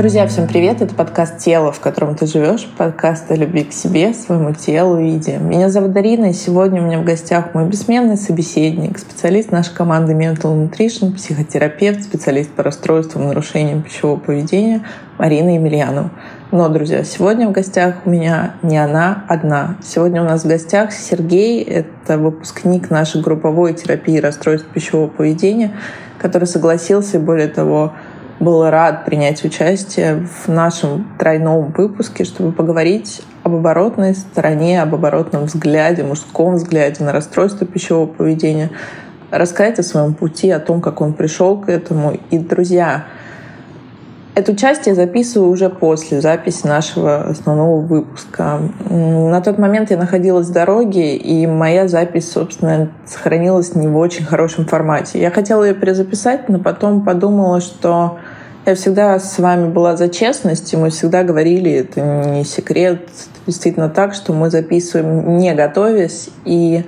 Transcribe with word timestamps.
Друзья, 0.00 0.26
всем 0.26 0.46
привет! 0.48 0.80
Это 0.80 0.94
подкаст 0.94 1.36
«Тело, 1.36 1.72
в 1.72 1.80
котором 1.80 2.14
ты 2.14 2.24
живешь», 2.24 2.66
подкаст 2.78 3.30
о 3.30 3.34
любви 3.34 3.64
к 3.64 3.74
себе, 3.74 4.14
своему 4.14 4.54
телу 4.54 4.98
и 4.98 5.10
еде. 5.10 5.36
Меня 5.36 5.68
зовут 5.68 5.92
Дарина, 5.92 6.30
и 6.30 6.32
сегодня 6.32 6.80
у 6.80 6.86
меня 6.86 7.00
в 7.00 7.04
гостях 7.04 7.52
мой 7.52 7.66
бессменный 7.66 8.16
собеседник, 8.16 8.98
специалист 8.98 9.52
нашей 9.52 9.74
команды 9.74 10.14
Mental 10.14 10.56
Nutrition, 10.56 11.12
психотерапевт, 11.12 12.02
специалист 12.02 12.50
по 12.50 12.62
расстройствам 12.62 13.24
и 13.24 13.26
нарушениям 13.26 13.82
пищевого 13.82 14.18
поведения 14.18 14.86
Марина 15.18 15.50
Емельянова. 15.50 16.10
Но, 16.50 16.70
друзья, 16.70 17.04
сегодня 17.04 17.46
в 17.46 17.52
гостях 17.52 17.96
у 18.06 18.10
меня 18.10 18.54
не 18.62 18.78
она 18.78 19.26
одна. 19.28 19.76
Сегодня 19.84 20.22
у 20.22 20.24
нас 20.24 20.44
в 20.44 20.48
гостях 20.48 20.92
Сергей, 20.92 21.62
это 21.62 22.16
выпускник 22.16 22.88
нашей 22.88 23.20
групповой 23.20 23.74
терапии 23.74 24.16
расстройств 24.16 24.66
пищевого 24.68 25.08
поведения, 25.08 25.72
который 26.16 26.46
согласился 26.46 27.20
более 27.20 27.48
того, 27.48 27.92
был 28.40 28.68
рад 28.68 29.04
принять 29.04 29.44
участие 29.44 30.26
в 30.26 30.48
нашем 30.48 31.06
тройном 31.18 31.72
выпуске, 31.72 32.24
чтобы 32.24 32.52
поговорить 32.52 33.22
об 33.42 33.54
оборотной 33.54 34.14
стороне, 34.14 34.82
об 34.82 34.94
оборотном 34.94 35.44
взгляде, 35.44 36.02
мужском 36.02 36.54
взгляде 36.54 37.04
на 37.04 37.12
расстройство 37.12 37.66
пищевого 37.66 38.06
поведения, 38.06 38.70
рассказать 39.30 39.78
о 39.78 39.82
своем 39.82 40.14
пути, 40.14 40.50
о 40.50 40.58
том, 40.58 40.80
как 40.80 41.02
он 41.02 41.12
пришел 41.12 41.58
к 41.58 41.68
этому. 41.68 42.18
И, 42.30 42.38
друзья, 42.38 43.04
Эту 44.36 44.54
часть 44.54 44.86
я 44.86 44.94
записываю 44.94 45.50
уже 45.50 45.68
после 45.68 46.20
записи 46.20 46.64
нашего 46.64 47.22
основного 47.30 47.80
выпуска. 47.80 48.60
На 48.88 49.40
тот 49.40 49.58
момент 49.58 49.90
я 49.90 49.96
находилась 49.96 50.46
в 50.46 50.52
дороге, 50.52 51.16
и 51.16 51.46
моя 51.48 51.88
запись, 51.88 52.30
собственно, 52.30 52.90
сохранилась 53.04 53.74
не 53.74 53.88
в 53.88 53.96
очень 53.96 54.24
хорошем 54.24 54.66
формате. 54.66 55.20
Я 55.20 55.32
хотела 55.32 55.64
ее 55.64 55.74
перезаписать, 55.74 56.48
но 56.48 56.60
потом 56.60 57.04
подумала, 57.04 57.60
что 57.60 58.18
я 58.66 58.76
всегда 58.76 59.18
с 59.18 59.38
вами 59.40 59.68
была 59.68 59.96
за 59.96 60.08
честность, 60.08 60.72
и 60.72 60.76
мы 60.76 60.90
всегда 60.90 61.24
говорили, 61.24 61.72
это 61.72 62.00
не 62.00 62.44
секрет, 62.44 63.02
это 63.02 63.46
действительно 63.46 63.88
так, 63.88 64.14
что 64.14 64.32
мы 64.32 64.48
записываем 64.48 65.38
не 65.38 65.52
готовясь. 65.54 66.28
И, 66.44 66.84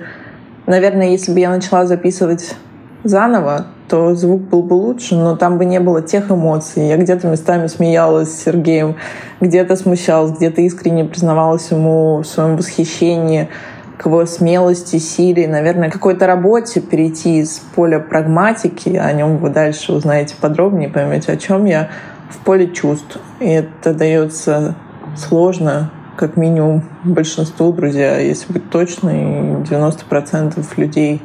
наверное, 0.65 1.09
если 1.09 1.33
бы 1.33 1.41
я 1.41 1.49
начала 1.49 1.85
записывать 1.87 2.55
заново, 3.03 3.67
то 3.87 4.15
звук 4.15 4.41
был 4.41 4.63
бы 4.63 4.73
лучше, 4.73 5.15
но 5.15 5.35
там 5.35 5.57
бы 5.57 5.65
не 5.65 5.79
было 5.79 6.01
тех 6.01 6.31
эмоций. 6.31 6.87
Я 6.87 6.97
где-то 6.97 7.27
местами 7.27 7.67
смеялась 7.67 8.29
с 8.29 8.43
Сергеем, 8.43 8.95
где-то 9.41 9.75
смущалась, 9.75 10.37
где-то 10.37 10.61
искренне 10.61 11.05
признавалась 11.05 11.69
ему 11.71 12.17
в 12.19 12.25
своем 12.25 12.55
восхищении 12.55 13.49
к 13.97 14.05
его 14.07 14.25
смелости, 14.25 14.97
силе, 14.97 15.47
наверное, 15.47 15.89
какой-то 15.89 16.27
работе 16.27 16.81
перейти 16.81 17.39
из 17.39 17.61
поля 17.75 17.99
прагматики, 17.99 18.89
о 18.89 19.11
нем 19.13 19.37
вы 19.37 19.49
дальше 19.49 19.93
узнаете 19.93 20.35
подробнее, 20.39 20.89
поймете, 20.89 21.31
о 21.31 21.37
чем 21.37 21.65
я, 21.65 21.89
в 22.29 22.39
поле 22.39 22.67
чувств. 22.71 23.19
И 23.39 23.49
это 23.49 23.93
дается 23.93 24.75
сложно, 25.15 25.91
как 26.15 26.37
минимум 26.37 26.83
большинству, 27.03 27.71
друзья, 27.73 28.19
если 28.19 28.53
быть 28.53 28.69
точной, 28.69 29.61
90% 29.63 30.63
людей 30.77 31.21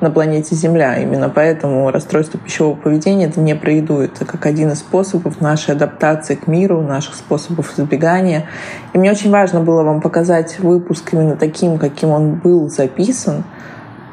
на 0.00 0.10
планете 0.10 0.54
Земля. 0.54 0.96
Именно 0.98 1.28
поэтому 1.28 1.90
расстройство 1.90 2.40
пищевого 2.40 2.74
поведения 2.74 3.26
это 3.26 3.40
не 3.40 3.54
про 3.54 3.72
еду, 3.72 3.98
это 3.98 4.24
как 4.24 4.46
один 4.46 4.70
из 4.72 4.78
способов 4.78 5.40
нашей 5.40 5.74
адаптации 5.74 6.34
к 6.34 6.46
миру, 6.46 6.80
наших 6.80 7.14
способов 7.14 7.78
избегания. 7.78 8.46
И 8.94 8.98
мне 8.98 9.10
очень 9.10 9.30
важно 9.30 9.60
было 9.60 9.82
вам 9.82 10.00
показать 10.00 10.58
выпуск 10.58 11.12
именно 11.12 11.36
таким, 11.36 11.78
каким 11.78 12.10
он 12.10 12.34
был 12.36 12.70
записан, 12.70 13.44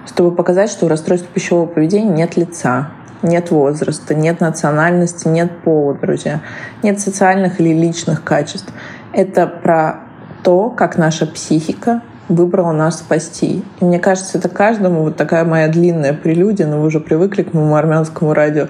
чтобы 0.05 0.35
показать, 0.35 0.69
что 0.69 0.85
у 0.85 0.89
расстройства 0.89 1.29
пищевого 1.33 1.67
поведения 1.67 2.11
нет 2.11 2.35
лица, 2.35 2.89
нет 3.23 3.51
возраста, 3.51 4.13
нет 4.13 4.41
национальности, 4.41 5.27
нет 5.27 5.51
пола, 5.63 5.93
друзья, 5.93 6.41
нет 6.83 6.99
социальных 6.99 7.59
или 7.61 7.73
личных 7.73 8.23
качеств. 8.23 8.71
Это 9.13 9.47
про 9.47 10.06
то, 10.47 10.69
как 10.69 10.97
наша 10.97 11.27
психика 11.27 12.03
выбрала 12.29 12.71
нас 12.71 12.99
спасти. 12.99 13.65
И 13.81 13.83
мне 13.83 13.99
кажется, 13.99 14.37
это 14.37 14.47
каждому, 14.47 15.03
вот 15.03 15.17
такая 15.17 15.43
моя 15.43 15.67
длинная 15.67 16.13
прелюдия, 16.13 16.65
но 16.67 16.79
вы 16.79 16.87
уже 16.87 17.01
привыкли 17.01 17.43
к 17.43 17.53
моему 17.53 17.75
армянскому 17.75 18.33
радио, 18.33 18.67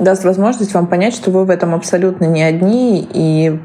даст 0.00 0.24
возможность 0.24 0.74
вам 0.74 0.88
понять, 0.88 1.14
что 1.14 1.30
вы 1.30 1.44
в 1.44 1.50
этом 1.50 1.72
абсолютно 1.72 2.24
не 2.24 2.42
одни, 2.42 3.08
и, 3.14 3.60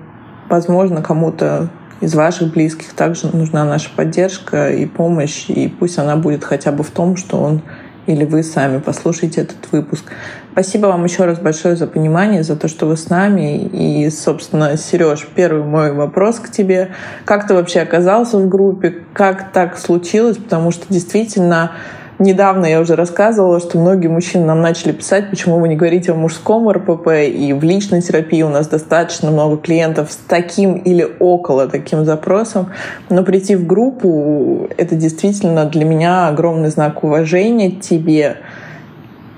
возможно, 0.47 1.01
кому-то 1.01 1.69
из 2.01 2.13
ваших 2.13 2.53
близких 2.53 2.93
также 2.93 3.35
нужна 3.35 3.65
наша 3.65 3.89
поддержка 3.95 4.69
и 4.69 4.85
помощь, 4.85 5.49
и 5.49 5.67
пусть 5.67 5.97
она 5.97 6.17
будет 6.17 6.43
хотя 6.43 6.71
бы 6.71 6.83
в 6.83 6.91
том, 6.91 7.17
что 7.17 7.37
он 7.41 7.63
или 8.07 8.25
вы 8.25 8.43
сами 8.43 8.79
послушайте 8.79 9.41
этот 9.41 9.71
выпуск. 9.71 10.05
Спасибо 10.51 10.88
вам 10.88 11.03
еще 11.03 11.25
раз 11.25 11.39
большое 11.39 11.75
за 11.75 11.88
понимание, 11.88 12.43
за 12.43 12.55
то, 12.55 12.67
что 12.67 12.85
вы 12.85 12.97
с 12.97 13.09
нами. 13.09 13.57
И, 13.57 14.09
собственно, 14.09 14.77
Сереж, 14.77 15.27
первый 15.35 15.63
мой 15.63 15.91
вопрос 15.91 16.39
к 16.39 16.49
тебе. 16.49 16.91
Как 17.25 17.47
ты 17.47 17.53
вообще 17.53 17.81
оказался 17.81 18.38
в 18.38 18.47
группе? 18.47 19.03
Как 19.13 19.51
так 19.51 19.77
случилось? 19.77 20.38
Потому 20.38 20.71
что 20.71 20.85
действительно 20.89 21.71
Недавно 22.17 22.65
я 22.65 22.79
уже 22.79 22.95
рассказывала, 22.95 23.59
что 23.59 23.77
многие 23.77 24.07
мужчины 24.07 24.45
нам 24.45 24.61
начали 24.61 24.93
писать, 24.93 25.29
почему 25.29 25.59
вы 25.59 25.67
не 25.67 25.75
говорите 25.75 26.13
о 26.13 26.15
мужском 26.15 26.69
РПП, 26.69 27.09
и 27.27 27.51
в 27.51 27.61
личной 27.61 28.01
терапии 28.01 28.41
у 28.41 28.49
нас 28.49 28.69
достаточно 28.69 29.31
много 29.31 29.57
клиентов 29.57 30.11
с 30.11 30.15
таким 30.15 30.77
или 30.77 31.05
около 31.19 31.67
таким 31.67 32.05
запросом. 32.05 32.71
Но 33.09 33.23
прийти 33.23 33.57
в 33.57 33.67
группу— 33.67 34.69
это 34.77 34.95
действительно 34.95 35.65
для 35.65 35.83
меня 35.83 36.29
огромный 36.29 36.69
знак 36.69 37.03
уважения 37.03 37.71
тебе 37.71 38.37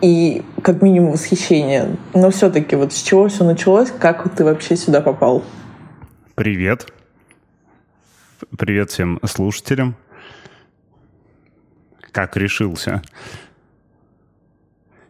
и 0.01 0.44
как 0.61 0.83
минимум 0.83 1.13
восхищения. 1.13 1.97
Но 2.13 2.29
все-таки 2.29 2.75
вот 2.75 2.94
с 2.94 3.01
чего 3.01 3.27
все 3.27 3.44
началось, 3.44 3.89
как 3.89 4.29
ты 4.35 4.44
вообще 4.45 4.75
сюда 4.75 5.01
попал? 5.01 5.44
Привет. 6.35 6.94
Привет 8.55 8.91
всем 8.91 9.19
слушателям 9.25 9.95
как 12.17 12.35
решился. 12.35 13.03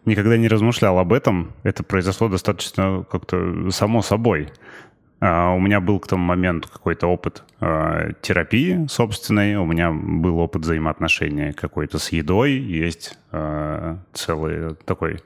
Никогда 0.03 0.35
не 0.35 0.49
размышлял 0.49 0.99
об 0.99 1.13
этом. 1.13 1.53
Это 1.63 1.81
произошло 1.81 2.27
достаточно 2.27 3.05
как-то 3.09 3.71
само 3.71 4.01
собой. 4.01 4.49
Uh, 5.21 5.55
у 5.55 5.59
меня 5.59 5.79
был 5.79 5.99
к 5.99 6.07
тому 6.07 6.25
моменту 6.25 6.67
какой-то 6.69 7.07
опыт 7.07 7.43
uh, 7.61 8.13
терапии 8.21 8.85
собственной, 8.87 9.55
у 9.55 9.65
меня 9.65 9.89
был 9.91 10.37
опыт 10.37 10.63
взаимоотношения 10.63 11.53
какой-то 11.53 11.97
с 11.97 12.11
едой, 12.11 12.51
есть 12.51 13.17
uh, 13.31 13.97
целый 14.13 14.75
такой 14.85 15.21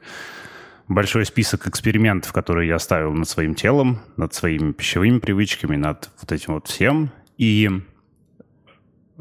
большой 0.87 1.25
список 1.25 1.67
экспериментов, 1.67 2.31
которые 2.31 2.69
я 2.69 2.79
ставил 2.79 3.11
над 3.11 3.27
своим 3.27 3.55
телом, 3.55 3.99
над 4.17 4.33
своими 4.33 4.71
пищевыми 4.71 5.19
привычками, 5.19 5.75
над 5.75 6.09
вот 6.21 6.31
этим 6.31 6.53
вот 6.53 6.67
всем. 6.67 7.09
И 7.37 7.69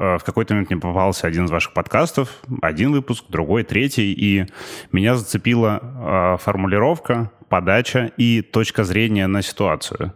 в 0.01 0.23
какой-то 0.25 0.53
момент 0.53 0.71
мне 0.71 0.79
попался 0.79 1.27
один 1.27 1.45
из 1.45 1.51
ваших 1.51 1.73
подкастов, 1.73 2.41
один 2.61 2.91
выпуск, 2.91 3.25
другой, 3.29 3.63
третий, 3.63 4.13
и 4.13 4.47
меня 4.91 5.15
зацепила 5.15 5.79
э, 5.81 6.37
формулировка, 6.43 7.31
подача 7.49 8.11
и 8.17 8.41
точка 8.41 8.83
зрения 8.83 9.27
на 9.27 9.41
ситуацию. 9.41 10.13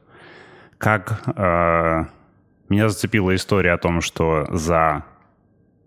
Как 0.79 1.21
э, 1.27 2.05
меня 2.69 2.89
зацепила 2.89 3.35
история 3.35 3.73
о 3.73 3.77
том, 3.77 4.01
что 4.01 4.47
за 4.49 5.05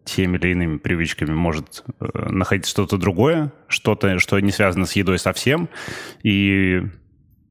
теми 0.05 0.37
или 0.37 0.53
иными 0.53 0.79
привычками 0.79 1.33
может 1.33 1.85
э, 2.01 2.29
находиться 2.31 2.71
что-то 2.71 2.99
другое, 2.99 3.53
что-то, 3.67 4.19
что 4.19 4.39
не 4.39 4.53
связано 4.53 4.87
с 4.87 4.93
едой 4.93 5.19
совсем, 5.19 5.69
и 6.23 6.83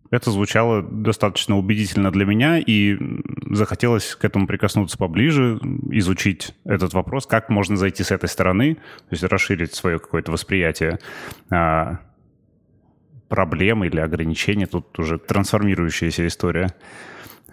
это 0.10 0.32
звучало 0.32 0.82
достаточно 0.82 1.58
убедительно 1.58 2.12
для 2.12 2.26
меня, 2.26 2.60
и 2.60 2.98
захотелось 3.50 4.16
к 4.16 4.24
этому 4.26 4.48
прикоснуться 4.48 4.98
поближе, 4.98 5.60
изучить 5.92 6.54
этот 6.66 6.94
вопрос, 6.94 7.26
как 7.26 7.50
можно 7.50 7.76
зайти 7.76 8.04
с 8.04 8.12
этой 8.12 8.30
стороны, 8.30 8.76
то 8.76 9.12
есть 9.12 9.24
расширить 9.24 9.74
свое 9.74 10.00
какое-то 10.00 10.32
восприятие 10.32 11.00
а, 11.50 12.00
проблемы 13.28 13.88
или 13.88 14.00
ограничений. 14.00 14.66
Тут 14.66 14.98
уже 15.00 15.18
трансформирующаяся 15.18 16.26
история. 16.28 16.74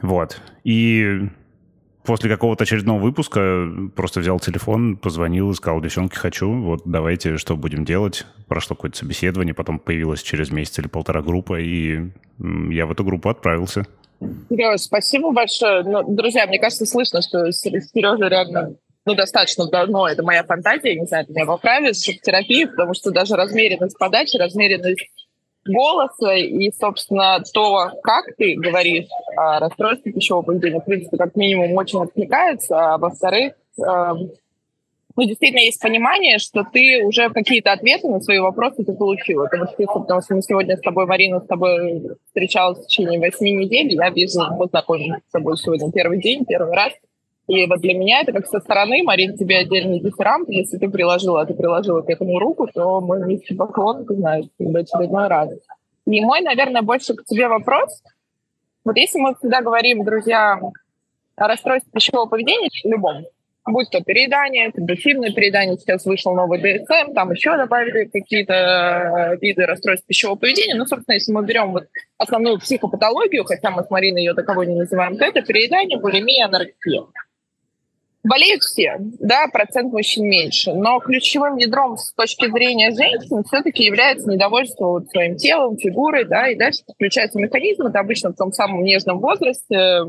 Вот. 0.02 0.40
И 0.64 1.29
после 2.05 2.31
какого-то 2.31 2.65
очередного 2.65 3.01
выпуска 3.01 3.67
просто 3.97 4.21
взял 4.21 4.39
телефон, 4.39 4.97
позвонил 4.97 5.51
и 5.51 5.55
сказал, 5.55 5.81
девчонки, 5.81 6.15
хочу, 6.15 6.53
вот 6.53 6.83
давайте, 6.85 7.37
что 7.37 7.56
будем 7.56 7.85
делать. 7.85 8.25
Прошло 8.47 8.77
какое-то 8.77 8.99
собеседование, 8.99 9.55
потом 9.55 9.79
появилась 9.79 10.23
через 10.23 10.51
месяц 10.51 10.79
или 10.79 10.87
полтора 10.87 11.23
группа, 11.23 11.59
и 11.59 12.11
я 12.39 12.87
в 12.87 12.93
эту 12.93 13.05
группу 13.05 13.29
отправился. 13.29 13.87
Сереж, 14.49 14.81
спасибо 14.83 15.33
большое. 15.33 15.83
Ну, 15.83 16.15
друзья, 16.15 16.47
мне 16.47 16.59
кажется, 16.59 16.87
слышно, 16.87 17.21
что 17.23 17.51
Сережа 17.53 18.29
реально 18.29 18.77
ну, 19.06 19.15
достаточно 19.15 19.69
давно, 19.69 20.09
это 20.09 20.23
моя 20.23 20.45
фантазия, 20.45 20.99
не 20.99 21.06
знаю, 21.06 21.27
ты 21.27 21.35
меня 21.35 21.47
поправишь, 21.47 21.99
в 21.99 22.21
терапии, 22.23 22.65
потому 22.65 22.95
что 22.95 23.11
даже 23.11 23.37
размеренность 23.37 23.99
подачи, 23.99 24.37
размеренность 24.37 25.05
голоса 25.64 26.34
и, 26.34 26.70
собственно, 26.72 27.43
то, 27.52 27.90
как 28.02 28.26
ты 28.37 28.55
говоришь 28.55 29.08
о 29.37 29.61
расстройстве 29.61 30.12
пищевого 30.12 30.43
поведения, 30.43 30.81
в 30.81 30.84
принципе, 30.84 31.16
как 31.16 31.37
минимум, 31.37 31.72
очень 31.76 32.02
откликается, 32.02 32.94
а 32.94 32.99
во-вторых, 32.99 33.55
э, 33.78 34.12
ну, 35.16 35.25
действительно 35.25 35.61
есть 35.61 35.81
понимание, 35.81 36.38
что 36.38 36.64
ты 36.64 37.05
уже 37.05 37.31
какие-то 37.31 37.72
ответы 37.72 38.08
на 38.08 38.20
свои 38.20 38.40
вопросы 38.40 38.84
ты 38.84 38.93
получила. 38.93 39.44
Потому 39.44 39.66
что, 39.66 40.00
потому 40.00 40.20
что 40.22 40.34
мы 40.34 40.43
сегодня 40.43 40.76
с 40.76 40.81
тобой, 40.81 41.06
Марина, 41.06 41.40
с 41.40 41.46
тобой 41.46 42.02
встречалась 42.26 42.78
в 42.78 42.87
течение 42.88 43.20
восьми 43.20 43.52
недель. 43.52 43.94
Я 43.94 44.10
вижу, 44.10 44.40
вот 44.56 44.70
знакомимся 44.70 45.20
с 45.28 45.32
тобой 45.32 45.56
сегодня 45.56 45.93
первый 45.93 46.20
день, 46.20 46.44
первый 46.44 46.75
раз. 46.75 46.93
И 47.46 47.67
вот 47.67 47.81
для 47.81 47.94
меня 47.94 48.23
это 48.23 48.32
как 48.32 48.46
со 48.46 48.61
стороны, 48.61 49.02
Марин, 49.02 49.37
тебе 49.37 49.58
отдельный 49.58 50.00
дифферамп. 50.00 50.49
Если 50.49 50.79
ты 50.79 50.88
приложила, 50.88 51.44
ты 51.44 51.55
приложила 51.55 52.00
к 52.00 52.08
этому 52.08 52.38
руку, 52.38 52.67
то 52.73 53.00
мой 53.00 53.26
низкий 53.26 53.55
поклон, 53.55 54.06
ты 54.06 54.14
знаешь, 54.14 54.46
в 54.58 54.76
очередной 54.76 55.29
раз. 55.29 55.50
И 56.06 56.20
мой, 56.20 56.41
наверное, 56.41 56.82
больше 56.82 57.14
к 57.14 57.25
тебе 57.25 57.49
вопрос. 57.49 58.02
Вот 58.85 58.96
если 58.96 59.19
мы 59.19 59.35
всегда 59.35 59.61
говорим, 59.61 60.05
друзья, 60.05 60.58
о 61.37 61.49
расстройстве 61.49 61.91
пищевого 61.93 62.26
поведения, 62.26 62.69
любом, 62.85 63.25
будь 63.67 63.91
то 63.91 64.02
переедание, 64.02 64.73
компульсивное 64.73 65.32
переедание, 65.32 65.76
сейчас 65.79 66.05
вышел 66.05 66.35
новый 66.35 66.61
ДСМ, 66.61 67.12
там 67.14 67.32
еще 67.32 67.56
добавили 67.56 68.05
какие-то 68.05 68.55
э, 68.55 69.37
виды 69.41 69.64
расстройств 69.64 70.06
пищевого 70.06 70.37
поведения. 70.37 70.75
Ну, 70.75 70.87
собственно, 70.87 71.14
если 71.14 71.32
мы 71.32 71.44
берем 71.44 71.73
вот 71.73 71.85
основную 72.19 72.58
психопатологию, 72.58 73.44
хотя 73.44 73.70
мы 73.70 73.82
с 73.82 73.91
Мариной 73.91 74.23
ее 74.23 74.35
таковой 74.35 74.67
не 74.67 74.76
называем, 74.76 75.17
то 75.17 75.25
это 75.25 75.43
переедание, 75.43 75.99
булимия, 75.99 76.46
анорексия. 76.46 77.02
Болеют 78.25 78.62
все, 78.62 78.97
да, 78.99 79.47
процент 79.53 79.93
мужчин 79.93 80.25
меньше, 80.25 80.73
но 80.73 80.99
ключевым 80.99 81.59
ядром 81.59 81.99
с 81.99 82.15
точки 82.15 82.50
зрения 82.50 82.91
женщин 82.91 83.44
все-таки 83.44 83.85
является 83.85 84.31
недовольство 84.31 84.87
вот 84.87 85.11
своим 85.11 85.37
телом, 85.37 85.76
фигурой, 85.76 86.25
да, 86.25 86.49
и 86.49 86.56
дальше 86.56 86.81
включается 86.94 87.38
механизм, 87.38 87.82
это 87.82 88.00
обычно 88.00 88.31
в 88.31 88.37
том 88.37 88.50
самом 88.50 88.82
нежном 88.82 89.21
возрасте, 89.21 90.05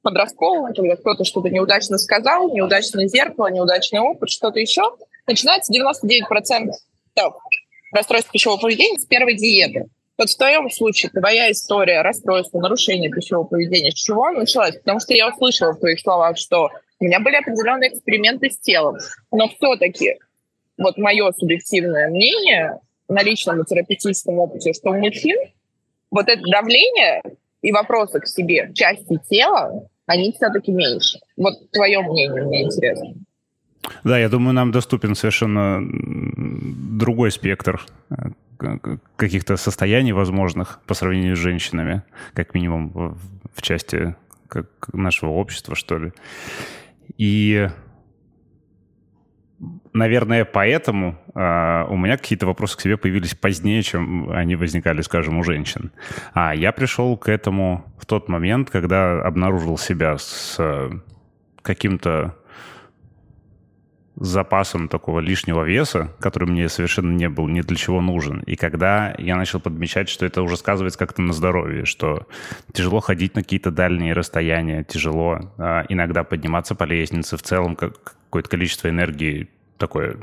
подростковом, 0.00 0.72
когда 0.72 0.96
кто-то 0.96 1.24
что-то 1.24 1.50
неудачно 1.50 1.98
сказал, 1.98 2.50
неудачное 2.50 3.06
зеркало, 3.06 3.48
неудачный 3.48 4.00
опыт, 4.00 4.30
что-то 4.30 4.58
еще, 4.58 4.82
начинается 5.26 5.70
99% 5.70 6.70
так, 7.12 7.34
расстройств 7.92 8.30
пищевого 8.30 8.58
поведения 8.58 8.98
с 8.98 9.04
первой 9.04 9.36
диеты. 9.36 9.88
Вот 10.16 10.30
в 10.30 10.36
твоем 10.38 10.70
случае 10.70 11.10
твоя 11.10 11.50
история 11.52 12.00
расстройства, 12.00 12.60
нарушения 12.60 13.10
пищевого 13.10 13.44
поведения, 13.44 13.90
с 13.90 13.94
чего 13.94 14.24
она 14.24 14.40
началась? 14.40 14.76
Потому 14.76 15.00
что 15.00 15.12
я 15.12 15.28
услышала 15.28 15.72
в 15.72 15.80
твоих 15.80 16.00
словах, 16.00 16.38
что 16.38 16.70
у 17.00 17.04
меня 17.04 17.20
были 17.20 17.36
определенные 17.36 17.90
эксперименты 17.90 18.50
с 18.50 18.58
телом, 18.58 18.96
но 19.30 19.48
все-таки 19.48 20.18
вот 20.76 20.96
мое 20.98 21.30
субъективное 21.32 22.08
мнение 22.08 22.80
на 23.08 23.22
личном 23.22 23.64
терапевтическом 23.64 24.38
опыте, 24.38 24.72
что 24.72 24.90
у 24.90 24.98
мужчин 24.98 25.36
вот 26.10 26.28
это 26.28 26.42
давление 26.42 27.22
и 27.62 27.72
вопросы 27.72 28.20
к 28.20 28.26
себе 28.26 28.70
части 28.74 29.18
тела, 29.28 29.88
они 30.06 30.32
все-таки 30.32 30.72
меньше. 30.72 31.18
Вот 31.36 31.70
твое 31.70 32.00
мнение 32.00 32.44
мне 32.44 32.64
интересно. 32.64 33.14
Да, 34.04 34.18
я 34.18 34.28
думаю, 34.28 34.54
нам 34.54 34.70
доступен 34.70 35.14
совершенно 35.14 35.80
другой 36.98 37.30
спектр 37.30 37.84
э, 38.10 38.14
каких-то 39.16 39.56
состояний 39.56 40.12
возможных 40.12 40.80
по 40.86 40.94
сравнению 40.94 41.36
с 41.36 41.38
женщинами, 41.38 42.02
как 42.34 42.54
минимум 42.54 43.18
в 43.54 43.62
части 43.62 44.14
нашего 44.92 45.30
общества, 45.30 45.74
что 45.74 45.98
ли. 45.98 46.12
И 47.16 47.68
наверное, 49.92 50.44
поэтому 50.44 51.18
э, 51.34 51.84
у 51.88 51.96
меня 51.96 52.16
какие-то 52.16 52.46
вопросы 52.46 52.76
к 52.76 52.80
себе 52.80 52.96
появились 52.96 53.34
позднее, 53.34 53.82
чем 53.82 54.30
они 54.30 54.56
возникали, 54.56 55.02
скажем, 55.02 55.38
у 55.38 55.42
женщин. 55.42 55.92
А 56.32 56.54
я 56.54 56.72
пришел 56.72 57.16
к 57.16 57.28
этому 57.28 57.84
в 57.98 58.06
тот 58.06 58.28
момент, 58.28 58.70
когда 58.70 59.20
обнаружил 59.22 59.78
себя 59.78 60.16
с 60.18 60.56
э, 60.58 60.90
запасом 64.20 64.88
такого 64.88 65.20
лишнего 65.20 65.62
веса, 65.64 66.12
который 66.20 66.48
мне 66.48 66.68
совершенно 66.68 67.14
не 67.14 67.28
был 67.28 67.46
ни 67.48 67.60
для 67.60 67.76
чего 67.76 68.00
нужен. 68.00 68.40
И 68.40 68.56
когда 68.56 69.14
я 69.18 69.36
начал 69.36 69.60
подмечать, 69.60 70.08
что 70.08 70.26
это 70.26 70.42
уже 70.42 70.56
сказывается 70.56 70.98
как-то 70.98 71.22
на 71.22 71.32
здоровье, 71.32 71.84
что 71.84 72.26
тяжело 72.72 73.00
ходить 73.00 73.34
на 73.34 73.42
какие-то 73.42 73.70
дальние 73.70 74.12
расстояния, 74.12 74.84
тяжело 74.84 75.52
э, 75.58 75.84
иногда 75.88 76.24
подниматься 76.24 76.74
по 76.74 76.84
лестнице, 76.84 77.36
в 77.36 77.42
целом 77.42 77.76
как 77.76 78.16
какое-то 78.24 78.50
количество 78.50 78.88
энергии 78.88 79.48
такое 79.78 80.16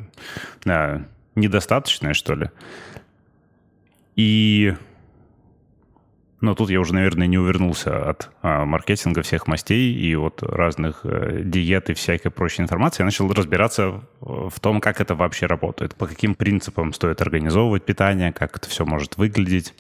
э, 0.66 1.00
недостаточное, 1.36 2.14
что 2.14 2.36
ли. 2.36 2.50
И 4.16 4.74
но 6.46 6.54
тут 6.54 6.70
я 6.70 6.80
уже, 6.80 6.94
наверное, 6.94 7.26
не 7.26 7.40
увернулся 7.40 8.10
от 8.10 8.30
а, 8.44 8.66
маркетинга 8.66 9.24
всех 9.24 9.48
мастей 9.48 9.94
и 9.94 10.16
вот 10.16 10.44
разных 10.44 11.02
а, 11.04 11.42
диет 11.42 11.90
и 11.90 11.96
всякой 11.96 12.30
прочей 12.30 12.62
информации. 12.62 13.02
Я 13.02 13.06
начал 13.06 13.28
разбираться 13.34 14.04
в 14.22 14.60
том, 14.60 14.80
как 14.80 15.02
это 15.02 15.16
вообще 15.16 15.48
работает, 15.48 15.96
по 15.96 16.06
каким 16.06 16.36
принципам 16.36 16.94
стоит 16.94 17.20
организовывать 17.22 17.84
питание, 17.84 18.32
как 18.32 18.58
это 18.58 18.70
все 18.70 18.86
может 18.86 19.18
выглядеть. 19.18 19.74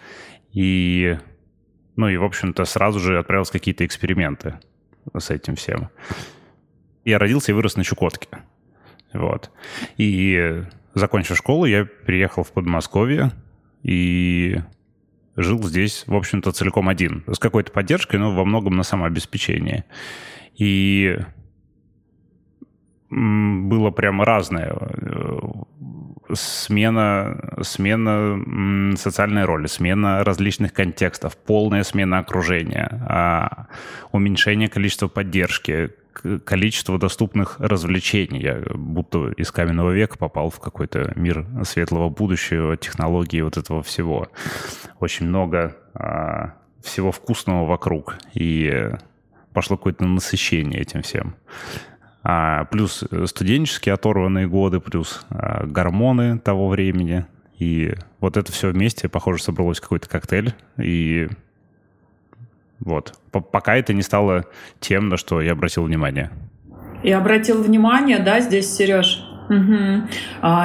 И, 0.53 1.17
ну 1.95 2.09
и, 2.09 2.17
в 2.17 2.23
общем-то, 2.23 2.65
сразу 2.65 2.99
же 2.99 3.19
отправился 3.19 3.53
какие-то 3.53 3.85
эксперименты 3.85 4.55
с 5.15 5.29
этим 5.29 5.55
всем. 5.55 5.89
Я 7.03 7.19
родился 7.19 7.51
и 7.51 7.55
вырос 7.55 7.75
на 7.75 7.83
Чукотке. 7.83 8.39
Вот. 9.13 9.51
И 9.97 10.63
закончив 10.95 11.37
школу, 11.37 11.65
я 11.65 11.85
приехал 11.85 12.43
в 12.43 12.51
Подмосковье 12.51 13.31
и 13.83 14.57
жил 15.35 15.61
здесь, 15.63 16.03
в 16.07 16.15
общем-то, 16.15 16.51
целиком 16.51 16.89
один. 16.89 17.23
С 17.27 17.39
какой-то 17.39 17.71
поддержкой, 17.71 18.17
но 18.17 18.33
во 18.33 18.45
многом 18.45 18.75
на 18.75 18.83
самообеспечении. 18.83 19.83
И 20.55 21.17
было 23.09 23.91
прямо 23.91 24.25
разное. 24.25 24.75
Смена, 26.33 27.59
смена 27.61 28.95
социальной 28.97 29.45
роли, 29.45 29.67
смена 29.67 30.23
различных 30.23 30.73
контекстов, 30.73 31.37
полная 31.37 31.83
смена 31.83 32.19
окружения, 32.19 32.89
а 33.07 33.67
уменьшение 34.11 34.69
количества 34.69 35.07
поддержки, 35.07 35.91
количество 36.43 36.97
доступных 36.97 37.59
развлечений. 37.59 38.41
Я 38.41 38.63
будто 38.73 39.29
из 39.31 39.51
каменного 39.51 39.91
века 39.91 40.17
попал 40.17 40.49
в 40.49 40.59
какой-то 40.59 41.13
мир 41.15 41.45
светлого 41.63 42.09
будущего, 42.09 42.77
технологии 42.77 43.41
вот 43.41 43.57
этого 43.57 43.83
всего. 43.83 44.29
Очень 44.99 45.27
много 45.27 45.75
а, 45.93 46.53
всего 46.83 47.11
вкусного 47.11 47.65
вокруг. 47.65 48.17
И 48.33 48.89
пошло 49.53 49.77
какое-то 49.77 50.05
насыщение 50.05 50.81
этим 50.81 51.01
всем. 51.01 51.35
А, 52.23 52.65
плюс 52.65 53.03
студенческие 53.25 53.93
оторванные 53.93 54.47
годы, 54.47 54.79
плюс 54.79 55.25
а, 55.29 55.65
гормоны 55.65 56.39
того 56.39 56.69
времени. 56.69 57.25
И 57.57 57.93
вот 58.19 58.35
это 58.35 58.51
все 58.51 58.71
вместе, 58.71 59.07
похоже, 59.07 59.43
собралось 59.43 59.79
какой-то 59.79 60.09
коктейль. 60.09 60.53
И 60.77 61.29
вот. 62.85 63.13
Пока 63.31 63.75
это 63.75 63.93
не 63.93 64.03
стало 64.03 64.45
тем, 64.79 65.09
на 65.09 65.17
что 65.17 65.41
я 65.41 65.51
обратил 65.51 65.83
внимание. 65.83 66.31
Я 67.03 67.17
обратил 67.17 67.61
внимание, 67.61 68.19
да, 68.19 68.39
здесь, 68.39 68.73
Сереж? 68.73 69.23
Угу. 69.49 70.07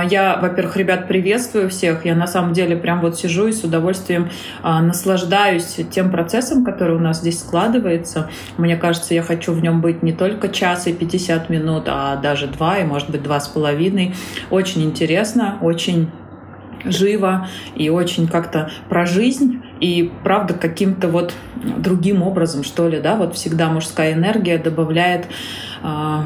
Я, 0.09 0.39
во-первых, 0.41 0.77
ребят, 0.77 1.07
приветствую 1.07 1.69
всех. 1.69 2.07
Я 2.07 2.15
на 2.15 2.27
самом 2.27 2.53
деле 2.53 2.77
прям 2.77 3.01
вот 3.01 3.19
сижу 3.19 3.47
и 3.47 3.53
с 3.53 3.63
удовольствием 3.63 4.31
а, 4.63 4.81
наслаждаюсь 4.81 5.81
тем 5.91 6.11
процессом, 6.11 6.65
который 6.65 6.97
у 6.97 6.99
нас 6.99 7.21
здесь 7.21 7.41
складывается. 7.41 8.31
Мне 8.57 8.77
кажется, 8.77 9.13
я 9.15 9.23
хочу 9.23 9.53
в 9.53 9.63
нем 9.63 9.81
быть 9.81 10.03
не 10.03 10.13
только 10.13 10.49
час 10.49 10.87
и 10.87 10.95
50 10.95 11.51
минут, 11.51 11.85
а 11.89 12.17
даже 12.17 12.47
два 12.47 12.79
и, 12.79 12.85
может 12.85 13.11
быть, 13.11 13.23
два 13.23 13.41
с 13.41 13.49
половиной. 13.49 14.15
Очень 14.51 14.85
интересно, 14.85 15.59
очень 15.61 16.11
живо 16.85 17.49
и 17.75 17.91
очень 17.91 18.29
как-то 18.29 18.71
про 18.89 19.05
жизнь 19.05 19.63
и 19.81 20.13
правда 20.23 20.55
каким-то 20.55 21.09
вот 21.09 21.35
другим 21.57 22.23
образом, 22.23 22.65
что 22.65 22.89
ли, 22.89 23.01
да, 23.01 23.17
вот 23.17 23.35
всегда 23.35 23.71
мужская 23.71 24.13
энергия 24.13 24.59
добавляет 24.59 25.27
э, 25.83 26.21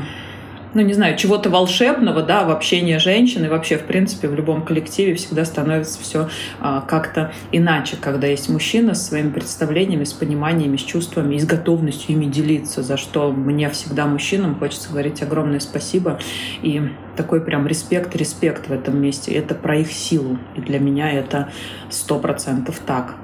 ну, 0.75 0.81
не 0.83 0.93
знаю, 0.93 1.17
чего-то 1.17 1.51
волшебного, 1.51 2.23
да, 2.23 2.45
в 2.45 2.51
общении 2.51 2.97
женщин 2.97 3.45
и 3.45 3.49
вообще, 3.49 3.79
в 3.79 3.85
принципе, 3.85 4.29
в 4.29 4.35
любом 4.35 4.63
коллективе 4.63 5.15
всегда 5.15 5.45
становится 5.45 6.01
все 6.01 6.29
а, 6.61 6.81
как-то 6.81 7.33
иначе, 7.53 7.97
когда 8.01 8.27
есть 8.27 8.49
мужчина 8.49 8.95
с 8.95 9.07
своими 9.07 9.31
представлениями, 9.31 10.05
с 10.05 10.13
пониманиями, 10.13 10.77
с 10.77 10.83
чувствами 10.83 11.37
и 11.37 11.39
с 11.39 11.47
готовностью 11.47 12.17
ими 12.17 12.27
делиться, 12.27 12.83
за 12.83 12.97
что 12.97 13.31
мне 13.31 13.71
всегда 13.71 14.07
мужчинам 14.07 14.59
хочется 14.59 14.91
говорить 14.91 15.23
огромное 15.23 15.61
спасибо 15.61 16.19
и 16.63 16.83
такой 17.17 17.41
прям 17.41 17.67
респект, 17.67 18.17
респект 18.17 18.69
в 18.69 18.73
этом 18.73 19.01
месте. 19.01 19.33
Это 19.33 19.55
про 19.55 19.77
их 19.77 19.93
силу. 19.93 20.39
И 20.57 20.61
для 20.61 20.81
меня 20.81 21.13
это 21.13 21.53
сто 21.89 22.19
процентов 22.19 22.81
так. 22.85 23.15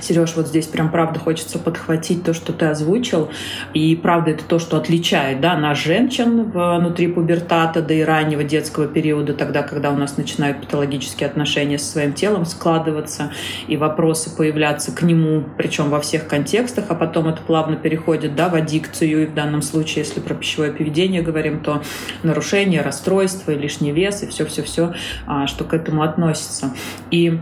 Сереж, 0.00 0.34
вот 0.36 0.48
здесь 0.48 0.66
прям 0.66 0.90
правда 0.90 1.18
хочется 1.18 1.58
подхватить 1.58 2.24
то, 2.24 2.34
что 2.34 2.52
ты 2.52 2.66
озвучил. 2.66 3.30
И 3.74 3.94
правда 3.96 4.32
это 4.32 4.44
то, 4.44 4.58
что 4.58 4.76
отличает 4.76 5.40
да, 5.40 5.56
нас, 5.56 5.78
женщин, 5.78 6.50
внутри 6.50 7.08
пубертата, 7.08 7.82
да 7.82 7.94
и 7.94 8.02
раннего 8.02 8.44
детского 8.44 8.86
периода, 8.86 9.34
тогда, 9.34 9.62
когда 9.62 9.90
у 9.90 9.96
нас 9.96 10.16
начинают 10.16 10.60
патологические 10.60 11.28
отношения 11.28 11.78
со 11.78 11.92
своим 11.92 12.12
телом 12.12 12.44
складываться, 12.44 13.32
и 13.68 13.76
вопросы 13.76 14.34
появляться 14.34 14.92
к 14.92 15.02
нему, 15.02 15.44
причем 15.56 15.90
во 15.90 16.00
всех 16.00 16.26
контекстах, 16.26 16.86
а 16.88 16.94
потом 16.94 17.28
это 17.28 17.42
плавно 17.42 17.76
переходит 17.76 18.34
да, 18.34 18.48
в 18.48 18.54
аддикцию, 18.54 19.22
и 19.22 19.26
в 19.26 19.34
данном 19.34 19.62
случае, 19.62 20.04
если 20.04 20.20
про 20.20 20.34
пищевое 20.34 20.72
поведение 20.72 21.22
говорим, 21.22 21.60
то 21.60 21.82
нарушение, 22.22 22.82
расстройство, 22.82 23.50
лишний 23.50 23.92
вес 23.92 24.22
и 24.22 24.26
все-все-все, 24.26 24.94
а, 25.26 25.46
что 25.46 25.64
к 25.64 25.74
этому 25.74 26.02
относится. 26.02 26.74
И 27.10 27.38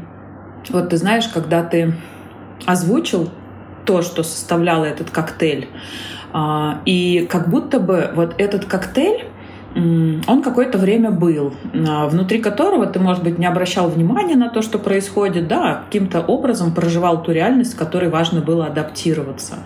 вот 0.68 0.90
ты 0.90 0.96
знаешь, 0.96 1.28
когда 1.28 1.62
ты 1.62 1.94
озвучил 2.66 3.30
то, 3.84 4.02
что 4.02 4.22
составляло 4.22 4.84
этот 4.84 5.10
коктейль, 5.10 5.68
а, 6.32 6.80
и 6.84 7.26
как 7.30 7.48
будто 7.48 7.80
бы 7.80 8.10
вот 8.14 8.34
этот 8.38 8.64
коктейль 8.66 9.24
он 9.74 10.42
какое-то 10.42 10.78
время 10.78 11.10
был, 11.12 11.54
а, 11.88 12.08
внутри 12.08 12.40
которого 12.40 12.86
ты, 12.86 12.98
может 12.98 13.22
быть, 13.22 13.38
не 13.38 13.46
обращал 13.46 13.88
внимания 13.88 14.34
на 14.34 14.48
то, 14.48 14.62
что 14.62 14.78
происходит, 14.78 15.46
да, 15.46 15.70
а 15.70 15.84
каким-то 15.84 16.20
образом 16.20 16.74
проживал 16.74 17.22
ту 17.22 17.30
реальность, 17.30 17.72
с 17.72 17.74
которой 17.74 18.10
важно 18.10 18.40
было 18.40 18.66
адаптироваться. 18.66 19.60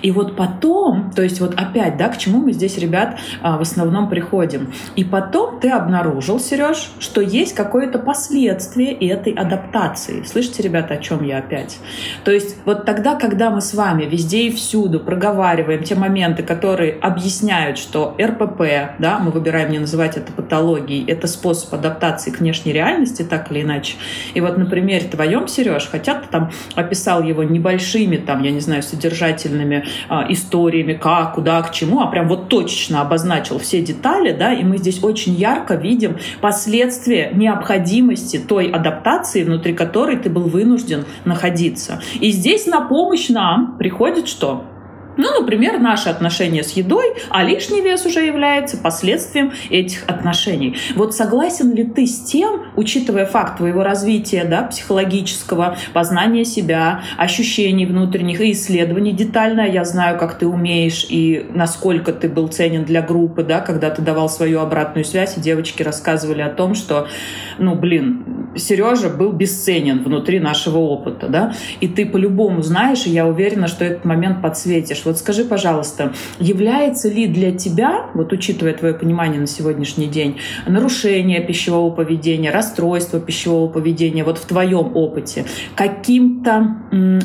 И 0.00 0.12
вот 0.12 0.36
потом, 0.36 1.10
то 1.10 1.22
есть 1.22 1.40
вот 1.40 1.54
опять, 1.56 1.96
да, 1.96 2.08
к 2.08 2.18
чему 2.18 2.38
мы 2.38 2.52
здесь, 2.52 2.78
ребят, 2.78 3.18
а, 3.42 3.58
в 3.58 3.62
основном 3.62 4.08
приходим. 4.08 4.72
И 4.94 5.02
потом 5.04 5.58
ты 5.58 5.70
обнаружил, 5.70 6.38
Сереж, 6.38 6.92
что 7.00 7.20
есть 7.20 7.54
какое-то 7.54 7.98
последствие 7.98 8.92
этой 8.92 9.32
адаптации. 9.32 10.22
Слышите, 10.22 10.62
ребята, 10.62 10.94
о 10.94 10.98
чем 10.98 11.24
я 11.24 11.38
опять? 11.38 11.78
То 12.24 12.30
есть 12.30 12.56
вот 12.64 12.84
тогда, 12.84 13.16
когда 13.16 13.50
мы 13.50 13.60
с 13.60 13.74
вами 13.74 14.04
везде 14.04 14.42
и 14.42 14.50
всюду 14.52 15.00
проговариваем 15.00 15.82
те 15.82 15.96
моменты, 15.96 16.44
которые 16.44 16.92
объясняют, 16.92 17.76
что 17.76 18.14
РПП, 18.20 18.98
да, 19.00 19.18
мы 19.18 19.32
выбираем 19.32 19.47
выбираем 19.48 19.70
не 19.70 19.78
называть 19.78 20.18
это 20.18 20.30
патологией, 20.30 21.10
это 21.10 21.26
способ 21.26 21.72
адаптации 21.72 22.30
к 22.30 22.40
внешней 22.40 22.72
реальности, 22.72 23.22
так 23.22 23.50
или 23.50 23.62
иначе. 23.62 23.96
И 24.34 24.42
вот 24.42 24.58
на 24.58 24.66
примере 24.66 25.08
твоем, 25.08 25.48
Сереж, 25.48 25.88
хотя 25.90 26.14
ты 26.14 26.28
там 26.28 26.50
описал 26.74 27.22
его 27.22 27.42
небольшими, 27.42 28.18
там, 28.18 28.42
я 28.42 28.50
не 28.50 28.60
знаю, 28.60 28.82
содержательными 28.82 29.86
а, 30.10 30.26
историями, 30.30 30.92
как, 30.92 31.34
куда, 31.34 31.62
к 31.62 31.72
чему, 31.72 32.00
а 32.00 32.08
прям 32.08 32.28
вот 32.28 32.48
точечно 32.48 33.00
обозначил 33.00 33.58
все 33.58 33.80
детали, 33.80 34.32
да, 34.32 34.52
и 34.52 34.62
мы 34.64 34.76
здесь 34.76 35.02
очень 35.02 35.32
ярко 35.32 35.76
видим 35.76 36.18
последствия 36.42 37.30
необходимости 37.32 38.38
той 38.38 38.70
адаптации, 38.70 39.44
внутри 39.44 39.72
которой 39.72 40.18
ты 40.18 40.28
был 40.28 40.42
вынужден 40.42 41.06
находиться. 41.24 42.02
И 42.20 42.32
здесь 42.32 42.66
на 42.66 42.82
помощь 42.82 43.30
нам 43.30 43.78
приходит 43.78 44.28
что? 44.28 44.64
Ну, 45.18 45.40
например, 45.40 45.80
наши 45.80 46.08
отношения 46.08 46.62
с 46.62 46.70
едой, 46.72 47.14
а 47.28 47.42
лишний 47.42 47.80
вес 47.80 48.06
уже 48.06 48.20
является 48.20 48.76
последствием 48.76 49.52
этих 49.68 50.04
отношений. 50.06 50.76
Вот 50.94 51.12
согласен 51.14 51.74
ли 51.74 51.84
ты 51.84 52.06
с 52.06 52.22
тем, 52.22 52.62
учитывая 52.76 53.26
факт 53.26 53.58
твоего 53.58 53.82
развития, 53.82 54.44
да, 54.44 54.62
психологического, 54.62 55.76
познания 55.92 56.44
себя, 56.44 57.02
ощущений 57.16 57.84
внутренних 57.84 58.40
и 58.40 58.52
исследований 58.52 59.10
детально, 59.10 59.62
я 59.62 59.84
знаю, 59.84 60.18
как 60.18 60.38
ты 60.38 60.46
умеешь 60.46 61.04
и 61.10 61.46
насколько 61.52 62.12
ты 62.12 62.28
был 62.28 62.46
ценен 62.46 62.84
для 62.84 63.02
группы, 63.02 63.42
да, 63.42 63.58
когда 63.60 63.90
ты 63.90 64.02
давал 64.02 64.28
свою 64.28 64.60
обратную 64.60 65.04
связь, 65.04 65.36
и 65.36 65.40
девочки 65.40 65.82
рассказывали 65.82 66.42
о 66.42 66.50
том, 66.50 66.76
что, 66.76 67.08
ну, 67.58 67.74
блин, 67.74 68.52
Сережа 68.54 69.08
был 69.08 69.32
бесценен 69.32 70.04
внутри 70.04 70.38
нашего 70.38 70.78
опыта, 70.78 71.26
да, 71.26 71.54
и 71.80 71.88
ты 71.88 72.06
по-любому 72.06 72.62
знаешь, 72.62 73.04
и 73.06 73.10
я 73.10 73.26
уверена, 73.26 73.66
что 73.66 73.84
этот 73.84 74.04
момент 74.04 74.40
подсветишь. 74.42 75.07
Вот 75.08 75.16
скажи, 75.16 75.44
пожалуйста, 75.44 76.12
является 76.38 77.08
ли 77.08 77.26
для 77.26 77.52
тебя, 77.52 78.10
вот 78.12 78.30
учитывая 78.34 78.74
твое 78.74 78.92
понимание 78.92 79.40
на 79.40 79.46
сегодняшний 79.46 80.06
день, 80.06 80.38
нарушение 80.66 81.40
пищевого 81.40 81.90
поведения, 81.90 82.50
расстройство 82.50 83.18
пищевого 83.18 83.68
поведения, 83.70 84.22
вот 84.22 84.36
в 84.36 84.44
твоем 84.44 84.94
опыте, 84.94 85.46
каким-то 85.74 86.76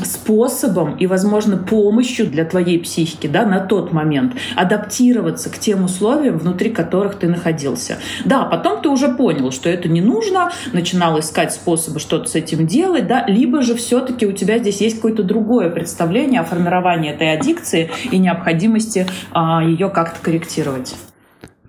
способом 0.05 0.95
и, 0.95 1.07
возможно, 1.07 1.57
помощью 1.57 2.27
для 2.27 2.45
твоей 2.45 2.79
психики 2.79 3.27
да, 3.27 3.45
на 3.45 3.59
тот 3.59 3.91
момент 3.91 4.33
адаптироваться 4.55 5.49
к 5.49 5.57
тем 5.57 5.83
условиям, 5.83 6.37
внутри 6.37 6.69
которых 6.69 7.15
ты 7.15 7.27
находился. 7.27 7.97
Да, 8.23 8.45
потом 8.45 8.81
ты 8.81 8.87
уже 8.87 9.09
понял, 9.09 9.51
что 9.51 9.69
это 9.69 9.89
не 9.89 9.99
нужно, 9.99 10.51
начинал 10.71 11.19
искать 11.19 11.51
способы 11.51 11.99
что-то 11.99 12.29
с 12.29 12.35
этим 12.35 12.65
делать, 12.65 13.07
да, 13.07 13.25
либо 13.27 13.61
же 13.61 13.75
все-таки 13.75 14.25
у 14.25 14.31
тебя 14.31 14.59
здесь 14.59 14.79
есть 14.79 14.95
какое-то 14.95 15.23
другое 15.23 15.69
представление 15.69 16.39
о 16.39 16.45
формировании 16.45 17.11
этой 17.11 17.33
аддикции, 17.33 17.72
ситуации 17.73 17.89
и 18.11 18.17
необходимости 18.19 19.07
а, 19.31 19.63
ее 19.63 19.89
как-то 19.89 20.21
корректировать. 20.21 20.95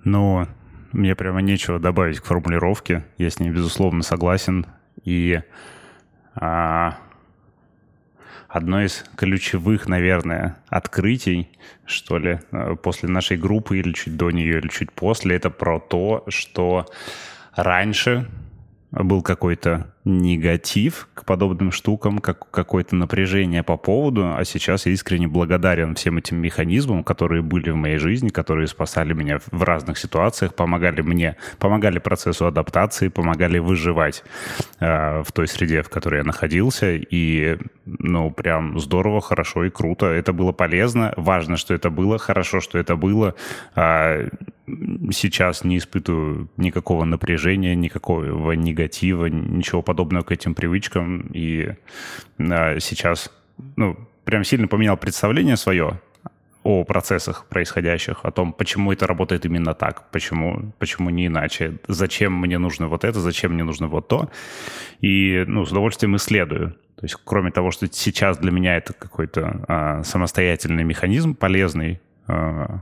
Ну, 0.03 0.47
мне 0.91 1.15
прямо 1.15 1.41
нечего 1.41 1.79
добавить 1.79 2.19
к 2.19 2.25
формулировке. 2.25 3.05
Я 3.17 3.29
с 3.29 3.39
ней, 3.39 3.49
безусловно, 3.49 4.03
согласен. 4.03 4.65
И 5.03 5.41
а, 6.35 6.97
одно 8.47 8.83
из 8.83 9.03
ключевых, 9.15 9.87
наверное, 9.87 10.57
открытий, 10.69 11.49
что 11.85 12.17
ли, 12.17 12.39
э, 12.51 12.75
после 12.75 13.09
нашей 13.09 13.37
группы 13.37 13.79
или 13.79 13.91
чуть 13.93 14.15
до 14.15 14.31
нее, 14.31 14.59
или 14.59 14.67
чуть 14.67 14.91
после, 14.91 15.35
это 15.35 15.49
про 15.49 15.79
то, 15.79 16.23
что 16.27 16.85
раньше 17.55 18.27
был 18.91 19.21
какой-то 19.21 19.93
негатив 20.05 21.07
к 21.15 21.25
подобным 21.25 21.71
штукам, 21.71 22.19
как 22.19 22.51
какое-то 22.51 22.95
напряжение 22.95 23.63
по 23.63 23.75
поводу, 23.75 24.35
а 24.35 24.45
сейчас 24.45 24.85
я 24.85 24.91
искренне 24.91 25.27
благодарен 25.27 25.95
всем 25.95 26.19
этим 26.19 26.37
механизмам, 26.37 27.03
которые 27.03 27.41
были 27.41 27.71
в 27.71 27.75
моей 27.75 27.97
жизни, 27.97 28.29
которые 28.29 28.67
спасали 28.67 29.13
меня 29.13 29.39
в 29.51 29.63
разных 29.63 29.97
ситуациях, 29.97 30.53
помогали 30.53 31.01
мне, 31.01 31.37
помогали 31.57 31.97
процессу 31.97 32.45
адаптации, 32.45 33.07
помогали 33.07 33.57
выживать 33.57 34.23
э, 34.79 35.23
в 35.23 35.31
той 35.31 35.47
среде, 35.47 35.81
в 35.81 35.89
которой 35.89 36.17
я 36.17 36.23
находился, 36.23 36.91
и, 36.93 37.57
ну, 37.85 38.29
прям 38.29 38.79
здорово, 38.79 39.21
хорошо 39.21 39.65
и 39.65 39.71
круто. 39.71 40.05
Это 40.05 40.33
было 40.33 40.51
полезно, 40.51 41.15
важно, 41.17 41.57
что 41.57 41.73
это 41.73 41.89
было, 41.89 42.19
хорошо, 42.19 42.61
что 42.61 42.77
это 42.77 42.95
было. 42.95 43.33
Э, 43.75 44.29
сейчас 45.11 45.63
не 45.63 45.77
испытываю 45.77 46.47
никакого 46.57 47.05
напряжения, 47.05 47.75
никакого 47.75 48.51
негатива, 48.53 49.27
ничего 49.27 49.81
подобного 49.81 49.94
подобную 49.95 50.25
к 50.25 50.31
этим 50.33 50.53
привычкам. 50.53 51.31
И 51.33 51.69
а, 52.37 52.79
сейчас, 52.79 53.31
ну, 53.77 53.95
прям 54.25 54.43
сильно 54.43 54.67
поменял 54.67 54.97
представление 54.97 55.55
свое 55.55 56.01
о 56.63 56.83
процессах 56.83 57.45
происходящих, 57.45 58.25
о 58.25 58.31
том, 58.31 58.51
почему 58.51 58.91
это 58.91 59.07
работает 59.07 59.45
именно 59.45 59.73
так, 59.73 60.09
почему, 60.11 60.73
почему 60.79 61.11
не 61.11 61.27
иначе, 61.27 61.77
зачем 61.87 62.33
мне 62.33 62.57
нужно 62.57 62.87
вот 62.87 63.03
это, 63.03 63.19
зачем 63.19 63.53
мне 63.53 63.63
нужно 63.63 63.87
вот 63.87 64.07
то. 64.07 64.29
И 64.99 65.45
ну, 65.47 65.65
с 65.65 65.71
удовольствием 65.71 66.15
исследую. 66.15 66.71
То 66.95 67.05
есть 67.05 67.15
кроме 67.23 67.51
того, 67.51 67.71
что 67.71 67.87
сейчас 67.87 68.37
для 68.37 68.51
меня 68.51 68.77
это 68.77 68.93
какой-то 68.93 69.65
а, 69.67 70.03
самостоятельный 70.03 70.83
механизм 70.83 71.35
полезный, 71.35 72.01
а, 72.27 72.81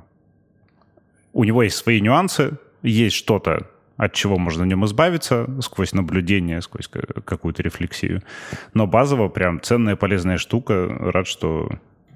у 1.33 1.43
него 1.43 1.61
есть 1.63 1.75
свои 1.75 2.01
нюансы, 2.01 2.57
есть 2.83 3.15
что-то, 3.15 3.67
от 4.03 4.13
чего 4.13 4.37
можно 4.37 4.63
в 4.63 4.67
нем 4.67 4.85
избавиться 4.85 5.47
сквозь 5.61 5.93
наблюдение, 5.93 6.61
сквозь 6.61 6.87
какую-то 6.87 7.63
рефлексию. 7.63 8.21
Но 8.73 8.87
базово 8.87 9.29
прям 9.29 9.61
ценная, 9.61 9.95
полезная 9.95 10.37
штука. 10.37 10.87
Рад, 10.87 11.27
что, 11.27 11.69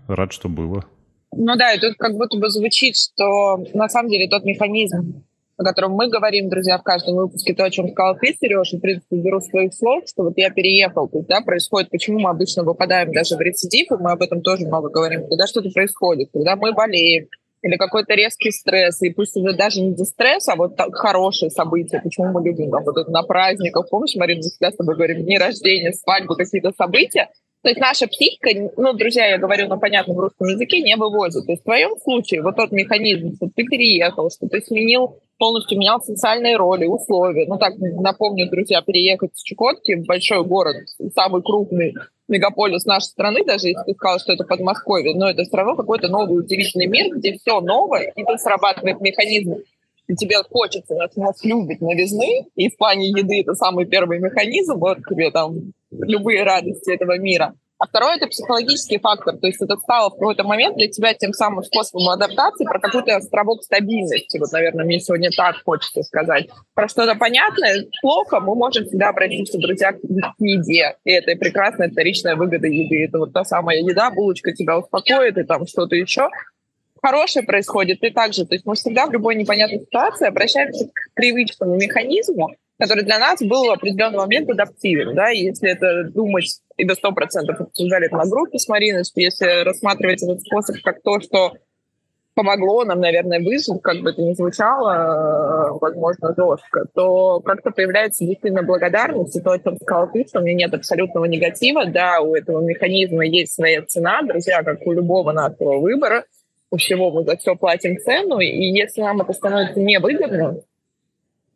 рад, 0.07 0.33
что 0.33 0.49
было. 0.49 0.85
Ну 1.31 1.55
да, 1.55 1.73
и 1.73 1.79
тут 1.79 1.95
как 1.97 2.13
будто 2.13 2.37
бы 2.37 2.49
звучит, 2.49 2.95
что 2.95 3.57
на 3.73 3.89
самом 3.89 4.09
деле 4.09 4.27
тот 4.29 4.43
механизм, 4.43 5.23
о 5.57 5.63
котором 5.63 5.93
мы 5.93 6.09
говорим, 6.09 6.49
друзья, 6.49 6.77
в 6.77 6.83
каждом 6.83 7.15
выпуске, 7.15 7.53
то, 7.53 7.65
о 7.65 7.69
чем 7.69 7.89
сказал 7.89 8.17
ты, 8.17 8.35
Сереж, 8.39 8.73
в 8.73 8.79
принципе, 8.79 9.15
беру 9.17 9.41
своих 9.41 9.73
слов, 9.73 10.03
что 10.07 10.23
вот 10.23 10.33
я 10.37 10.49
переехал, 10.51 11.07
то 11.07 11.17
есть, 11.17 11.29
да, 11.29 11.41
происходит, 11.41 11.89
почему 11.89 12.19
мы 12.19 12.29
обычно 12.29 12.63
выпадаем 12.63 13.11
даже 13.11 13.35
в 13.35 13.41
рецидив, 13.41 13.91
и 13.91 13.95
мы 13.95 14.11
об 14.11 14.21
этом 14.21 14.41
тоже 14.41 14.67
много 14.67 14.89
говорим, 14.89 15.27
когда 15.27 15.47
что-то 15.47 15.69
происходит, 15.71 16.29
когда 16.31 16.55
мы 16.55 16.73
болеем, 16.73 17.27
или 17.61 17.75
какой-то 17.77 18.13
резкий 18.13 18.51
стресс, 18.51 19.01
и 19.01 19.09
пусть 19.09 19.35
уже 19.35 19.53
даже 19.53 19.81
не 19.81 19.93
дистресс, 19.93 20.47
а 20.47 20.55
вот 20.55 20.75
так, 20.75 20.95
хорошие 20.95 21.49
события, 21.49 22.01
почему 22.03 22.27
мы 22.27 22.43
любим 22.43 22.71
там, 22.71 22.83
вот 22.83 22.97
это 22.97 23.09
на 23.11 23.23
праздниках, 23.23 23.89
помнишь, 23.89 24.15
Марина, 24.15 24.41
мы 24.43 24.49
всегда 24.49 24.71
с 24.71 24.75
тобой 24.75 24.95
говорим, 24.95 25.23
дни 25.23 25.37
рождения, 25.37 25.91
свадьбы, 25.93 26.35
какие-то 26.35 26.71
события, 26.77 27.29
то 27.63 27.69
есть 27.69 27.81
наша 27.81 28.07
психика, 28.07 28.71
ну, 28.77 28.93
друзья, 28.93 29.25
я 29.25 29.37
говорю 29.39 29.67
на 29.67 29.77
понятном 29.77 30.19
русском 30.19 30.47
языке, 30.47 30.79
не 30.79 30.95
вывозит. 30.95 31.45
То 31.47 31.51
есть 31.51 31.63
в 31.63 31.65
твоем 31.65 31.97
случае 32.01 32.41
вот 32.41 32.55
тот 32.55 32.71
механизм, 32.71 33.35
что 33.35 33.49
ты 33.53 33.63
переехал, 33.63 34.29
что 34.29 34.47
ты 34.47 34.61
сменил, 34.61 35.19
полностью 35.37 35.77
менял 35.77 36.01
социальные 36.01 36.57
роли, 36.57 36.85
условия. 36.85 37.45
Ну, 37.47 37.57
так, 37.57 37.73
напомню, 37.77 38.49
друзья, 38.49 38.81
переехать 38.81 39.35
с 39.35 39.41
Чукотки 39.41 39.95
в 39.95 40.05
большой 40.05 40.43
город, 40.43 40.75
самый 41.15 41.41
крупный 41.41 41.93
мегаполис 42.27 42.85
нашей 42.85 43.05
страны, 43.05 43.45
даже 43.45 43.69
если 43.69 43.83
ты 43.85 43.93
сказал, 43.93 44.19
что 44.19 44.33
это 44.33 44.43
Подмосковье, 44.43 45.15
но 45.15 45.29
это 45.29 45.43
все 45.43 45.57
равно 45.57 45.75
какой-то 45.75 46.07
новый 46.09 46.39
удивительный 46.39 46.87
мир, 46.87 47.15
где 47.15 47.37
все 47.37 47.61
новое, 47.61 48.11
и 48.15 48.23
тут 48.23 48.39
срабатывает 48.41 48.99
механизм 48.99 49.55
и 50.07 50.15
тебе 50.15 50.37
хочется, 50.49 50.95
нас, 50.95 51.15
нас 51.15 51.43
любит 51.43 51.81
новизны, 51.81 52.45
и 52.55 52.69
в 52.69 52.77
плане 52.77 53.09
еды 53.09 53.41
это 53.41 53.53
самый 53.55 53.85
первый 53.85 54.19
механизм, 54.19 54.75
вот 54.75 54.99
тебе 55.09 55.31
там 55.31 55.73
любые 55.91 56.43
радости 56.43 56.91
этого 56.91 57.17
мира. 57.17 57.53
А 57.79 57.85
второе– 57.85 58.15
это 58.17 58.27
психологический 58.27 58.97
фактор. 58.97 59.37
То 59.37 59.47
есть 59.47 59.61
это 59.61 59.77
стало 59.77 60.09
в 60.09 60.13
какой-то 60.13 60.43
момент 60.43 60.77
для 60.77 60.87
тебя 60.87 61.13
тем 61.13 61.31
самым 61.31 61.63
способом 61.63 62.09
адаптации 62.09 62.65
про 62.65 62.79
какой-то 62.79 63.15
островок 63.15 63.63
стабильности. 63.63 64.39
Вот, 64.39 64.51
наверное, 64.51 64.83
мне 64.83 64.99
сегодня 64.99 65.29
так 65.35 65.57
хочется 65.63 66.01
сказать. 66.01 66.49
Про 66.73 66.87
что-то 66.87 67.15
понятное, 67.15 67.85
плохо, 68.01 68.39
мы 68.39 68.55
можем 68.55 68.85
всегда 68.85 69.09
обратиться, 69.09 69.59
друзья, 69.59 69.93
к 69.93 69.99
еде. 70.39 70.95
И 71.03 71.11
это 71.11 71.35
прекрасная 71.37 71.89
вторичная 71.89 72.35
выгода 72.35 72.67
еды. 72.67 73.05
Это 73.05 73.19
вот 73.19 73.33
та 73.33 73.43
самая 73.43 73.77
еда, 73.77 74.09
булочка 74.09 74.53
тебя 74.53 74.79
успокоит 74.79 75.37
и 75.37 75.43
там 75.43 75.67
что-то 75.67 75.95
еще 75.95 76.29
хорошее 76.99 77.45
происходит, 77.45 78.03
и 78.03 78.09
также. 78.09 78.45
То 78.45 78.55
есть 78.55 78.65
мы 78.65 78.73
всегда 78.75 79.05
в 79.05 79.11
любой 79.11 79.35
непонятной 79.35 79.79
ситуации 79.79 80.27
обращаемся 80.27 80.87
к 80.87 81.13
привычному 81.13 81.75
механизму, 81.75 82.55
который 82.77 83.03
для 83.03 83.19
нас 83.19 83.41
был 83.41 83.65
в 83.65 83.71
определенный 83.71 84.17
момент 84.17 84.49
адаптивен. 84.49 85.15
Да? 85.15 85.29
Если 85.29 85.69
это 85.69 86.09
думать, 86.11 86.61
и 86.77 86.85
до 86.85 86.93
100% 86.93 87.49
обсуждали 87.57 88.07
это 88.07 88.17
на 88.17 88.29
группе 88.29 88.59
с 88.59 88.67
Мариной, 88.67 89.03
что 89.03 89.19
если 89.19 89.63
рассматривать 89.63 90.21
этот 90.23 90.41
способ 90.41 90.75
как 90.83 91.01
то, 91.01 91.19
что 91.19 91.53
помогло 92.37 92.85
нам, 92.85 92.99
наверное, 92.99 93.39
выжить, 93.39 93.81
как 93.81 94.01
бы 94.01 94.11
это 94.11 94.21
ни 94.21 94.33
звучало, 94.33 95.71
э, 95.71 95.77
возможно, 95.81 96.35
жестко, 96.37 96.85
то 96.93 97.39
как-то 97.39 97.71
появляется 97.71 98.25
действительно 98.25 98.61
благодарность, 98.61 99.35
и 99.35 99.41
то, 99.41 99.53
о 99.53 99.59
чем 99.59 99.75
сказал 99.77 100.11
ты, 100.13 100.23
что 100.27 100.39
у 100.39 100.43
меня 100.43 100.67
нет 100.67 100.73
абсолютного 100.75 101.25
негатива, 101.25 101.87
да, 101.87 102.19
у 102.21 102.35
этого 102.35 102.61
механизма 102.61 103.25
есть 103.25 103.55
своя 103.55 103.81
цена, 103.81 104.21
друзья, 104.21 104.61
как 104.61 104.85
у 104.85 104.91
любого 104.91 105.31
нашего 105.31 105.79
выбора, 105.79 106.25
у 106.69 106.77
всего 106.77 107.09
мы 107.09 107.23
за 107.23 107.37
все 107.37 107.55
платим 107.55 107.97
цену, 107.97 108.39
и 108.39 108.67
если 108.67 109.01
нам 109.01 109.19
это 109.21 109.33
становится 109.33 109.79
невыгодно, 109.79 110.61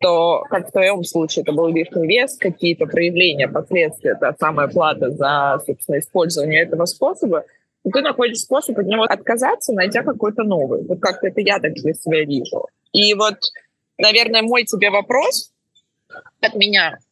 то, 0.01 0.43
как 0.49 0.67
в 0.67 0.71
твоем 0.71 1.03
случае, 1.03 1.43
это 1.43 1.51
был 1.51 1.67
лишний 1.67 2.07
вес, 2.07 2.37
какие-то 2.37 2.85
проявления, 2.87 3.47
последствия, 3.47 4.17
это 4.19 4.35
самая 4.39 4.67
плата 4.67 5.11
за, 5.11 5.61
собственно, 5.65 5.99
использование 5.99 6.63
этого 6.63 6.85
способа, 6.85 7.45
и 7.83 7.91
ты 7.91 8.01
находишь 8.01 8.39
способ 8.39 8.77
от 8.77 8.85
него 8.85 9.03
отказаться, 9.03 9.73
найдя 9.73 10.03
какой-то 10.03 10.43
новый. 10.43 10.83
Вот 10.83 10.99
как-то 10.99 11.27
это 11.27 11.41
я 11.41 11.59
так 11.59 11.73
для 11.73 11.93
себя 11.93 12.25
вижу. 12.25 12.67
И 12.93 13.13
вот, 13.13 13.37
наверное, 13.97 14.41
мой 14.41 14.63
тебе 14.65 14.89
вопрос 14.89 15.51
от 16.41 16.55
меня– 16.55 16.97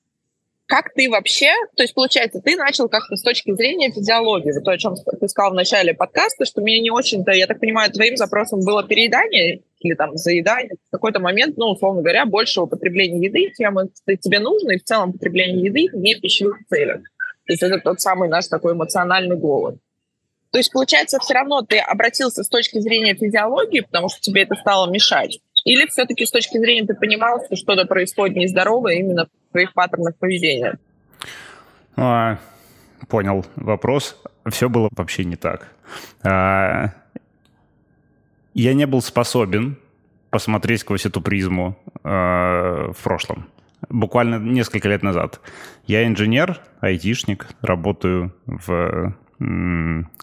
как 0.70 0.94
ты 0.94 1.10
вообще, 1.10 1.52
то 1.76 1.82
есть, 1.82 1.96
получается, 1.96 2.42
ты 2.42 2.56
начал 2.56 2.88
как-то 2.88 3.16
с 3.16 3.24
точки 3.24 3.52
зрения 3.56 3.92
физиологии, 3.92 4.52
вот 4.54 4.64
то, 4.64 4.70
о 4.70 4.78
чем 4.78 4.94
ты 4.96 5.28
сказал 5.28 5.52
в 5.52 5.56
начале 5.56 5.96
подкаста, 5.96 6.46
что 6.46 6.62
мне 6.62 6.80
не 6.80 6.92
очень-то, 6.92 7.32
я 7.32 7.48
так 7.48 7.60
понимаю, 7.60 7.92
твоим 7.92 8.16
запросом 8.16 8.64
было 8.64 8.84
переедание 8.84 9.64
или 9.80 9.96
там 9.96 10.16
заедание, 10.16 10.76
в 10.88 10.92
какой-то 10.92 11.20
момент, 11.20 11.58
ну, 11.58 11.72
условно 11.72 12.04
говоря, 12.04 12.28
больше 12.28 12.62
употребления 12.62 13.26
еды, 13.26 13.52
тем 13.58 13.78
тебе 14.22 14.38
нужно, 14.38 14.74
и 14.74 14.78
в 14.78 14.84
целом 14.84 15.14
потребление 15.14 15.66
еды 15.66 15.88
не 15.92 16.14
в 16.14 16.22
пищевых 16.22 16.60
целях. 16.70 17.02
То 17.48 17.54
есть 17.54 17.64
это 17.64 17.80
тот 17.80 18.00
самый 18.00 18.30
наш 18.30 18.48
такой 18.48 18.74
эмоциональный 18.74 19.38
голод. 19.38 19.80
То 20.52 20.60
есть, 20.60 20.72
получается, 20.72 21.18
все 21.20 21.34
равно 21.34 21.64
ты 21.64 21.80
обратился 21.80 22.44
с 22.44 22.48
точки 22.48 22.78
зрения 22.78 23.16
физиологии, 23.16 23.80
потому 23.80 24.10
что 24.10 24.22
тебе 24.22 24.44
это 24.44 24.54
стало 24.54 24.88
мешать. 24.92 25.40
Или 25.66 25.88
все-таки 25.88 26.28
с 26.28 26.32
точки 26.32 26.60
зрения 26.60 26.86
ты 26.86 26.94
понимал, 26.94 27.44
что 27.44 27.56
что-то 27.56 27.86
происходит 27.86 28.38
нездоровое 28.38 28.98
именно 28.98 29.28
в 29.50 29.52
твоих 29.52 29.74
паттернах 29.74 30.16
поведения? 30.18 30.78
А, 31.96 32.38
понял 33.08 33.46
вопрос. 33.56 34.22
Все 34.46 34.70
было 34.70 34.90
вообще 34.96 35.26
не 35.26 35.36
так. 35.36 35.74
А, 36.24 36.94
я 38.54 38.74
не 38.74 38.86
был 38.86 39.02
способен 39.02 39.78
посмотреть 40.30 40.82
сквозь 40.82 41.06
эту 41.06 41.22
призму 41.22 41.78
а, 42.04 42.92
в 42.92 43.04
прошлом. 43.04 43.48
Буквально 43.90 44.36
несколько 44.36 44.88
лет 44.88 45.04
назад. 45.04 45.40
Я 45.88 46.06
инженер, 46.06 46.62
айтишник, 46.82 47.48
работаю 47.62 48.36
в 48.46 49.16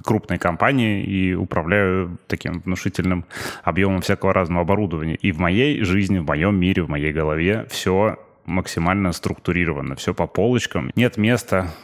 крупной 0.05 0.37
компании 0.37 1.03
и 1.03 1.33
управляю 1.33 2.19
таким 2.27 2.61
внушительным 2.61 3.25
объемом 3.65 4.03
всякого 4.03 4.35
разного 4.35 4.61
оборудования. 4.61 5.15
И 5.15 5.33
в 5.33 5.39
моей 5.39 5.83
жизни, 5.85 6.19
в 6.19 6.27
моем 6.27 6.61
мире, 6.61 6.83
в 6.83 6.91
моей 6.91 7.15
голове 7.15 7.67
все 7.71 8.19
максимально 8.47 9.13
структурировано, 9.13 9.97
все 9.97 10.15
по 10.15 10.27
полочкам. 10.27 10.91
Нет 10.95 11.17
места 11.17 11.75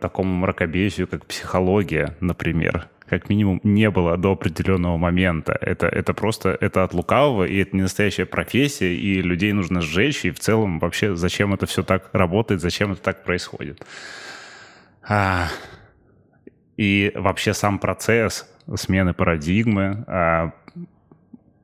такому 0.00 0.34
мракобесию, 0.34 1.06
как 1.06 1.26
психология, 1.26 2.16
например, 2.20 2.88
как 3.08 3.28
минимум 3.28 3.60
не 3.62 3.90
было 3.90 4.16
до 4.16 4.32
определенного 4.32 4.96
момента. 4.96 5.56
Это, 5.60 5.86
это 5.86 6.12
просто, 6.12 6.56
это 6.60 6.84
от 6.84 6.92
лукавого, 6.94 7.44
и 7.44 7.58
это 7.58 7.74
не 7.76 7.82
настоящая 7.82 8.26
профессия, 8.26 8.94
и 8.94 9.22
людей 9.22 9.52
нужно 9.52 9.80
сжечь, 9.80 10.24
и 10.24 10.30
в 10.30 10.38
целом 10.38 10.78
вообще 10.78 11.16
зачем 11.16 11.54
это 11.54 11.66
все 11.66 11.82
так 11.82 12.10
работает, 12.12 12.60
зачем 12.60 12.92
это 12.92 13.02
так 13.02 13.24
происходит. 13.24 13.84
А, 15.02 15.48
и 16.76 17.12
вообще 17.14 17.54
сам 17.54 17.78
процесс 17.78 18.46
смены 18.76 19.14
парадигмы, 19.14 20.04
а, 20.06 20.52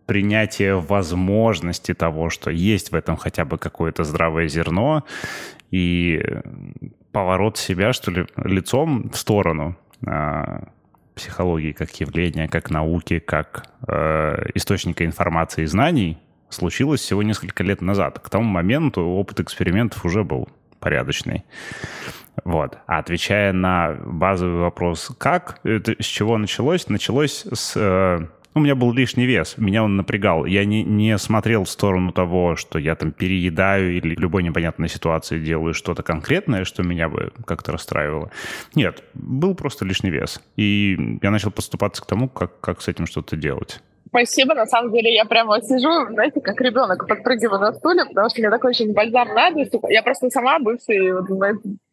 принятие 0.07 0.81
возможности 0.81 1.95
того, 1.95 2.31
что 2.31 2.51
есть 2.51 2.93
в 2.93 2.95
этом 2.95 3.17
хотя 3.17 3.45
бы 3.45 3.59
какое-то 3.59 4.05
здравое 4.05 4.49
зерно, 4.49 5.05
и 5.71 6.23
поворот 7.13 7.57
себя, 7.59 7.93
что 7.93 8.11
ли, 8.11 8.27
лицом 8.37 9.11
в 9.11 9.17
сторону 9.17 9.77
а, 10.07 10.69
психологии 11.15 11.73
как 11.73 11.93
явления, 12.01 12.49
как 12.49 12.71
науки, 12.71 13.19
как 13.19 13.67
э, 13.87 14.51
источника 14.55 15.05
информации 15.05 15.63
и 15.63 15.67
знаний 15.67 16.19
случилось 16.49 17.01
всего 17.01 17.23
несколько 17.23 17.63
лет 17.63 17.81
назад. 17.81 18.19
К 18.19 18.29
тому 18.29 18.45
моменту 18.45 19.03
опыт 19.03 19.41
экспериментов 19.41 20.05
уже 20.05 20.25
был 20.25 20.49
порядочный. 20.81 21.45
Вот. 22.45 22.79
А 22.87 22.99
отвечая 22.99 23.53
на 23.53 23.97
базовый 24.05 24.61
вопрос, 24.61 25.11
как, 25.19 25.61
это 25.65 25.95
с 26.03 26.07
чего 26.07 26.37
началось? 26.37 26.89
Началось 26.89 27.47
с... 27.53 27.75
Э, 27.77 28.27
у 28.55 28.61
меня 28.61 28.75
был 28.75 28.93
лишний 28.93 29.27
вес, 29.27 29.57
меня 29.57 29.83
он 29.83 29.97
напрягал. 29.97 30.45
Я 30.45 30.65
не, 30.65 30.85
не 30.85 31.19
смотрел 31.19 31.65
в 31.65 31.71
сторону 31.71 32.13
того, 32.13 32.57
что 32.57 32.79
я 32.79 32.95
там 32.95 33.13
переедаю 33.13 33.97
или 33.97 34.15
в 34.15 34.21
любой 34.21 34.43
непонятной 34.43 34.89
ситуации 34.89 35.39
делаю 35.41 35.75
что-то 35.75 36.03
конкретное, 36.03 36.65
что 36.65 36.83
меня 36.83 37.09
бы 37.09 37.33
как-то 37.47 37.73
расстраивало. 37.73 38.31
Нет, 38.75 39.03
был 39.15 39.55
просто 39.55 39.85
лишний 39.85 40.11
вес. 40.11 40.41
И 40.57 41.19
я 41.23 41.31
начал 41.31 41.51
поступаться 41.51 42.03
к 42.03 42.07
тому, 42.07 42.29
как, 42.29 42.61
как 42.61 42.81
с 42.81 42.89
этим 42.89 43.07
что-то 43.07 43.37
делать. 43.37 43.81
Спасибо. 44.09 44.55
На 44.55 44.67
самом 44.67 44.93
деле 44.93 45.13
я 45.13 45.25
прямо 45.25 45.61
сижу, 45.61 46.13
знаете, 46.13 46.41
как 46.41 46.61
ребенок, 46.61 47.09
подпрыгиваю 47.09 47.61
на 47.61 47.73
стуле, 47.73 48.05
потому 48.05 48.31
что 48.31 48.41
мне 48.41 48.51
такой 48.51 48.71
очень 48.71 48.93
бальзам 48.93 49.29
на. 49.35 49.51
Я 49.89 50.03
просто 50.05 50.31
сама 50.31 50.61
бывший, 50.61 51.13
вот, 51.13 51.29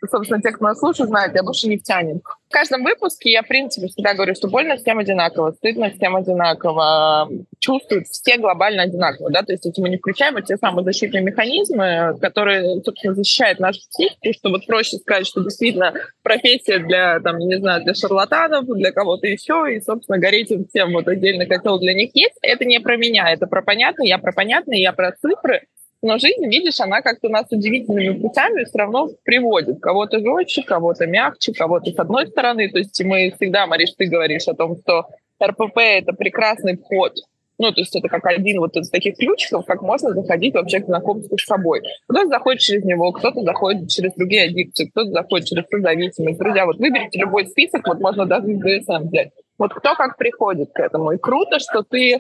собственно, 0.08 0.40
те, 0.40 0.52
кто 0.52 0.66
нас 0.66 0.78
слушает, 0.78 1.10
знают, 1.10 1.34
я 1.34 1.42
больше 1.42 1.68
нефтянин. 1.68 2.22
В 2.52 2.54
каждом 2.54 2.84
выпуске 2.84 3.32
я, 3.32 3.44
в 3.44 3.48
принципе, 3.48 3.88
всегда 3.88 4.14
говорю, 4.14 4.36
что 4.36 4.50
больно 4.50 4.76
всем 4.76 5.00
одинаково, 5.00 5.52
стыдно 5.52 5.90
всем 5.90 6.18
одинаково, 6.18 7.30
чувствуют 7.60 8.10
все 8.10 8.38
глобально 8.38 8.84
одинаково, 8.84 9.32
да, 9.32 9.42
то 9.42 9.54
есть 9.54 9.64
если 9.64 9.82
мы 9.82 9.88
не 9.88 9.96
включаем 9.96 10.34
вот 10.34 10.44
те 10.44 10.58
самые 10.58 10.84
защитные 10.84 11.24
механизмы, 11.24 12.18
которые, 12.20 12.82
собственно, 12.84 13.16
защищают 13.16 13.60
нашу 13.60 13.80
психику, 13.90 14.34
что 14.34 14.50
вот 14.50 14.66
проще 14.66 14.98
сказать, 14.98 15.28
что 15.28 15.42
действительно 15.42 15.94
профессия 16.24 16.80
для, 16.80 17.22
там, 17.22 17.38
не 17.38 17.56
знаю, 17.56 17.86
для 17.86 17.94
шарлатанов, 17.94 18.66
для 18.66 18.92
кого-то 18.92 19.28
еще, 19.28 19.74
и, 19.74 19.80
собственно, 19.80 20.18
гореть 20.18 20.52
всем 20.72 20.92
вот 20.92 21.08
отдельный 21.08 21.46
котел 21.46 21.80
для 21.80 21.94
них 21.94 22.12
есть. 22.14 22.36
Это 22.42 22.66
не 22.66 22.82
про 22.82 22.98
меня, 22.98 23.32
это 23.32 23.48
про 23.48 23.62
понятное, 23.62 24.08
я 24.08 24.18
про 24.18 24.34
понятное, 24.34 24.76
я 24.76 24.92
про 24.92 25.14
цифры, 25.14 25.62
но 26.02 26.18
жизнь, 26.18 26.46
видишь, 26.48 26.80
она 26.80 27.02
как-то 27.02 27.30
нас 27.30 27.46
удивительными 27.52 28.20
путями 28.20 28.64
все 28.64 28.78
равно 28.78 29.10
приводит. 29.24 29.80
Кого-то 29.80 30.20
жестче, 30.20 30.64
кого-то 30.64 31.06
мягче, 31.08 31.54
кого-то 31.54 31.92
с 31.92 32.00
одной 32.00 32.28
стороны. 32.28 32.70
То 32.70 32.80
есть 32.80 33.04
мы 33.04 33.32
всегда, 33.36 33.68
Мариш, 33.68 33.92
ты 33.98 34.06
говоришь 34.06 34.48
о 34.48 34.54
том, 34.54 34.78
что 34.78 35.08
РПП— 35.44 35.78
это 35.78 36.14
прекрасный 36.14 36.78
вход 36.78 37.14
ну, 37.62 37.72
то 37.72 37.80
есть 37.80 37.96
это 37.96 38.08
как 38.08 38.26
один 38.26 38.60
вот 38.60 38.76
из 38.76 38.90
таких 38.90 39.18
ключиков, 39.18 39.66
как 39.66 39.84
можно 39.84 40.14
заходить 40.14 40.56
вообще 40.56 40.80
к 40.80 40.88
знакомству 40.88 41.38
с 41.38 41.46
собой. 41.46 41.82
Кто-то 42.08 42.28
заходит 42.28 42.62
через 42.62 42.84
него, 42.84 43.12
кто-то 43.12 43.44
заходит 43.44 43.88
через 43.88 44.14
другие 44.16 44.46
аддикции, 44.46 44.86
кто-то 44.86 45.12
заходит 45.12 45.48
через 45.48 45.66
зависимость. 45.70 46.40
Друзья, 46.40 46.66
вот 46.66 46.78
выберите 46.78 47.20
любой 47.20 47.46
список, 47.46 47.88
вот 47.88 48.00
можно 48.00 48.26
даже 48.26 48.52
из 48.52 48.60
ДСМ 48.60 49.10
взять. 49.10 49.30
Вот 49.60 49.76
кто 49.76 49.94
как 49.94 50.18
приходит 50.18 50.72
к 50.74 50.80
этому. 50.80 51.12
И 51.12 51.20
круто, 51.20 51.60
что 51.60 51.84
ты 51.84 52.20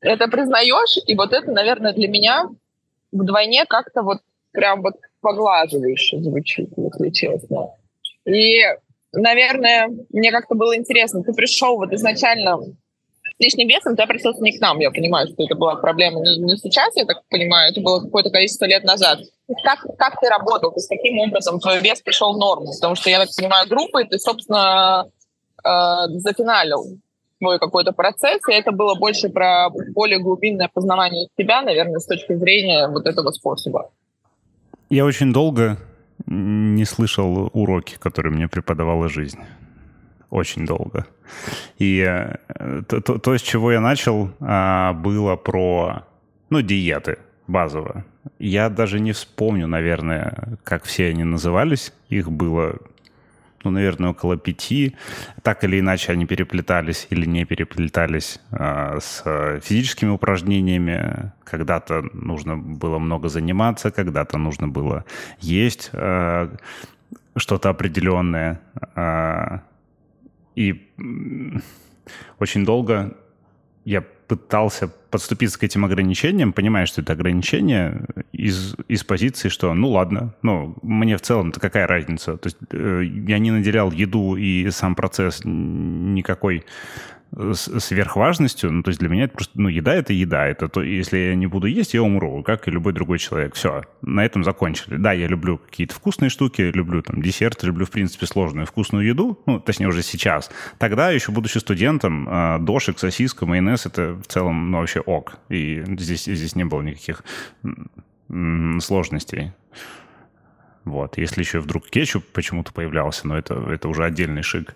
это 0.00 0.28
признаешь, 0.28 0.96
и 1.06 1.14
вот 1.14 1.34
это, 1.34 1.50
наверное, 1.52 1.92
для 1.92 2.08
меня 2.08 2.48
вдвойне 3.14 3.64
как-то 3.66 4.02
вот 4.02 4.18
прям 4.52 4.82
вот 4.82 4.94
поглаживающе 5.20 6.20
звучит, 6.20 6.70
если 6.76 7.10
честно. 7.10 7.70
И, 8.26 8.60
наверное, 9.12 9.88
мне 10.10 10.30
как-то 10.30 10.54
было 10.54 10.76
интересно, 10.76 11.22
ты 11.22 11.32
пришел 11.32 11.76
вот 11.76 11.92
изначально 11.92 12.58
с 12.58 13.40
лишним 13.40 13.68
весом, 13.68 13.96
ты 13.96 14.02
обратился 14.02 14.42
не 14.42 14.56
к 14.56 14.60
нам, 14.60 14.78
я 14.78 14.90
понимаю, 14.90 15.26
что 15.28 15.44
это 15.44 15.54
была 15.54 15.76
проблема 15.76 16.20
не, 16.20 16.38
не 16.38 16.56
сейчас, 16.56 16.94
я 16.96 17.04
так 17.04 17.22
понимаю, 17.28 17.72
это 17.72 17.80
было 17.80 18.00
какое-то 18.00 18.30
количество 18.30 18.64
лет 18.66 18.84
назад. 18.84 19.20
Как, 19.64 19.80
как 19.98 20.20
ты 20.20 20.28
работал, 20.28 20.70
то 20.70 20.76
есть 20.76 20.88
каким 20.88 21.18
образом 21.18 21.58
твой 21.58 21.80
вес 21.80 22.00
пришел 22.00 22.32
в 22.32 22.38
норму? 22.38 22.72
Потому 22.72 22.94
что, 22.94 23.10
я 23.10 23.18
так 23.18 23.28
понимаю, 23.36 23.68
группой 23.68 24.06
ты, 24.06 24.18
собственно, 24.18 25.06
э, 25.64 26.08
зафиналил 26.08 26.98
свой 27.38 27.58
какой-то 27.58 27.92
процесс, 27.92 28.40
и 28.48 28.52
это 28.52 28.72
было 28.72 28.94
больше 28.94 29.28
про 29.28 29.68
более 29.94 30.18
глубинное 30.18 30.70
познавание 30.72 31.28
себя, 31.38 31.62
наверное, 31.62 31.98
с 31.98 32.06
точки 32.06 32.34
зрения 32.34 32.88
вот 32.88 33.06
этого 33.06 33.30
способа. 33.30 33.90
Я 34.90 35.04
очень 35.04 35.32
долго 35.32 35.78
не 36.26 36.84
слышал 36.84 37.50
уроки, 37.52 37.96
которые 37.98 38.32
мне 38.32 38.48
преподавала 38.48 39.08
жизнь. 39.08 39.40
Очень 40.30 40.66
долго. 40.66 41.06
И 41.78 42.00
э, 42.00 42.82
то, 42.88 43.00
то, 43.00 43.18
то 43.18 43.36
с 43.36 43.42
чего 43.42 43.72
я 43.72 43.80
начал, 43.80 44.30
а, 44.40 44.92
было 44.92 45.36
про, 45.36 46.04
ну, 46.50 46.60
диеты 46.60 47.18
базово. 47.46 48.04
Я 48.38 48.68
даже 48.68 49.00
не 49.00 49.12
вспомню, 49.12 49.66
наверное, 49.66 50.58
как 50.64 50.84
все 50.84 51.08
они 51.08 51.24
назывались. 51.24 51.92
Их 52.08 52.30
было 52.30 52.78
ну, 53.64 53.70
наверное, 53.70 54.10
около 54.10 54.36
пяти. 54.36 54.94
Так 55.42 55.64
или 55.64 55.80
иначе 55.80 56.12
они 56.12 56.26
переплетались 56.26 57.06
или 57.10 57.26
не 57.26 57.44
переплетались 57.44 58.40
э, 58.52 58.98
с 59.00 59.24
физическими 59.62 60.10
упражнениями. 60.10 61.32
Когда-то 61.44 62.02
нужно 62.12 62.56
было 62.56 62.98
много 62.98 63.28
заниматься, 63.28 63.90
когда-то 63.90 64.38
нужно 64.38 64.68
было 64.68 65.04
есть 65.40 65.90
э, 65.92 66.48
что-то 67.36 67.70
определенное. 67.70 68.60
Э, 68.96 69.58
и 70.54 70.90
очень 72.38 72.64
долго 72.64 73.16
я 73.84 74.02
пытался 74.36 74.88
подступиться 75.10 75.58
к 75.58 75.62
этим 75.62 75.84
ограничениям, 75.84 76.52
понимая, 76.52 76.86
что 76.86 77.00
это 77.00 77.12
ограничение 77.12 78.06
из, 78.32 78.74
из 78.88 79.04
позиции, 79.04 79.48
что 79.48 79.72
ну 79.74 79.90
ладно, 79.90 80.34
ну 80.42 80.76
мне 80.82 81.16
в 81.16 81.22
целом-то 81.22 81.60
какая 81.60 81.86
разница? 81.86 82.36
То 82.36 82.48
есть 82.48 82.58
э, 82.70 83.02
я 83.04 83.38
не 83.38 83.50
наделял 83.50 83.92
еду 83.92 84.36
и 84.36 84.68
сам 84.70 84.94
процесс 84.94 85.42
никакой 85.44 86.64
сверхважностью. 87.32 88.70
Ну, 88.70 88.82
то 88.82 88.90
есть 88.90 89.00
для 89.00 89.08
меня 89.08 89.24
это 89.24 89.34
просто, 89.34 89.60
ну, 89.60 89.68
еда— 89.68 89.94
это 89.96 90.12
еда. 90.12 90.46
Это 90.46 90.68
то, 90.68 90.82
если 90.82 91.18
я 91.18 91.34
не 91.34 91.46
буду 91.46 91.66
есть, 91.66 91.94
я 91.94 92.02
умру, 92.02 92.42
как 92.42 92.68
и 92.68 92.70
любой 92.70 92.92
другой 92.92 93.18
человек. 93.18 93.54
Все, 93.54 93.82
на 94.02 94.24
этом 94.24 94.44
закончили. 94.44 94.96
Да, 94.96 95.12
я 95.12 95.26
люблю 95.26 95.58
какие-то 95.58 95.94
вкусные 95.94 96.28
штуки, 96.28 96.62
люблю 96.62 97.02
там 97.02 97.20
десерты, 97.22 97.66
люблю, 97.66 97.86
в 97.86 97.90
принципе, 97.90 98.26
сложную 98.26 98.66
вкусную 98.66 99.06
еду, 99.06 99.38
ну, 99.46 99.58
точнее, 99.58 99.88
уже 99.88 100.02
сейчас. 100.02 100.50
Тогда, 100.78 101.10
еще 101.10 101.32
будучи 101.32 101.58
студентом, 101.58 102.26
а, 102.30 102.58
дошик, 102.58 102.98
сосиска, 102.98 103.46
майонез— 103.46 103.86
это 103.86 104.14
в 104.14 104.26
целом, 104.26 104.70
ну, 104.70 104.78
вообще 104.78 105.00
ок. 105.00 105.38
И 105.48 105.82
здесь, 105.98 106.24
здесь 106.24 106.54
не 106.54 106.64
было 106.64 106.82
никаких 106.82 107.24
сложностей. 108.80 109.52
Вот. 110.84 111.18
Если 111.18 111.40
еще 111.40 111.60
вдруг 111.60 111.88
кетчуп 111.88 112.24
почему-то 112.32 112.72
появлялся, 112.72 113.26
но 113.26 113.38
это, 113.38 113.54
это 113.54 113.88
уже 113.88 114.04
отдельный 114.04 114.42
шик. 114.42 114.74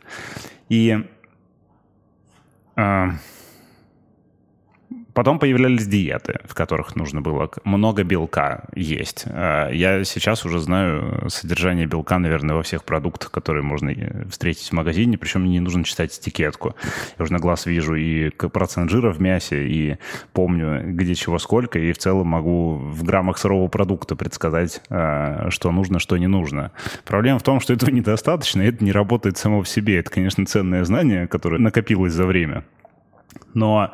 И 0.68 1.04
а, 2.78 3.10
потом 5.18 5.40
появлялись 5.40 5.85
диеты, 5.85 6.38
в 6.44 6.54
которых 6.54 6.94
нужно 6.94 7.20
было 7.20 7.50
много 7.64 8.04
белка 8.04 8.66
есть. 8.76 9.24
А, 9.26 9.68
я 9.68 10.04
сейчас 10.04 10.44
уже 10.44 10.61
знаю 10.61 11.28
содержание 11.28 11.87
белка, 11.87 12.20
наверное, 12.20 12.54
во 12.54 12.62
всех 12.62 12.85
продуктах, 12.85 13.33
которые 13.33 13.64
можно 13.64 13.92
встретить 14.31 14.68
в 14.68 14.72
магазине, 14.74 15.18
причем 15.18 15.40
мне 15.40 15.54
не 15.54 15.61
нужно 15.61 15.83
читать 15.83 16.16
этикетку. 16.16 16.76
Я 17.18 17.24
уже 17.24 17.33
на 17.33 17.40
глаз 17.40 17.66
вижу 17.66 17.96
и 17.96 18.31
процент 18.31 18.92
жира 18.92 19.11
в 19.11 19.20
мясе, 19.20 19.66
и 19.66 19.96
помню, 20.33 20.83
где 20.85 21.16
чего 21.16 21.40
сколько, 21.40 21.81
и 21.81 21.90
в 21.90 21.98
целом 21.98 22.28
могу 22.28 22.76
в 22.76 23.02
граммах 23.02 23.38
сырого 23.38 23.66
продукта 23.66 24.14
предсказать, 24.14 24.81
а, 24.88 25.50
что 25.50 25.72
нужно, 25.72 25.98
что 25.98 26.16
не 26.16 26.28
нужно. 26.28 26.70
Проблема 27.04 27.40
в 27.40 27.42
том, 27.42 27.59
что 27.59 27.72
этого 27.72 27.90
недостаточно, 27.90 28.62
и 28.62 28.68
это 28.68 28.85
не 28.85 28.92
работает 28.92 29.37
само 29.37 29.62
в 29.62 29.68
себе. 29.68 29.98
Это, 29.98 30.12
конечно, 30.12 30.46
ценное 30.46 30.85
знание, 30.85 31.26
которое 31.26 31.59
накопилось 31.59 32.12
за 32.12 32.24
время. 32.24 32.62
Но 33.52 33.92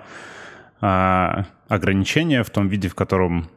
ограничения 1.69 2.43
в 2.43 2.51
том 2.51 2.69
виде, 2.69 2.89
в 2.89 2.95
котором 2.95 3.49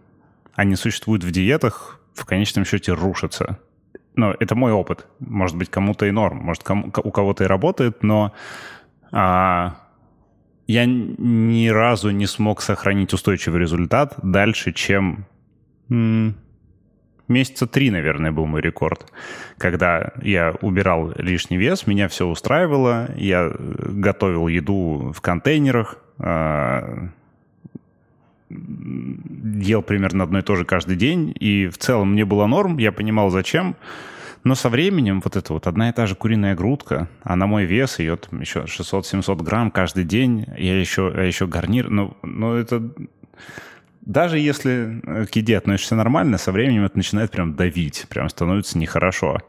они 0.55 0.75
существуют 0.75 1.23
в 1.23 1.31
диетах, 1.31 1.99
в 2.13 2.25
конечном 2.25 2.65
счете 2.65 2.93
рушатся. 2.93 3.59
Но 4.15 4.33
это 4.39 4.55
мой 4.55 4.71
опыт. 4.71 5.05
Может 5.19 5.57
быть, 5.57 5.69
кому-то 5.69 6.05
и 6.05 6.11
норм, 6.11 6.37
может, 6.37 6.63
кому, 6.63 6.87
у 6.87 7.11
кого-то 7.11 7.43
и 7.43 7.47
работает, 7.47 8.01
но 8.01 8.33
а, 9.11 9.75
я 10.65 10.85
ни 10.85 11.67
разу 11.67 12.09
не 12.09 12.25
смог 12.25 12.61
сохранить 12.61 13.13
устойчивый 13.13 13.61
результат 13.61 14.15
дальше, 14.23 14.73
чем 14.73 15.27
месяца 17.27 17.67
три, 17.67 17.89
наверное, 17.91 18.31
был 18.31 18.45
мой 18.45 18.61
рекорд. 18.61 19.11
Когда 19.57 20.11
я 20.21 20.53
убирал 20.61 21.13
лишний 21.15 21.57
вес, 21.57 21.87
меня 21.87 22.07
все 22.07 22.25
устраивало, 22.27 23.09
я 23.15 23.51
готовил 23.57 24.47
еду 24.47 25.11
в 25.15 25.21
контейнерах, 25.21 25.97
а, 26.19 27.09
ел 28.49 29.81
примерно 29.81 30.23
одно 30.23 30.39
и 30.39 30.41
то 30.41 30.55
же 30.55 30.65
каждый 30.65 30.95
день, 30.95 31.35
и 31.39 31.67
в 31.67 31.77
целом 31.77 32.13
мне 32.13 32.25
было 32.25 32.47
норм, 32.47 32.77
я 32.77 32.91
понимал, 32.91 33.29
зачем. 33.29 33.75
Но 34.43 34.55
со 34.55 34.69
временем 34.69 35.19
вот 35.21 35.35
эта 35.35 35.51
вот 35.51 35.67
одна 35.67 35.89
и 35.89 35.91
та 35.91 36.05
же 36.05 36.15
куриная 36.15 36.55
грудка, 36.55 37.09
а 37.23 37.35
на 37.35 37.47
мой 37.47 37.65
вес 37.65 37.99
ее 37.99 38.15
там 38.15 38.39
еще 38.39 38.61
600-700 38.61 39.43
грамм 39.43 39.71
каждый 39.71 40.05
день, 40.05 40.45
я 40.57 40.79
еще, 40.79 41.11
я 41.13 41.23
еще 41.23 41.47
гарнир, 41.47 41.89
ну, 41.89 42.15
ну 42.23 42.53
это... 42.53 42.89
Даже 44.08 44.39
если 44.39 45.02
к 45.26 45.36
еде 45.36 45.58
относишься 45.58 45.96
нормально, 45.96 46.38
со 46.38 46.54
временем 46.54 46.86
это 46.86 46.96
начинает 46.96 47.30
прям 47.30 47.56
давить, 47.56 48.06
прям 48.08 48.30
становится 48.30 48.78
нехорошо. 48.78 49.39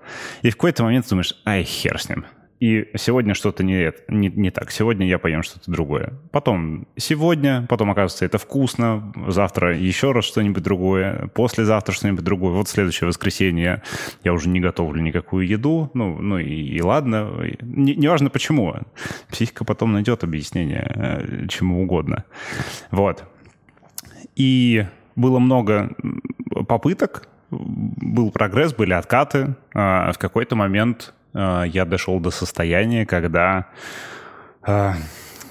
И 0.42 0.50
в 0.50 0.56
какой-то 0.56 0.82
момент 0.82 1.08
думаешь, 1.08 1.40
ай, 1.46 1.62
хер 1.62 2.00
с 2.00 2.08
ним, 2.08 2.24
и 2.58 2.88
сегодня 2.96 3.34
что-то 3.34 3.62
не, 3.62 3.92
не, 4.08 4.28
не 4.30 4.50
так. 4.50 4.72
Сегодня 4.72 5.06
я 5.06 5.20
поем 5.20 5.44
что-то 5.44 5.70
другое. 5.70 6.14
Потом 6.32 6.88
сегодня, 6.96 7.66
потом 7.68 7.92
оказывается 7.92 8.24
это 8.24 8.38
вкусно. 8.38 9.12
Завтра 9.28 9.78
еще 9.78 10.10
раз 10.10 10.24
что-нибудь 10.24 10.64
другое. 10.64 11.30
Послезавтра 11.34 11.92
что-нибудь 11.92 12.24
другое. 12.24 12.52
Вот 12.52 12.68
следующее 12.68 13.06
воскресенье 13.06 13.84
я 14.24 14.32
уже 14.32 14.48
не 14.48 14.58
готовлю 14.58 15.00
никакую 15.00 15.46
еду. 15.46 15.92
Ну, 15.94 16.20
ну 16.20 16.38
и, 16.38 16.52
и 16.52 16.82
ладно. 16.82 17.30
Не, 17.60 17.94
неважно 17.94 18.28
почему. 18.28 18.74
Психика 19.30 19.64
потом 19.64 19.92
найдет 19.92 20.24
объяснение 20.24 20.92
э, 20.96 21.46
чему 21.46 21.80
угодно. 21.80 22.24
Вот. 22.90 23.24
И 24.38 24.86
было 25.14 25.38
много 25.38 25.90
попыток, 26.66 27.28
был 27.50 28.30
прогресс, 28.30 28.72
были 28.72 28.94
откаты. 28.94 29.54
А 29.74 30.12
в 30.12 30.18
какой-то 30.18 30.56
момент 30.56 31.12
Э, 31.34 31.64
я 31.66 31.84
дошел 31.84 32.20
до 32.20 32.30
состояния, 32.30 33.06
когда 33.06 33.68
э, 34.66 34.92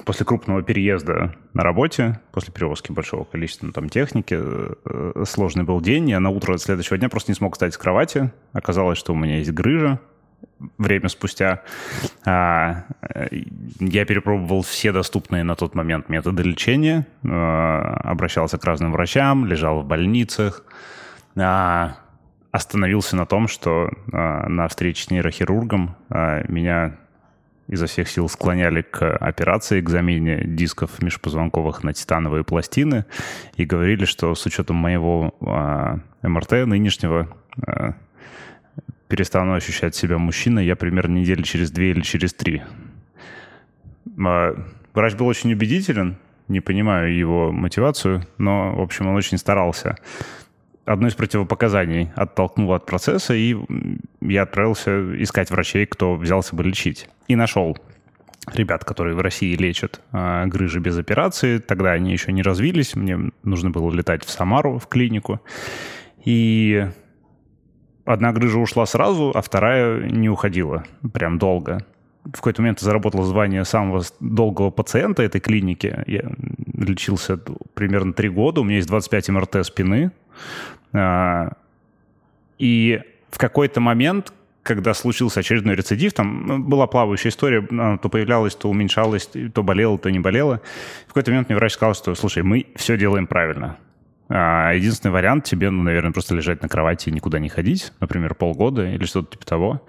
после 0.04 0.26
крупного 0.26 0.62
переезда 0.62 1.34
на 1.54 1.62
работе, 1.62 2.20
после 2.32 2.52
перевозки 2.52 2.92
большого 2.92 3.24
количества 3.24 3.66
ну, 3.66 3.72
там, 3.72 3.88
техники, 3.88 4.38
э, 4.38 5.24
сложный 5.26 5.64
был 5.64 5.80
день. 5.80 6.10
Я 6.10 6.20
на 6.20 6.30
утро 6.30 6.56
следующего 6.58 6.98
дня 6.98 7.08
просто 7.08 7.32
не 7.32 7.36
смог 7.36 7.54
встать 7.54 7.74
с 7.74 7.78
кровати. 7.78 8.30
Оказалось, 8.52 8.98
что 8.98 9.12
у 9.12 9.16
меня 9.16 9.38
есть 9.38 9.52
грыжа. 9.52 10.00
Время 10.76 11.08
спустя. 11.08 11.62
А, 12.24 12.84
я 13.78 14.04
перепробовал 14.04 14.62
все 14.62 14.90
доступные 14.92 15.44
на 15.44 15.54
тот 15.54 15.74
момент 15.74 16.08
методы 16.08 16.42
лечения, 16.42 17.06
обращался 17.22 18.58
к 18.58 18.64
разным 18.64 18.92
врачам, 18.92 19.46
лежал 19.46 19.82
в 19.82 19.86
больницах, 19.86 20.64
а, 21.36 21.96
остановился 22.50 23.14
на 23.14 23.24
том, 23.24 23.46
что 23.46 23.90
на 24.06 24.66
встрече 24.68 25.04
с 25.04 25.10
нейрохирургом 25.10 25.94
меня 26.48 26.96
изо 27.68 27.86
всех 27.86 28.08
сил 28.08 28.28
склоняли 28.28 28.82
к 28.82 29.16
операции, 29.16 29.80
к 29.80 29.88
замене 29.88 30.42
дисков 30.44 31.00
межпозвонковых 31.02 31.84
на 31.84 31.92
титановые 31.92 32.42
пластины 32.42 33.04
и 33.56 33.64
говорили, 33.64 34.06
что 34.06 34.34
с 34.34 34.44
учетом 34.46 34.76
моего 34.76 35.34
МРТ 36.22 36.66
нынешнего 36.66 37.28
перестану 39.08 39.54
ощущать 39.54 39.94
себя 39.94 40.18
мужчиной 40.18 40.66
я 40.66 40.76
примерно 40.76 41.16
недели 41.16 41.42
через 41.42 41.70
две 41.70 41.90
или 41.90 42.00
через 42.00 42.34
три. 42.34 42.62
Э, 44.18 44.54
врач 44.94 45.14
был 45.14 45.26
очень 45.26 45.52
убедителен, 45.52 46.16
не 46.48 46.60
понимаю 46.60 47.14
его 47.14 47.52
мотивацию, 47.52 48.26
но, 48.38 48.74
в 48.74 48.80
общем, 48.80 49.06
он 49.06 49.16
очень 49.16 49.38
старался 49.38 49.96
одно 50.88 51.08
из 51.08 51.14
противопоказаний 51.14 52.10
оттолкнуло 52.16 52.76
от 52.76 52.86
процесса, 52.86 53.34
и 53.34 53.56
я 54.20 54.42
отправился 54.42 55.22
искать 55.22 55.50
врачей, 55.50 55.86
кто 55.86 56.14
взялся 56.14 56.56
бы 56.56 56.64
лечить. 56.64 57.08
И 57.28 57.36
нашел 57.36 57.76
ребят, 58.52 58.84
которые 58.84 59.14
в 59.14 59.20
России 59.20 59.54
лечат 59.54 60.00
э, 60.12 60.46
грыжи 60.46 60.80
без 60.80 60.96
операции. 60.96 61.58
Тогда 61.58 61.92
они 61.92 62.12
еще 62.12 62.32
не 62.32 62.42
развились. 62.42 62.94
Мне 62.94 63.30
нужно 63.42 63.70
было 63.70 63.92
летать 63.92 64.24
в 64.24 64.30
Самару, 64.30 64.78
в 64.78 64.86
клинику. 64.86 65.40
И 66.24 66.86
одна 68.08 68.32
грыжа 68.32 68.58
ушла 68.58 68.86
сразу, 68.86 69.32
а 69.34 69.42
вторая 69.42 70.08
не 70.08 70.28
уходила 70.28 70.84
прям 71.12 71.38
долго. 71.38 71.84
В 72.24 72.32
какой-то 72.32 72.62
момент 72.62 72.80
заработал 72.80 73.22
звание 73.22 73.64
самого 73.64 74.02
долгого 74.20 74.70
пациента 74.70 75.22
этой 75.22 75.40
клиники. 75.40 76.04
Я 76.06 76.30
лечился 76.74 77.38
примерно 77.74 78.12
три 78.12 78.28
года. 78.28 78.60
У 78.60 78.64
меня 78.64 78.76
есть 78.76 78.88
25 78.88 79.28
МРТ 79.30 79.66
спины. 79.66 80.10
А, 80.92 81.52
и 82.58 83.00
в 83.30 83.38
какой-то 83.38 83.80
момент, 83.80 84.32
когда 84.62 84.94
случился 84.94 85.40
очередной 85.40 85.74
рецидив, 85.74 86.12
там 86.12 86.46
ну, 86.46 86.58
была 86.58 86.86
плавающая 86.86 87.30
история, 87.30 87.66
она 87.70 87.96
то 87.98 88.08
появлялась, 88.08 88.54
то 88.54 88.68
уменьшалась, 88.68 89.30
то 89.54 89.62
болела, 89.62 89.98
то 89.98 90.10
не 90.10 90.18
болела. 90.18 90.60
В 91.04 91.08
какой-то 91.08 91.30
момент 91.30 91.48
мне 91.48 91.56
врач 91.56 91.72
сказал, 91.72 91.94
что, 91.94 92.14
слушай, 92.14 92.42
мы 92.42 92.66
все 92.74 92.98
делаем 92.98 93.26
правильно. 93.26 93.78
А 94.28 94.72
единственный 94.72 95.12
вариант 95.12 95.44
тебе, 95.44 95.70
ну, 95.70 95.82
наверное, 95.82 96.12
просто 96.12 96.34
лежать 96.34 96.62
на 96.62 96.68
кровати 96.68 97.08
и 97.08 97.12
никуда 97.12 97.38
не 97.38 97.48
ходить, 97.48 97.92
например, 98.00 98.34
полгода 98.34 98.86
или 98.86 99.04
что-то 99.04 99.32
типа 99.32 99.46
того. 99.46 99.82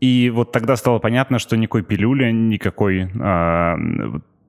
И 0.00 0.30
вот 0.34 0.52
тогда 0.52 0.76
стало 0.76 0.98
понятно, 0.98 1.38
что 1.38 1.56
никакой 1.56 1.82
пилюли, 1.82 2.30
никакой 2.30 3.10
а, 3.20 3.76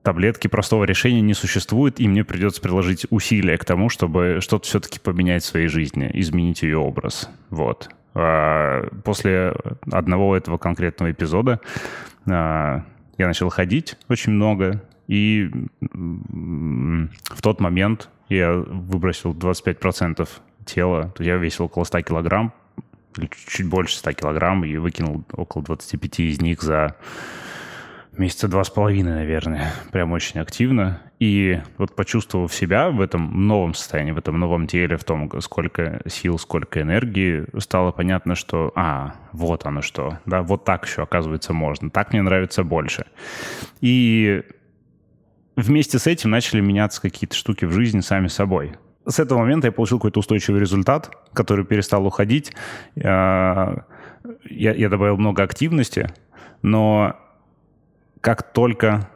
таблетки 0.02 0.48
простого 0.48 0.84
решения 0.84 1.20
не 1.20 1.34
существует, 1.34 2.00
и 2.00 2.08
мне 2.08 2.24
придется 2.24 2.60
приложить 2.60 3.06
усилия 3.10 3.58
к 3.58 3.64
тому, 3.64 3.88
чтобы 3.88 4.38
что-то 4.40 4.66
все-таки 4.66 4.98
поменять 4.98 5.42
в 5.42 5.46
своей 5.46 5.68
жизни, 5.68 6.10
изменить 6.14 6.62
ее 6.62 6.78
образ. 6.78 7.30
Вот. 7.50 7.90
А, 8.14 8.88
после 9.04 9.54
одного 9.90 10.36
этого 10.36 10.58
конкретного 10.58 11.12
эпизода 11.12 11.60
а, 12.26 12.84
я 13.18 13.26
начал 13.26 13.48
ходить 13.48 13.96
очень 14.08 14.32
много, 14.32 14.82
и 15.06 15.50
в 15.80 17.42
тот 17.42 17.60
момент 17.60 18.10
я 18.28 18.52
выбросил 18.52 19.32
25% 19.32 20.28
тела, 20.64 21.12
то 21.16 21.22
я 21.22 21.36
весил 21.36 21.66
около 21.66 21.84
100 21.84 22.02
килограмм, 22.02 22.52
чуть 23.48 23.68
больше 23.68 23.96
100 23.96 24.12
килограмм, 24.12 24.64
и 24.64 24.76
выкинул 24.76 25.24
около 25.32 25.64
25 25.64 26.20
из 26.20 26.40
них 26.40 26.62
за 26.62 26.96
месяца 28.18 28.48
два 28.48 28.64
с 28.64 28.70
половиной, 28.70 29.14
наверное, 29.14 29.72
прям 29.92 30.12
очень 30.12 30.40
активно. 30.40 31.00
И 31.18 31.60
вот 31.78 31.96
почувствовав 31.96 32.54
себя 32.54 32.90
в 32.90 33.00
этом 33.00 33.46
новом 33.46 33.74
состоянии, 33.74 34.12
в 34.12 34.18
этом 34.18 34.38
новом 34.38 34.66
теле, 34.66 34.96
в 34.96 35.04
том, 35.04 35.30
сколько 35.40 36.00
сил, 36.06 36.38
сколько 36.38 36.80
энергии, 36.80 37.44
стало 37.58 37.90
понятно, 37.90 38.34
что, 38.34 38.72
а, 38.76 39.14
вот 39.32 39.66
оно 39.66 39.82
что, 39.82 40.18
да, 40.26 40.42
вот 40.42 40.64
так 40.64 40.86
еще, 40.86 41.02
оказывается, 41.02 41.52
можно, 41.52 41.90
так 41.90 42.12
мне 42.12 42.22
нравится 42.22 42.62
больше. 42.62 43.06
И 43.80 44.42
вместе 45.58 45.98
с 45.98 46.06
этим 46.06 46.30
начали 46.30 46.60
меняться 46.60 47.02
какие-то 47.02 47.34
штуки 47.34 47.64
в 47.64 47.72
жизни 47.72 48.00
сами 48.00 48.28
собой. 48.28 48.72
С 49.06 49.18
этого 49.18 49.40
момента 49.40 49.66
я 49.66 49.72
получил 49.72 49.98
какой-то 49.98 50.20
устойчивый 50.20 50.60
результат, 50.60 51.10
который 51.32 51.64
перестал 51.64 52.06
уходить. 52.06 52.52
Я, 52.94 53.84
я 54.44 54.88
добавил 54.88 55.16
много 55.16 55.42
активности, 55.42 56.10
но 56.62 57.16
как 58.20 58.52
только 58.52 59.08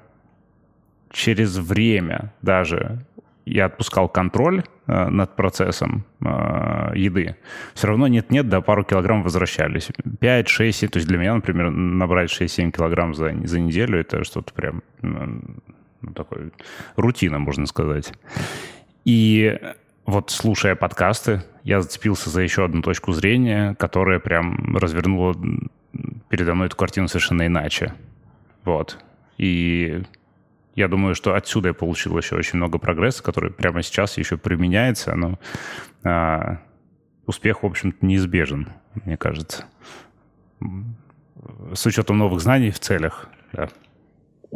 через 1.10 1.58
время 1.58 2.32
даже 2.40 3.04
я 3.44 3.66
отпускал 3.66 4.08
контроль 4.08 4.62
э, 4.86 5.08
над 5.08 5.36
процессом 5.36 6.04
э, 6.20 6.92
еды, 6.94 7.36
все 7.74 7.88
равно 7.88 8.06
нет-нет, 8.06 8.48
до 8.48 8.60
пару 8.62 8.84
килограмм 8.84 9.22
возвращались. 9.22 9.88
5, 10.20 10.48
6, 10.48 10.90
то 10.90 10.98
есть 10.98 11.08
для 11.08 11.18
меня, 11.18 11.34
например, 11.34 11.70
набрать 11.70 12.30
6-7 12.30 12.70
килограмм 12.70 13.14
за, 13.14 13.34
за 13.44 13.60
неделю, 13.60 14.00
это 14.00 14.24
что-то 14.24 14.54
прям 14.54 14.82
ну, 16.02 16.12
такой 16.12 16.52
рутина, 16.96 17.38
можно 17.38 17.66
сказать. 17.66 18.12
И 19.04 19.58
вот 20.04 20.30
слушая 20.30 20.74
подкасты, 20.74 21.42
я 21.64 21.80
зацепился 21.80 22.30
за 22.30 22.42
еще 22.42 22.64
одну 22.64 22.82
точку 22.82 23.12
зрения, 23.12 23.74
которая 23.76 24.18
прям 24.18 24.76
развернула 24.76 25.34
передо 26.28 26.54
мной 26.54 26.66
эту 26.66 26.76
картину 26.76 27.08
совершенно 27.08 27.46
иначе. 27.46 27.94
Вот. 28.64 28.98
И 29.38 30.02
я 30.74 30.88
думаю, 30.88 31.14
что 31.14 31.34
отсюда 31.34 31.68
я 31.68 31.74
получил 31.74 32.16
еще 32.16 32.36
очень 32.36 32.56
много 32.56 32.78
прогресса, 32.78 33.22
который 33.22 33.50
прямо 33.50 33.82
сейчас 33.82 34.18
еще 34.18 34.36
применяется, 34.36 35.14
но 35.14 35.38
а, 36.02 36.58
успех, 37.26 37.62
в 37.62 37.66
общем-то, 37.66 38.04
неизбежен, 38.04 38.68
мне 39.04 39.16
кажется. 39.16 39.66
С 41.74 41.86
учетом 41.86 42.18
новых 42.18 42.40
знаний 42.40 42.70
в 42.70 42.78
целях, 42.78 43.28
да. 43.52 43.68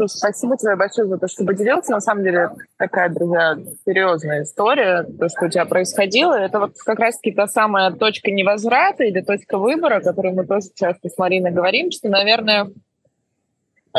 Спасибо 0.04 0.56
тебе 0.56 0.76
большое 0.76 1.08
за 1.08 1.18
то, 1.18 1.26
что 1.26 1.44
поделился. 1.44 1.92
На 1.92 2.00
самом 2.00 2.22
деле 2.22 2.50
такая, 2.76 3.08
друзья, 3.08 3.56
серьезная 3.86 4.42
история, 4.42 5.04
то, 5.04 5.28
что 5.28 5.46
у 5.46 5.48
тебя 5.48 5.64
происходило. 5.64 6.34
Это 6.34 6.60
вот 6.60 6.72
как 6.84 6.98
раз-таки 6.98 7.32
та 7.32 7.46
самая 7.46 7.90
точка 7.92 8.30
невозврата 8.30 9.04
или 9.04 9.20
точка 9.20 9.58
выбора, 9.58 9.96
о 9.96 10.00
которой 10.02 10.32
мы 10.32 10.46
тоже 10.46 10.68
часто 10.74 11.08
с 11.08 11.16
Мариной 11.16 11.50
говорим, 11.50 11.90
что, 11.90 12.08
наверное, 12.08 12.70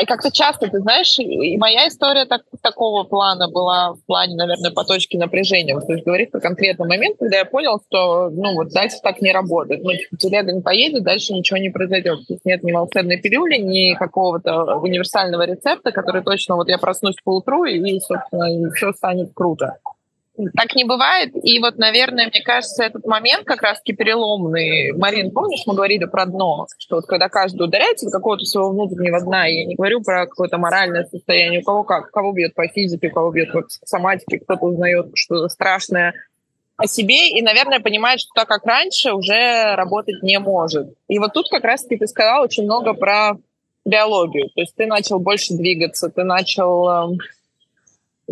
и 0.00 0.06
как-то 0.06 0.30
часто, 0.30 0.68
ты 0.68 0.80
знаешь, 0.80 1.18
и 1.18 1.56
моя 1.56 1.88
история 1.88 2.24
так, 2.24 2.42
такого 2.62 3.04
плана 3.04 3.48
была 3.48 3.92
в 3.94 4.04
плане, 4.06 4.36
наверное, 4.36 4.70
по 4.70 4.84
точке 4.84 5.18
напряжения. 5.18 5.74
Вот, 5.74 5.88
есть 5.88 6.04
говорит 6.04 6.30
про 6.30 6.40
конкретный 6.40 6.86
момент, 6.86 7.16
когда 7.18 7.38
я 7.38 7.44
понял, 7.44 7.80
что, 7.88 8.30
ну, 8.30 8.54
вот 8.54 8.68
дальше 8.70 8.96
так 9.02 9.20
не 9.20 9.32
работает. 9.32 9.82
Ну, 9.82 9.92
типа, 9.92 10.16
телега 10.16 10.52
не 10.52 10.60
поедет, 10.60 11.02
дальше 11.02 11.32
ничего 11.32 11.58
не 11.58 11.70
произойдет. 11.70 12.20
Есть 12.28 12.44
нет 12.44 12.62
ни 12.62 12.72
волшебной 12.72 13.18
пилюли, 13.18 13.56
ни 13.56 13.94
какого-то 13.94 14.76
универсального 14.76 15.42
рецепта, 15.46 15.92
который 15.92 16.22
точно 16.22 16.56
вот 16.56 16.68
я 16.68 16.78
проснусь 16.78 17.16
по 17.24 17.36
утру, 17.36 17.64
и, 17.64 18.00
собственно, 18.00 18.70
все 18.72 18.92
станет 18.92 19.32
круто 19.34 19.76
так 20.56 20.74
не 20.74 20.84
бывает. 20.84 21.32
И 21.34 21.58
вот, 21.58 21.76
наверное, 21.78 22.28
мне 22.28 22.42
кажется, 22.42 22.84
этот 22.84 23.06
момент 23.06 23.44
как 23.44 23.62
раз-таки 23.62 23.92
переломный. 23.92 24.92
Марин, 24.92 25.30
помнишь, 25.30 25.62
мы 25.66 25.74
говорили 25.74 26.04
про 26.04 26.26
дно, 26.26 26.66
что 26.78 26.96
вот 26.96 27.06
когда 27.06 27.28
каждый 27.28 27.62
ударяется 27.62 28.06
до 28.06 28.12
какого-то 28.12 28.44
своего 28.44 28.70
внутреннего 28.70 29.20
дна, 29.20 29.46
я 29.46 29.64
не 29.64 29.74
говорю 29.74 30.02
про 30.02 30.26
какое-то 30.26 30.58
моральное 30.58 31.04
состояние, 31.04 31.60
у 31.60 31.64
кого 31.64 31.84
как, 31.84 32.10
кого 32.10 32.32
бьет 32.32 32.54
по 32.54 32.66
физике, 32.68 33.08
у 33.08 33.12
кого 33.12 33.30
бьет 33.30 33.52
по 33.52 33.62
соматике, 33.68 34.38
кто-то 34.38 34.66
узнает 34.66 35.10
что-то 35.14 35.48
страшное 35.48 36.14
о 36.76 36.86
себе 36.86 37.30
и, 37.30 37.42
наверное, 37.42 37.80
понимает, 37.80 38.20
что 38.20 38.30
так, 38.34 38.48
как 38.48 38.64
раньше, 38.64 39.12
уже 39.12 39.74
работать 39.74 40.22
не 40.22 40.38
может. 40.38 40.88
И 41.08 41.18
вот 41.18 41.32
тут 41.32 41.48
как 41.50 41.64
раз-таки 41.64 41.96
ты 41.96 42.06
сказал 42.06 42.44
очень 42.44 42.64
много 42.64 42.94
про 42.94 43.36
биологию. 43.84 44.48
То 44.54 44.60
есть 44.60 44.76
ты 44.76 44.86
начал 44.86 45.18
больше 45.18 45.54
двигаться, 45.54 46.08
ты 46.08 46.22
начал 46.22 46.88
эм, 46.88 47.18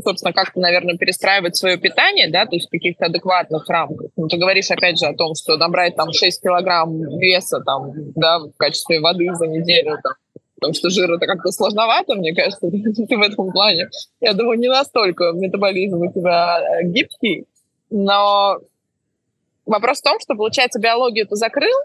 собственно, 0.03 0.33
как-то, 0.33 0.61
наверное, 0.61 0.97
перестраивать 0.97 1.57
свое 1.57 1.77
питание, 1.79 2.31
да, 2.31 2.47
то 2.47 2.55
есть 2.57 2.69
в 2.69 2.71
каких-то 2.71 3.07
адекватных 3.07 3.69
рамках. 3.69 4.11
Ну, 4.17 4.29
ты 4.29 4.37
говоришь, 4.37 4.71
опять 4.71 4.99
же, 4.99 5.07
о 5.07 5.15
том, 5.15 5.35
что 5.35 5.57
набрать 5.57 5.97
там 5.97 6.13
6 6.13 6.43
килограмм 6.43 7.19
веса, 7.19 7.61
там, 7.61 7.93
да, 8.15 8.39
в 8.41 8.53
качестве 8.57 9.01
воды 9.01 9.29
за 9.35 9.47
неделю, 9.47 9.99
там, 10.03 10.13
потому 10.57 10.75
что 10.75 10.91
жир 10.91 11.11
это 11.13 11.27
как-то 11.27 11.51
сложновато, 11.51 12.15
мне 12.15 12.35
кажется, 12.35 12.67
в 12.67 13.23
этом 13.23 13.51
плане. 13.53 13.89
Я 14.21 14.35
думаю, 14.35 14.59
не 14.59 14.69
настолько 14.69 15.33
метаболизм 15.33 16.01
у 16.01 16.13
тебя 16.13 16.59
э, 16.61 16.85
гибкий, 16.85 17.47
но 17.91 18.59
вопрос 19.65 20.01
в 20.01 20.05
том, 20.05 20.21
что, 20.21 20.35
получается, 20.35 20.81
биологию 20.81 21.27
ты 21.27 21.37
закрыл, 21.37 21.77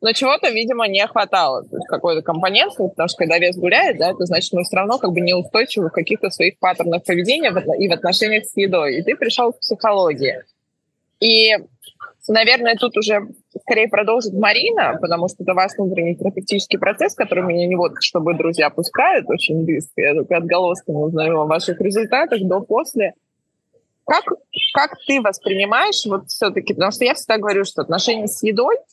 но 0.00 0.12
чего-то, 0.12 0.50
видимо, 0.50 0.86
не 0.88 1.06
хватало. 1.06 1.64
Какой-то 1.88 2.22
компонент, 2.22 2.74
потому 2.76 3.08
что 3.08 3.18
когда 3.18 3.38
вес 3.38 3.56
гуляет, 3.56 3.98
да, 3.98 4.10
это 4.10 4.26
значит, 4.26 4.52
мы 4.52 4.62
все 4.62 4.76
равно 4.76 4.98
как 4.98 5.12
бы 5.12 5.20
неустойчивы 5.20 5.88
в 5.88 5.92
каких-то 5.92 6.30
своих 6.30 6.58
паттернах 6.58 7.04
поведения 7.04 7.50
и 7.78 7.88
в 7.88 7.92
отношениях 7.92 8.44
с 8.44 8.56
едой. 8.56 8.96
И 8.96 9.02
ты 9.02 9.16
пришел 9.16 9.52
к 9.52 9.60
психологии. 9.60 10.42
И, 11.20 11.56
наверное, 12.28 12.76
тут 12.76 12.94
уже 12.98 13.26
скорее 13.62 13.88
продолжит 13.88 14.34
Марина, 14.34 14.98
потому 15.00 15.28
что 15.28 15.42
это 15.42 15.54
ваш 15.54 15.72
внутренний 15.78 16.14
терапевтический 16.14 16.78
процесс, 16.78 17.14
который 17.14 17.44
меня 17.44 17.66
не 17.66 17.76
вот, 17.76 17.92
чтобы 18.00 18.34
друзья 18.34 18.68
пускают 18.68 19.30
очень 19.30 19.64
близко. 19.64 20.02
Я 20.02 20.14
только 20.14 20.36
отголосками 20.36 20.96
узнаю 20.96 21.40
о 21.40 21.46
ваших 21.46 21.80
результатах 21.80 22.42
до-после. 22.42 23.14
Как, 24.04 24.24
как 24.74 24.98
ты 25.06 25.22
воспринимаешь 25.22 26.04
вот 26.04 26.28
все-таки, 26.28 26.74
потому 26.74 26.92
что 26.92 27.06
я 27.06 27.14
всегда 27.14 27.38
говорю, 27.38 27.64
что 27.64 27.80
отношения 27.80 28.28
с 28.28 28.42
едой— 28.42 28.76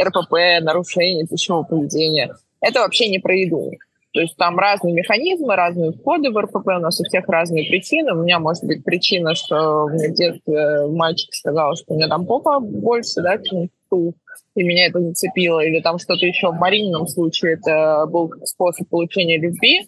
РПП, 0.00 0.62
нарушение 0.62 1.26
пищевого 1.26 1.64
поведения. 1.64 2.34
Это 2.60 2.80
вообще 2.80 3.08
не 3.08 3.18
про 3.18 3.34
еду. 3.34 3.72
То 4.12 4.22
есть 4.22 4.34
там 4.36 4.58
разные 4.58 4.94
механизмы, 4.94 5.56
разные 5.56 5.92
входы 5.92 6.30
в 6.30 6.40
РПП, 6.40 6.68
у 6.68 6.80
нас 6.80 6.98
у 6.98 7.04
всех 7.04 7.28
разные 7.28 7.68
причины. 7.68 8.12
У 8.12 8.22
меня 8.22 8.38
может 8.38 8.64
быть 8.64 8.82
причина, 8.82 9.34
что 9.34 9.88
мне 9.88 10.08
в 10.08 10.14
детстве 10.14 10.86
мальчик 10.88 11.34
сказал, 11.34 11.76
что 11.76 11.92
у 11.92 11.96
меня 11.96 12.08
там 12.08 12.24
попа 12.24 12.58
больше, 12.58 13.20
да, 13.20 13.36
чем 13.36 13.68
ту, 13.90 14.14
и 14.54 14.62
меня 14.62 14.86
это 14.86 15.00
зацепило. 15.00 15.60
Или 15.60 15.80
там 15.80 15.98
что-то 15.98 16.24
еще 16.24 16.50
в 16.50 16.54
Маринином 16.54 17.06
случае 17.06 17.54
это 17.54 18.06
был 18.08 18.32
способ 18.44 18.88
получения 18.88 19.38
любви. 19.38 19.86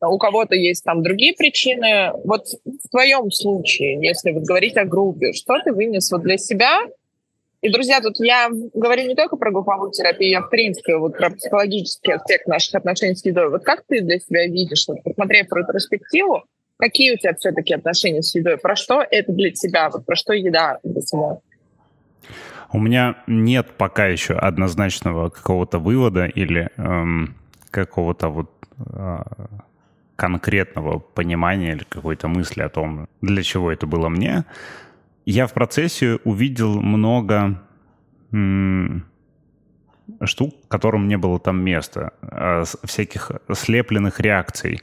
У 0.00 0.18
кого-то 0.18 0.56
есть 0.56 0.82
там 0.82 1.04
другие 1.04 1.32
причины. 1.34 2.10
Вот 2.24 2.46
в 2.64 2.88
твоем 2.90 3.30
случае, 3.30 4.04
если 4.04 4.32
вот 4.32 4.42
говорить 4.42 4.76
о 4.76 4.84
группе, 4.84 5.32
что 5.32 5.54
ты 5.64 5.72
вынес 5.72 6.10
вот 6.10 6.22
для 6.22 6.38
себя 6.38 6.80
и, 7.64 7.72
друзья, 7.72 8.02
тут 8.02 8.16
я 8.18 8.50
говорю 8.74 9.08
не 9.08 9.14
только 9.14 9.36
про 9.36 9.50
групповую 9.50 9.90
терапию, 9.90 10.38
а 10.38 10.42
в 10.42 10.50
принципе 10.50 10.98
вот 10.98 11.16
про 11.16 11.30
психологический 11.30 12.12
аспект 12.12 12.46
наших 12.46 12.74
отношений 12.74 13.14
с 13.14 13.24
едой. 13.24 13.48
Вот 13.48 13.64
как 13.64 13.84
ты 13.88 14.02
для 14.02 14.18
себя 14.18 14.46
видишь, 14.46 14.84
вот, 14.86 15.02
посмотрев 15.02 15.46
ретроспективу, 15.50 16.44
какие 16.76 17.14
у 17.14 17.16
тебя 17.16 17.34
все-таки 17.34 17.72
отношения 17.72 18.20
с 18.20 18.34
едой? 18.34 18.58
Про 18.58 18.76
что 18.76 19.02
это 19.10 19.32
для 19.32 19.50
тебя? 19.50 19.88
Вот 19.88 20.04
про 20.04 20.14
что 20.14 20.34
еда 20.34 20.78
для 20.84 21.00
тебя? 21.00 21.38
У 22.70 22.78
меня 22.78 23.16
нет 23.26 23.68
пока 23.78 24.08
еще 24.08 24.34
однозначного 24.34 25.30
какого-то 25.30 25.78
вывода 25.78 26.26
или 26.26 26.68
эм, 26.76 27.34
какого-то 27.70 28.28
вот 28.28 28.50
э, 28.94 29.18
конкретного 30.16 30.98
понимания 30.98 31.72
или 31.72 31.84
какой-то 31.88 32.28
мысли 32.28 32.60
о 32.60 32.68
том, 32.68 33.08
для 33.22 33.42
чего 33.42 33.72
это 33.72 33.86
было 33.86 34.10
мне 34.10 34.44
я 35.24 35.46
в 35.46 35.52
процессе 35.52 36.16
увидел 36.24 36.80
много 36.80 37.60
штук, 40.24 40.54
которым 40.68 41.08
не 41.08 41.16
было 41.16 41.38
там 41.40 41.62
места, 41.62 42.12
а, 42.20 42.64
всяких 42.84 43.30
слепленных 43.52 44.20
реакций, 44.20 44.82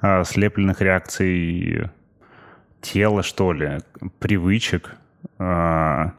а, 0.00 0.24
слепленных 0.24 0.80
реакций 0.80 1.88
тела, 2.80 3.22
что 3.22 3.52
ли, 3.52 3.78
привычек. 4.18 4.94
А, 5.38 6.12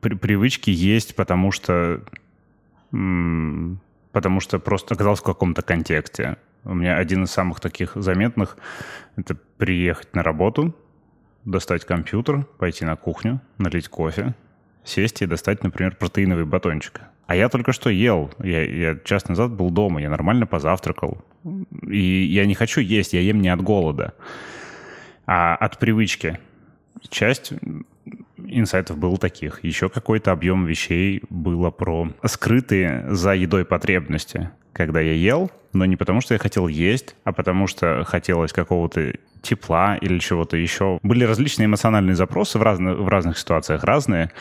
при, 0.00 0.14
привычки 0.14 0.70
есть, 0.70 1.16
потому 1.16 1.52
что 1.52 2.02
потому 4.12 4.40
что 4.40 4.58
просто 4.58 4.94
оказался 4.94 5.22
в 5.22 5.26
каком-то 5.26 5.60
контексте. 5.60 6.36
У 6.64 6.72
меня 6.72 6.96
один 6.96 7.24
из 7.24 7.30
самых 7.30 7.60
таких 7.60 7.92
заметных— 7.94 8.56
это 9.16 9.36
приехать 9.58 10.14
на 10.14 10.22
работу, 10.22 10.74
достать 11.46 11.84
компьютер, 11.84 12.44
пойти 12.58 12.84
на 12.84 12.96
кухню, 12.96 13.40
налить 13.56 13.88
кофе, 13.88 14.34
сесть 14.84 15.22
и 15.22 15.26
достать, 15.26 15.62
например, 15.62 15.96
протеиновый 15.96 16.44
батончик. 16.44 17.00
А 17.26 17.34
я 17.34 17.48
только 17.48 17.72
что 17.72 17.88
ел. 17.88 18.30
Я, 18.42 18.62
я 18.62 18.98
час 19.04 19.28
назад 19.28 19.52
был 19.52 19.70
дома, 19.70 20.02
я 20.02 20.10
нормально 20.10 20.46
позавтракал. 20.46 21.24
И 21.88 22.24
я 22.24 22.44
не 22.46 22.54
хочу 22.54 22.80
есть, 22.80 23.14
я 23.14 23.20
ем 23.20 23.40
не 23.40 23.48
от 23.48 23.62
голода, 23.62 24.14
а 25.26 25.56
от 25.56 25.78
привычки. 25.78 26.38
Часть 27.08 27.52
инсайтов 28.38 28.98
было 28.98 29.16
таких. 29.16 29.64
Еще 29.64 29.88
какой-то 29.88 30.32
объем 30.32 30.66
вещей 30.66 31.22
было 31.30 31.70
про 31.70 32.12
скрытые 32.24 33.06
за 33.08 33.34
едой 33.34 33.64
потребности. 33.64 34.50
Когда 34.76 35.00
я 35.00 35.14
ел, 35.14 35.50
но 35.72 35.86
не 35.86 35.96
потому, 35.96 36.20
что 36.20 36.34
я 36.34 36.38
хотел 36.38 36.68
есть, 36.68 37.16
а 37.24 37.32
потому 37.32 37.66
что 37.66 38.04
хотелось 38.04 38.52
какого-то 38.52 39.14
тепла 39.40 39.96
или 39.96 40.18
чего-то 40.18 40.58
еще. 40.58 40.98
Были 41.02 41.24
различные 41.24 41.64
эмоциональные 41.64 42.14
запросы 42.14 42.58
в, 42.58 42.62
разных 42.62 42.98
в 42.98 43.08
разных 43.08 43.38
ситуациях, 43.38 43.84
разные. 43.84 44.32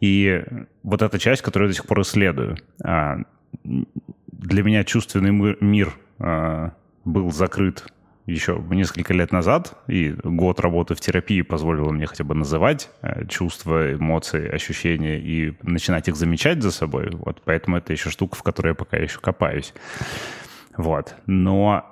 И 0.00 0.42
вот 0.82 1.02
эта 1.02 1.18
часть, 1.18 1.42
которую 1.42 1.68
я 1.68 1.72
до 1.72 1.76
сих 1.76 1.86
пор 1.86 2.00
исследую. 2.00 2.56
А, 2.82 3.18
для 3.62 4.62
меня 4.62 4.84
чувственный 4.84 5.32
мир 5.60 5.92
а, 6.18 6.70
был 7.04 7.30
закрыт 7.30 7.84
еще 8.26 8.62
несколько 8.70 9.12
лет 9.12 9.32
назад, 9.32 9.76
и 9.86 10.14
год 10.24 10.60
работы 10.60 10.94
в 10.94 11.00
терапии 11.00 11.42
позволило 11.42 11.90
мне 11.90 12.06
хотя 12.06 12.24
бы 12.24 12.34
называть 12.34 12.90
э, 13.02 13.26
чувства, 13.26 13.94
эмоции, 13.94 14.48
ощущения 14.48 15.20
и 15.20 15.56
начинать 15.62 16.08
их 16.08 16.16
замечать 16.16 16.62
за 16.62 16.70
собой. 16.70 17.10
Вот 17.12 17.42
поэтому 17.44 17.76
это 17.76 17.92
еще 17.92 18.10
штука, 18.10 18.36
в 18.36 18.42
которой 18.42 18.68
я 18.68 18.74
пока 18.74 18.96
еще 18.96 19.20
копаюсь. 19.20 19.74
Вот. 20.76 21.14
Но 21.26 21.84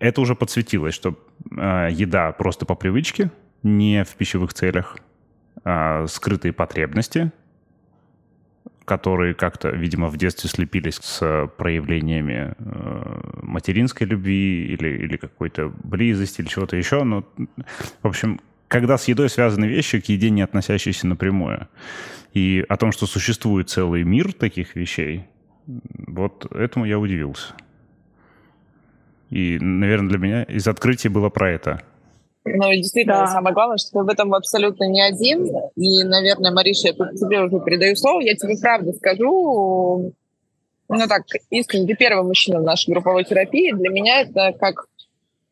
это 0.00 0.20
уже 0.20 0.34
подсветилось, 0.34 0.94
что 0.94 1.16
э, 1.50 1.88
еда 1.92 2.32
просто 2.32 2.66
по 2.66 2.74
привычке, 2.74 3.30
не 3.62 4.04
в 4.04 4.14
пищевых 4.16 4.52
целях, 4.52 4.98
а 5.64 6.06
скрытые 6.08 6.52
потребности, 6.52 7.32
которые 8.84 9.34
как-то, 9.34 9.70
видимо, 9.70 10.08
в 10.08 10.16
детстве 10.16 10.50
слепились 10.50 10.96
с 10.96 11.48
проявлениями 11.56 12.54
э, 12.58 13.20
материнской 13.42 14.06
любви 14.06 14.66
или, 14.66 14.88
или 14.88 15.16
какой-то 15.16 15.72
близости 15.82 16.42
или 16.42 16.48
чего-то 16.48 16.76
еще. 16.76 17.02
Но, 17.04 17.24
в 18.02 18.06
общем, 18.06 18.40
когда 18.68 18.98
с 18.98 19.08
едой 19.08 19.30
связаны 19.30 19.64
вещи, 19.64 20.00
к 20.00 20.08
еде 20.08 20.30
не 20.30 20.42
относящиеся 20.42 21.06
напрямую. 21.06 21.68
И 22.34 22.64
о 22.68 22.76
том, 22.76 22.92
что 22.92 23.06
существует 23.06 23.70
целый 23.70 24.02
мир 24.02 24.32
таких 24.32 24.76
вещей, 24.76 25.24
вот 25.66 26.50
этому 26.52 26.84
я 26.84 26.98
удивился. 26.98 27.54
И, 29.30 29.58
наверное, 29.60 30.10
для 30.10 30.18
меня 30.18 30.42
из 30.42 30.68
открытия 30.68 31.08
было 31.08 31.30
про 31.30 31.50
это– 31.50 31.82
ну, 32.44 32.72
действительно, 32.74 33.20
да. 33.20 33.26
самое 33.26 33.54
главное, 33.54 33.78
что 33.78 33.90
ты 33.90 34.04
в 34.04 34.08
этом 34.08 34.34
абсолютно 34.34 34.84
не 34.84 35.00
один. 35.00 35.46
И, 35.76 36.04
наверное, 36.04 36.52
Мариша, 36.52 36.88
я 36.88 36.92
тут 36.92 37.12
тебе 37.12 37.40
уже 37.40 37.58
передаю 37.60 37.96
слово. 37.96 38.20
Я 38.20 38.36
тебе 38.36 38.56
правду 38.60 38.92
скажу. 38.92 40.12
Ну 40.88 41.06
так, 41.08 41.22
искренне, 41.48 41.86
ты 41.86 41.94
первый 41.94 42.24
мужчина 42.24 42.60
в 42.60 42.64
нашей 42.64 42.90
групповой 42.90 43.24
терапии. 43.24 43.72
Для 43.72 43.88
меня 43.88 44.20
это 44.20 44.52
как, 44.60 44.86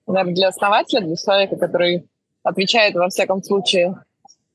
наверное, 0.06 0.34
для 0.34 0.48
основателя, 0.48 1.00
для 1.00 1.16
человека, 1.16 1.56
который 1.56 2.06
отвечает, 2.42 2.94
во 2.94 3.08
всяком 3.08 3.42
случае, 3.42 3.96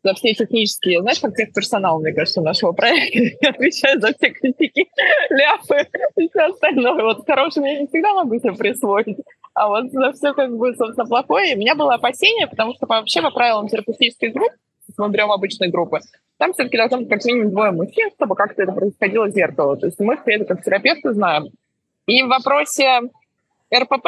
за 0.04 0.14
все 0.14 0.34
технические, 0.34 1.02
знаешь, 1.02 1.20
как 1.20 1.36
техперсонал, 1.36 2.00
мне 2.00 2.14
кажется, 2.14 2.42
нашего 2.42 2.72
проекта, 2.72 3.50
отвечает 3.50 4.02
за 4.02 4.14
все 4.14 4.30
критики, 4.30 4.86
ляпы 5.30 5.88
и 6.18 6.30
все 6.30 6.42
остальное. 6.42 7.04
Вот 7.04 7.26
хорошее 7.26 7.74
я 7.74 7.80
не 7.82 7.88
всегда 7.88 8.14
могу 8.14 8.40
себе 8.40 8.54
присвоить. 8.54 9.18
А 9.54 9.70
вот 9.70 9.92
за 9.92 10.14
все 10.14 10.34
как 10.34 10.56
бы, 10.56 10.76
собственно, 10.76 11.08
плохое. 11.08 11.56
У 11.56 11.60
меня 11.60 11.76
было 11.76 11.96
опасение, 11.96 12.48
потому 12.48 12.76
что 12.76 12.86
вообще 12.86 13.22
по 13.22 13.32
правилам 13.32 13.68
терапевтических 13.68 14.34
групп, 14.34 14.52
мы 14.98 15.10
берем 15.10 15.32
обычные 15.32 15.70
группы, 15.70 16.00
там 16.38 16.54
все-таки 16.54 16.78
должно 16.78 17.00
быть 17.00 17.10
как 17.10 17.26
минимум 17.26 17.52
двое 17.52 17.72
мужчин, 17.72 18.10
чтобы 18.16 18.36
как-то 18.36 18.64
это 18.64 18.72
происходило 18.72 19.30
зеркало. 19.30 19.76
То 19.76 19.88
есть 19.88 20.00
мы 20.00 20.16
все 20.18 20.34
это 20.34 20.46
как 20.46 20.64
терапевты 20.64 21.14
знаем. 21.14 21.48
И 22.06 22.24
в 22.24 22.28
вопросе 22.28 23.02
РПП, 23.76 24.08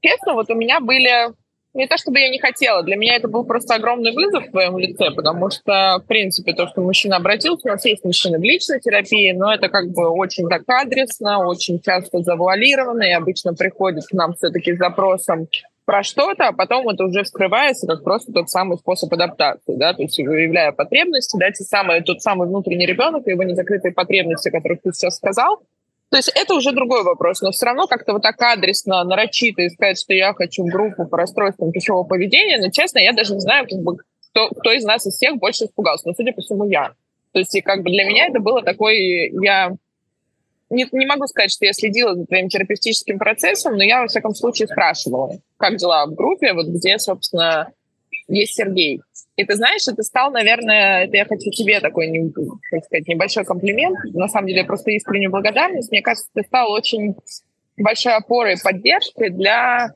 честно, 0.00 0.34
вот 0.34 0.50
у 0.50 0.54
меня 0.54 0.80
были 0.80 1.32
не 1.74 1.86
то 1.86 1.96
чтобы 1.96 2.20
я 2.20 2.28
не 2.28 2.38
хотела, 2.38 2.82
для 2.82 2.96
меня 2.96 3.16
это 3.16 3.28
был 3.28 3.44
просто 3.44 3.74
огромный 3.74 4.12
вызов 4.12 4.46
в 4.46 4.50
твоем 4.50 4.78
лице, 4.78 5.10
потому 5.10 5.50
что, 5.50 6.00
в 6.04 6.06
принципе, 6.06 6.52
то, 6.52 6.66
что 6.68 6.82
мужчина 6.82 7.16
обратился, 7.16 7.68
у 7.68 7.70
нас 7.70 7.84
есть 7.84 8.04
мужчины 8.04 8.38
в 8.38 8.42
личной 8.42 8.80
терапии, 8.80 9.32
но 9.32 9.52
это 9.52 9.68
как 9.68 9.90
бы 9.90 10.08
очень 10.08 10.48
так 10.48 10.62
адресно, 10.66 11.46
очень 11.46 11.80
часто 11.80 12.22
завуалировано, 12.22 13.02
и 13.02 13.12
обычно 13.12 13.54
приходит 13.54 14.04
к 14.06 14.12
нам 14.12 14.34
все-таки 14.34 14.74
с 14.74 14.78
запросом 14.78 15.48
про 15.84 16.02
что-то, 16.02 16.48
а 16.48 16.52
потом 16.52 16.88
это 16.88 17.04
уже 17.04 17.24
вскрывается 17.24 17.86
как 17.86 18.04
просто 18.04 18.32
тот 18.32 18.48
самый 18.50 18.78
способ 18.78 19.12
адаптации, 19.12 19.74
да, 19.74 19.94
то 19.94 20.02
есть 20.02 20.18
выявляя 20.18 20.72
потребности, 20.72 21.36
да, 21.38 21.50
те 21.50 21.64
самые, 21.64 22.02
тот 22.02 22.22
самый 22.22 22.48
внутренний 22.48 22.86
ребенок 22.86 23.26
и 23.26 23.30
его 23.30 23.42
незакрытые 23.42 23.92
потребности, 23.92 24.48
о 24.48 24.52
которых 24.52 24.82
ты 24.82 24.92
сейчас 24.92 25.16
сказал, 25.16 25.62
то 26.12 26.18
есть 26.18 26.30
это 26.34 26.52
уже 26.52 26.72
другой 26.72 27.04
вопрос, 27.04 27.40
но 27.40 27.52
все 27.52 27.64
равно 27.64 27.86
как-то 27.86 28.12
вот 28.12 28.20
так 28.20 28.36
адресно, 28.38 29.02
нарочито 29.02 29.66
искать, 29.66 29.98
что 29.98 30.12
я 30.12 30.34
хочу 30.34 30.62
группу 30.62 31.06
по 31.06 31.16
расстройствам 31.16 31.72
пищевого 31.72 32.04
поведения, 32.04 32.58
но, 32.58 32.70
честно, 32.70 32.98
я 32.98 33.14
даже 33.14 33.32
не 33.32 33.40
знаю, 33.40 33.66
как 33.66 33.78
бы, 33.78 33.96
кто, 34.30 34.50
кто 34.50 34.72
из 34.72 34.84
нас 34.84 35.06
из 35.06 35.14
всех 35.14 35.38
больше 35.38 35.64
испугался, 35.64 36.06
но, 36.06 36.12
судя 36.12 36.34
по 36.34 36.42
всему, 36.42 36.68
я. 36.68 36.92
То 37.32 37.38
есть 37.38 37.54
и 37.54 37.62
как 37.62 37.82
бы 37.82 37.88
для 37.88 38.04
меня 38.04 38.26
это 38.26 38.40
было 38.40 38.60
такой, 38.60 39.30
я 39.42 39.70
не, 40.68 40.86
не 40.92 41.06
могу 41.06 41.26
сказать, 41.28 41.50
что 41.50 41.64
я 41.64 41.72
следила 41.72 42.14
за 42.14 42.26
твоим 42.26 42.50
терапевтическим 42.50 43.18
процессом, 43.18 43.76
но 43.76 43.82
я, 43.82 44.02
во 44.02 44.06
всяком 44.06 44.34
случае, 44.34 44.68
спрашивала, 44.68 45.38
как 45.56 45.76
дела 45.76 46.04
в 46.04 46.14
группе, 46.14 46.52
вот 46.52 46.66
где, 46.66 46.98
собственно, 46.98 47.72
есть 48.28 48.54
Сергей. 48.54 49.00
И 49.36 49.44
ты 49.44 49.54
знаешь, 49.54 49.88
это 49.88 50.02
стал, 50.02 50.30
наверное, 50.30 51.04
это 51.04 51.16
я 51.16 51.24
хочу 51.24 51.50
тебе 51.50 51.80
такой, 51.80 52.12
так 52.70 52.84
сказать, 52.84 53.08
небольшой 53.08 53.44
комплимент. 53.44 53.96
На 54.12 54.28
самом 54.28 54.48
деле, 54.48 54.64
просто 54.64 54.90
искреннюю 54.90 55.30
благодарность. 55.30 55.90
Мне 55.90 56.02
кажется, 56.02 56.28
ты 56.34 56.42
стал 56.42 56.70
очень 56.70 57.16
большой 57.76 58.14
опорой 58.14 58.56
поддержкой 58.62 59.30
для 59.30 59.92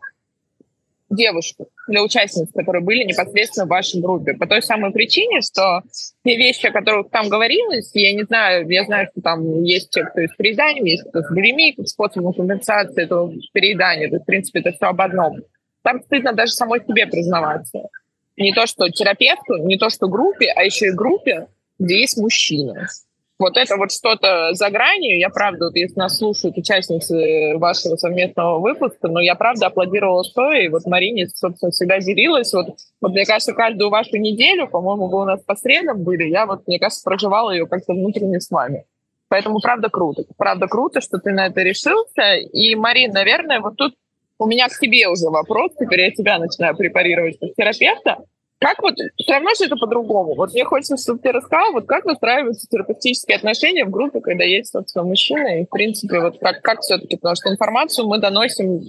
девушек, 1.10 1.68
для 1.86 2.02
участниц, 2.02 2.48
которые 2.52 2.82
были 2.82 3.04
непосредственно 3.04 3.66
в 3.66 3.68
вашей 3.68 4.00
группе. 4.00 4.32
По 4.34 4.46
той 4.46 4.62
самой 4.62 4.90
причине, 4.90 5.40
что 5.40 5.82
те 6.24 6.36
вещи, 6.36 6.66
о 6.66 6.72
которых 6.72 7.10
там 7.10 7.28
говорилось, 7.28 7.90
я 7.94 8.12
не 8.14 8.24
знаю, 8.24 8.68
я 8.68 8.84
знаю, 8.84 9.08
что 9.12 9.20
там 9.20 9.62
есть 9.62 9.90
те, 9.90 10.04
кто 10.04 10.22
с 10.22 10.34
перееданием, 10.36 10.84
есть 10.84 11.04
кто 11.08 11.20
с 11.22 11.28
булимией, 11.28 11.74
как 11.76 11.86
способом 11.86 12.32
компенсации 12.32 13.04
этого 13.04 13.32
переедания. 13.52 14.08
То 14.08 14.16
есть, 14.16 14.24
в 14.24 14.26
принципе, 14.26 14.60
это 14.60 14.72
все 14.72 14.86
об 14.86 15.00
одном. 15.00 15.36
Там 15.82 16.02
стыдно 16.02 16.32
даже 16.32 16.52
самой 16.52 16.80
себе 16.80 17.06
признаваться 17.06 17.88
не 18.36 18.52
то 18.52 18.66
что 18.66 18.88
терапевту, 18.88 19.56
не 19.58 19.76
то 19.78 19.90
что 19.90 20.08
группе, 20.08 20.52
а 20.54 20.62
еще 20.62 20.88
и 20.88 20.92
группе, 20.92 21.48
где 21.78 22.00
есть 22.00 22.16
мужчина. 22.16 22.88
Вот 23.38 23.58
это 23.58 23.76
вот 23.76 23.92
что-то 23.92 24.54
за 24.54 24.70
гранью. 24.70 25.18
Я 25.18 25.28
правда, 25.28 25.66
вот 25.66 25.76
если 25.76 25.98
нас 25.98 26.16
слушают 26.16 26.56
участницы 26.56 27.56
вашего 27.56 27.96
совместного 27.96 28.58
выпуска, 28.60 29.08
но 29.08 29.20
я 29.20 29.34
правда 29.34 29.66
аплодировала 29.66 30.22
стоя, 30.22 30.62
и 30.62 30.68
вот 30.68 30.86
Марине, 30.86 31.28
собственно, 31.28 31.70
всегда 31.70 32.00
делилась. 32.00 32.52
Вот, 32.54 32.68
вот 33.02 33.12
мне 33.12 33.26
кажется, 33.26 33.52
каждую 33.52 33.90
вашу 33.90 34.16
неделю, 34.16 34.68
по-моему, 34.68 35.08
вы 35.08 35.20
у 35.20 35.24
нас 35.26 35.42
по 35.42 35.54
средам 35.54 36.02
были, 36.02 36.24
я 36.24 36.46
вот, 36.46 36.66
мне 36.66 36.78
кажется, 36.78 37.04
проживала 37.04 37.50
ее 37.50 37.66
как-то 37.66 37.92
внутренне 37.92 38.40
с 38.40 38.50
вами. 38.50 38.86
Поэтому 39.28 39.60
правда 39.60 39.90
круто. 39.90 40.24
Правда 40.38 40.66
круто, 40.66 41.00
что 41.00 41.18
ты 41.18 41.32
на 41.32 41.46
это 41.48 41.60
решился. 41.60 42.36
И, 42.36 42.74
Марин, 42.74 43.12
наверное, 43.12 43.60
вот 43.60 43.76
тут 43.76 43.94
у 44.38 44.46
меня 44.46 44.68
к 44.68 44.78
тебе 44.78 45.08
уже 45.08 45.28
вопрос, 45.28 45.72
теперь 45.78 46.00
я 46.00 46.10
тебя 46.10 46.38
начинаю 46.38 46.76
препарировать 46.76 47.38
как 47.38 47.54
терапевта. 47.56 48.18
Как 48.58 48.80
вот, 48.82 48.94
все 48.94 49.32
равно 49.32 49.50
же 49.54 49.66
это 49.66 49.76
по-другому. 49.76 50.34
Вот 50.34 50.52
мне 50.52 50.64
хочется, 50.64 50.96
чтобы 50.96 51.20
ты 51.20 51.30
рассказал, 51.30 51.72
вот 51.72 51.86
как 51.86 52.06
выстраиваются 52.06 52.66
терапевтические 52.66 53.36
отношения 53.36 53.84
в 53.84 53.90
группе, 53.90 54.20
когда 54.20 54.44
есть, 54.44 54.72
собственно, 54.72 55.04
мужчина, 55.04 55.60
и, 55.60 55.66
в 55.66 55.68
принципе, 55.68 56.20
вот 56.20 56.38
как, 56.40 56.62
как 56.62 56.80
все-таки, 56.80 57.16
потому 57.16 57.36
что 57.36 57.50
информацию 57.50 58.08
мы 58.08 58.18
доносим, 58.18 58.80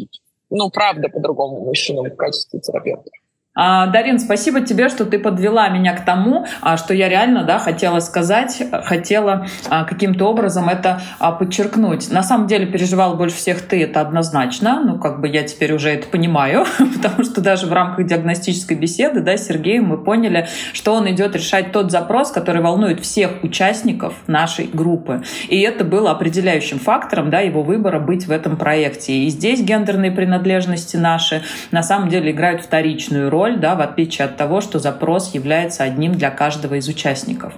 ну, 0.50 0.70
правда, 0.70 1.10
по-другому 1.10 1.66
мужчинам 1.66 2.06
в 2.06 2.16
качестве 2.16 2.62
терапевта. 2.62 3.12
А, 3.60 3.88
Дарин, 3.88 4.20
спасибо 4.20 4.62
тебе, 4.62 4.88
что 4.88 5.04
ты 5.04 5.18
подвела 5.18 5.68
меня 5.70 5.96
к 5.96 6.06
тому, 6.06 6.46
а, 6.62 6.78
что 6.78 6.94
я 6.94 7.10
реально 7.10 7.44
да, 7.44 7.58
хотела 7.58 8.00
сказать, 8.02 8.62
хотела 8.84 9.48
а, 9.68 9.84
каким-то 9.84 10.26
образом 10.26 10.70
это 10.70 11.02
подчеркнуть. 11.40 12.12
На 12.12 12.22
самом 12.22 12.46
деле 12.46 12.68
переживала 12.68 13.16
больше 13.16 13.36
всех 13.36 13.64
ты, 13.64 13.82
это 13.82 14.02
однозначно. 14.02 14.84
Ну, 14.86 15.00
как 15.00 15.22
бы 15.22 15.28
я 15.28 15.42
теперь 15.42 15.74
уже 15.74 15.90
это 15.90 16.08
понимаю, 16.08 16.66
потому 16.96 17.24
что 17.24 17.42
даже 17.42 17.66
в 17.66 17.74
рамках 17.74 18.06
диагностической 18.06 18.78
беседы 18.78 19.22
да, 19.22 19.36
с 19.36 19.48
Сергеем 19.48 19.86
мы 19.86 19.98
поняли, 19.98 20.48
что 20.74 20.94
он 20.94 21.10
идет 21.10 21.36
решать 21.36 21.72
тот 21.72 21.92
запрос, 21.92 22.32
который 22.32 22.62
волнует 22.62 23.00
всех 23.00 23.44
участников 23.44 24.14
нашей 24.28 24.70
группы. 24.72 25.24
И 25.50 25.60
это 25.62 25.84
было 25.84 26.12
определяющим 26.12 26.78
фактором 26.78 27.32
да, 27.32 27.40
его 27.40 27.64
выбора 27.64 28.00
быть 28.00 28.28
в 28.28 28.32
этом 28.32 28.56
проекте. 28.56 29.14
И 29.14 29.30
здесь 29.30 29.62
гендерные 29.62 30.12
принадлежности 30.12 30.96
наши 30.96 31.42
на 31.72 31.82
самом 31.82 32.10
деле 32.10 32.30
играют 32.30 32.62
вторичную 32.62 33.32
роль 33.32 33.47
контроль, 33.48 33.60
да, 33.60 33.76
в 33.76 33.82
отличие 33.82 34.26
от 34.26 34.38
того, 34.38 34.62
что 34.62 34.80
запрос 34.80 35.34
является 35.34 35.84
одним 35.84 36.14
для 36.14 36.30
каждого 36.30 36.76
из 36.76 36.88
участников. 36.88 37.54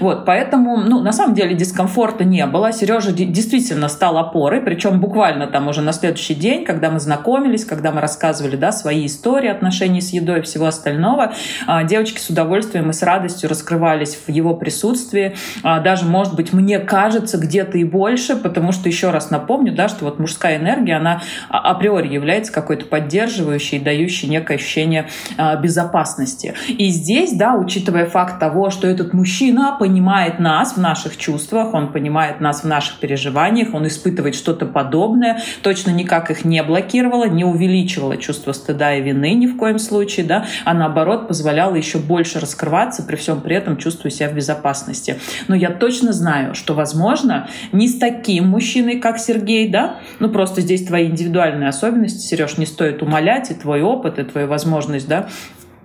Вот, 0.00 0.24
поэтому, 0.24 0.78
ну, 0.78 1.00
на 1.00 1.12
самом 1.12 1.34
деле 1.34 1.54
дискомфорта 1.54 2.24
не 2.24 2.46
было. 2.46 2.72
Сережа 2.72 3.12
действительно 3.12 3.88
стал 3.88 4.18
опорой, 4.18 4.60
причем 4.60 5.00
буквально 5.00 5.46
там 5.46 5.68
уже 5.68 5.82
на 5.82 5.92
следующий 5.92 6.34
день, 6.34 6.64
когда 6.64 6.90
мы 6.90 7.00
знакомились, 7.00 7.64
когда 7.64 7.92
мы 7.92 8.00
рассказывали, 8.00 8.56
да, 8.56 8.72
свои 8.72 9.06
истории 9.06 9.48
отношений 9.48 10.00
с 10.00 10.12
едой 10.12 10.38
и 10.38 10.42
всего 10.42 10.66
остального, 10.66 11.32
а, 11.66 11.84
девочки 11.84 12.18
с 12.18 12.30
удовольствием 12.30 12.90
и 12.90 12.92
с 12.92 13.02
радостью 13.02 13.48
раскрывались 13.48 14.16
в 14.26 14.30
его 14.30 14.54
присутствии. 14.54 15.34
А, 15.62 15.80
даже, 15.80 16.04
может 16.04 16.34
быть, 16.34 16.52
мне 16.52 16.78
кажется, 16.78 17.38
где-то 17.38 17.78
и 17.78 17.84
больше, 17.84 18.36
потому 18.36 18.72
что, 18.72 18.88
еще 18.88 19.10
раз 19.10 19.30
напомню, 19.30 19.72
да, 19.72 19.88
что 19.88 20.04
вот 20.04 20.18
мужская 20.18 20.56
энергия, 20.56 20.96
она 20.96 21.22
априори 21.48 22.12
является 22.12 22.52
какой-то 22.52 22.86
поддерживающей, 22.86 23.78
дающей 23.78 24.28
некое 24.28 24.54
ощущение 24.54 25.06
а, 25.33 25.33
безопасности. 25.62 26.54
И 26.68 26.88
здесь, 26.88 27.32
да, 27.32 27.54
учитывая 27.54 28.06
факт 28.06 28.38
того, 28.38 28.70
что 28.70 28.86
этот 28.86 29.12
мужчина 29.12 29.76
понимает 29.78 30.38
нас 30.38 30.74
в 30.74 30.80
наших 30.80 31.16
чувствах, 31.16 31.74
он 31.74 31.92
понимает 31.92 32.40
нас 32.40 32.62
в 32.62 32.66
наших 32.66 32.98
переживаниях, 32.98 33.74
он 33.74 33.86
испытывает 33.86 34.34
что-то 34.34 34.66
подобное, 34.66 35.40
точно 35.62 35.90
никак 35.90 36.30
их 36.30 36.44
не 36.44 36.62
блокировало, 36.62 37.26
не 37.26 37.44
увеличивало 37.44 38.16
чувство 38.16 38.52
стыда 38.52 38.94
и 38.94 39.02
вины 39.02 39.34
ни 39.34 39.46
в 39.46 39.56
коем 39.56 39.78
случае, 39.78 40.26
да, 40.26 40.46
а 40.64 40.74
наоборот 40.74 41.28
позволяло 41.28 41.74
еще 41.74 41.98
больше 41.98 42.40
раскрываться, 42.40 43.02
при 43.02 43.16
всем 43.16 43.40
при 43.40 43.56
этом 43.56 43.76
чувствуя 43.76 44.10
себя 44.10 44.28
в 44.28 44.34
безопасности. 44.34 45.18
Но 45.48 45.54
я 45.54 45.70
точно 45.70 46.12
знаю, 46.12 46.54
что, 46.54 46.74
возможно, 46.74 47.48
не 47.72 47.88
с 47.88 47.98
таким 47.98 48.48
мужчиной, 48.48 48.98
как 49.00 49.18
Сергей, 49.18 49.68
да, 49.68 49.96
ну 50.18 50.28
просто 50.28 50.60
здесь 50.60 50.84
твои 50.84 51.06
индивидуальные 51.06 51.68
особенности, 51.68 52.26
Сереж, 52.26 52.58
не 52.58 52.66
стоит 52.66 53.02
умолять, 53.02 53.50
и 53.50 53.54
твой 53.54 53.82
опыт, 53.82 54.18
и 54.18 54.24
твою 54.24 54.48
возможность, 54.48 55.08
да, 55.08 55.23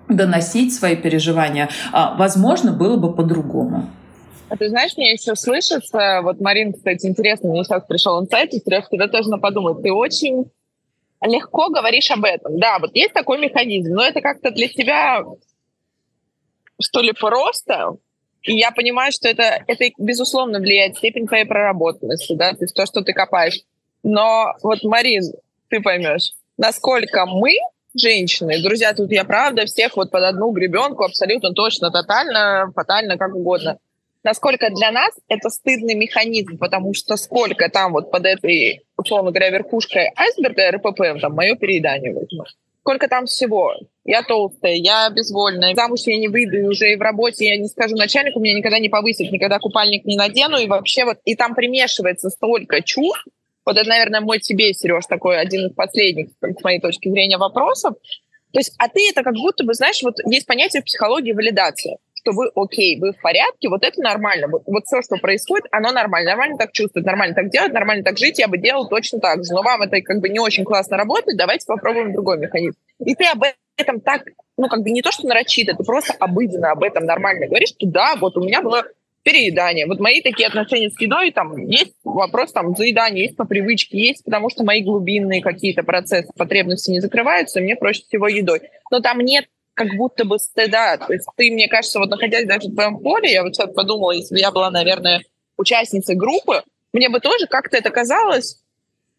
доносить 0.07 0.73
свои 0.73 0.95
переживания, 0.95 1.69
а, 1.91 2.15
возможно, 2.15 2.71
было 2.71 2.97
бы 2.97 3.13
по-другому. 3.13 3.89
А 4.49 4.57
ты 4.57 4.69
знаешь, 4.69 4.97
мне 4.97 5.13
еще 5.13 5.35
слышится, 5.35 6.21
вот 6.23 6.41
Марин, 6.41 6.73
кстати, 6.73 7.05
интересно, 7.05 7.49
мне 7.49 7.63
сейчас 7.63 7.83
пришел 7.85 8.19
инсайт, 8.19 8.51
и 8.53 8.59
Сереж, 8.59 8.85
тебе 8.89 9.07
тоже 9.07 9.29
надо 9.29 9.41
подумать, 9.41 9.83
ты 9.83 9.93
очень 9.93 10.49
легко 11.21 11.69
говоришь 11.69 12.09
об 12.09 12.23
этом. 12.23 12.59
Да, 12.59 12.79
вот 12.79 12.95
есть 12.95 13.13
такой 13.13 13.37
механизм, 13.39 13.93
но 13.93 14.03
это 14.03 14.21
как-то 14.21 14.49
для 14.49 14.67
тебя, 14.67 15.23
что 16.81 17.01
ли, 17.01 17.13
просто, 17.13 17.97
и 18.41 18.57
я 18.57 18.71
понимаю, 18.71 19.11
что 19.11 19.27
это, 19.29 19.63
это 19.67 19.85
безусловно 19.99 20.59
влияет 20.59 20.97
степень 20.97 21.27
твоей 21.27 21.45
проработанности, 21.45 22.33
да, 22.33 22.51
то 22.53 22.63
есть 22.63 22.73
то, 22.73 22.85
что 22.85 23.01
ты 23.01 23.13
копаешь. 23.13 23.59
Но 24.01 24.53
вот, 24.63 24.83
Марин, 24.83 25.23
ты 25.69 25.81
поймешь, 25.81 26.31
насколько 26.57 27.25
мы, 27.25 27.51
женщины, 27.99 28.61
друзья, 28.61 28.93
тут 28.93 29.11
я 29.11 29.23
правда 29.23 29.65
всех 29.65 29.97
вот 29.97 30.11
под 30.11 30.23
одну 30.23 30.51
гребенку 30.51 31.03
абсолютно 31.03 31.53
точно, 31.53 31.91
тотально, 31.91 32.71
фатально, 32.75 33.17
как 33.17 33.35
угодно. 33.35 33.77
Насколько 34.23 34.69
для 34.69 34.91
нас 34.91 35.11
это 35.29 35.49
стыдный 35.49 35.95
механизм, 35.95 36.57
потому 36.57 36.93
что 36.93 37.15
сколько 37.15 37.69
там 37.69 37.93
вот 37.93 38.11
под 38.11 38.25
этой, 38.25 38.81
условно 38.97 39.31
говоря, 39.31 39.49
верхушкой 39.49 40.11
айсберга 40.15 40.71
РПП, 40.71 41.21
там, 41.21 41.33
мое 41.33 41.55
переедание 41.55 42.13
возьму. 42.13 42.43
Сколько 42.81 43.07
там 43.07 43.27
всего? 43.27 43.75
Я 44.03 44.23
толстая, 44.23 44.73
я 44.73 45.09
безвольная, 45.09 45.75
замуж 45.75 46.01
я 46.05 46.17
не 46.17 46.27
выйду, 46.27 46.67
уже 46.69 46.91
и 46.91 46.95
в 46.95 47.01
работе 47.01 47.47
я 47.47 47.57
не 47.57 47.67
скажу 47.67 47.95
начальнику, 47.95 48.39
меня 48.39 48.57
никогда 48.57 48.79
не 48.79 48.89
повысит, 48.89 49.31
никогда 49.31 49.59
купальник 49.59 50.05
не 50.05 50.17
надену, 50.17 50.57
и 50.57 50.67
вообще 50.67 51.05
вот, 51.05 51.17
и 51.23 51.35
там 51.35 51.55
примешивается 51.55 52.29
столько 52.29 52.81
чувств, 52.81 53.27
вот 53.65 53.77
это, 53.77 53.87
наверное, 53.87 54.21
мой 54.21 54.39
тебе, 54.39 54.73
Сереж, 54.73 55.05
такой 55.07 55.39
один 55.39 55.67
из 55.67 55.73
последних, 55.73 56.29
с 56.41 56.63
моей 56.63 56.79
точки 56.79 57.09
зрения, 57.09 57.37
вопросов. 57.37 57.93
То 58.51 58.59
есть, 58.59 58.73
а 58.79 58.87
ты 58.87 59.09
это 59.09 59.23
как 59.23 59.35
будто 59.35 59.63
бы, 59.63 59.73
знаешь, 59.73 60.01
вот 60.01 60.15
есть 60.25 60.47
понятие 60.47 60.81
в 60.81 60.85
психологии 60.85 61.33
валидация, 61.33 61.97
что 62.15 62.31
вы 62.31 62.49
окей, 62.55 62.99
вы 62.99 63.13
в 63.13 63.21
порядке, 63.21 63.69
вот 63.69 63.83
это 63.83 64.01
нормально. 64.01 64.47
Вот, 64.47 64.63
вот 64.65 64.85
все, 64.85 65.01
что 65.01 65.17
происходит, 65.17 65.67
оно 65.71 65.91
нормально. 65.91 66.31
Нормально 66.31 66.57
так 66.57 66.71
чувствовать, 66.71 67.05
нормально 67.05 67.35
так 67.35 67.49
делать, 67.49 67.73
нормально 67.73 68.03
так 68.03 68.17
жить, 68.17 68.39
я 68.39 68.47
бы 68.47 68.57
делал 68.57 68.87
точно 68.89 69.19
так 69.19 69.43
же. 69.45 69.53
Но 69.53 69.61
вам 69.61 69.83
это 69.83 70.01
как 70.01 70.19
бы 70.19 70.29
не 70.29 70.39
очень 70.39 70.65
классно 70.65 70.97
работает, 70.97 71.37
давайте 71.37 71.65
попробуем 71.67 72.13
другой 72.13 72.39
механизм. 72.39 72.77
И 73.05 73.15
ты 73.15 73.25
об 73.25 73.43
этом 73.77 74.01
так, 74.01 74.23
ну, 74.57 74.67
как 74.67 74.81
бы 74.81 74.89
не 74.89 75.01
то, 75.01 75.11
что 75.11 75.27
нарочито, 75.27 75.75
ты 75.75 75.83
просто 75.83 76.13
обыденно 76.19 76.71
об 76.71 76.83
этом 76.83 77.05
нормально 77.05 77.47
говоришь, 77.47 77.69
что 77.69 77.87
да, 77.87 78.15
вот 78.15 78.35
у 78.37 78.43
меня 78.43 78.61
было 78.61 78.83
переедание. 79.29 79.85
Вот 79.85 79.99
мои 79.99 80.21
такие 80.21 80.47
отношения 80.47 80.89
с 80.89 80.99
едой, 80.99 81.31
там 81.31 81.55
есть 81.67 81.93
вопрос 82.03 82.51
там 82.51 82.75
заедания, 82.75 83.23
есть 83.23 83.35
по 83.35 83.45
привычке, 83.45 83.97
есть 83.99 84.23
потому 84.23 84.49
что 84.49 84.63
мои 84.63 84.83
глубинные 84.83 85.41
какие-то 85.41 85.83
процессы, 85.83 86.31
потребности 86.35 86.89
не 86.89 86.99
закрываются, 86.99 87.61
мне 87.61 87.75
проще 87.75 88.01
всего 88.07 88.27
едой. 88.27 88.61
Но 88.89 89.01
там 89.01 89.19
нет 89.19 89.45
как 89.75 89.95
будто 89.95 90.25
бы 90.25 90.39
стыда. 90.39 90.97
То 90.97 91.13
есть 91.13 91.27
ты, 91.37 91.51
мне 91.51 91.67
кажется, 91.67 91.99
вот 91.99 92.09
находясь 92.09 92.47
даже 92.47 92.69
в 92.69 92.73
твоем 92.73 92.97
поле, 92.97 93.31
я 93.31 93.43
вот 93.43 93.55
сейчас 93.55 93.71
подумала, 93.71 94.11
если 94.11 94.33
бы 94.33 94.39
я 94.39 94.51
была, 94.51 94.71
наверное, 94.71 95.21
участницей 95.57 96.15
группы, 96.15 96.63
мне 96.91 97.07
бы 97.07 97.19
тоже 97.19 97.45
как-то 97.47 97.77
это 97.77 97.91
казалось, 97.91 98.61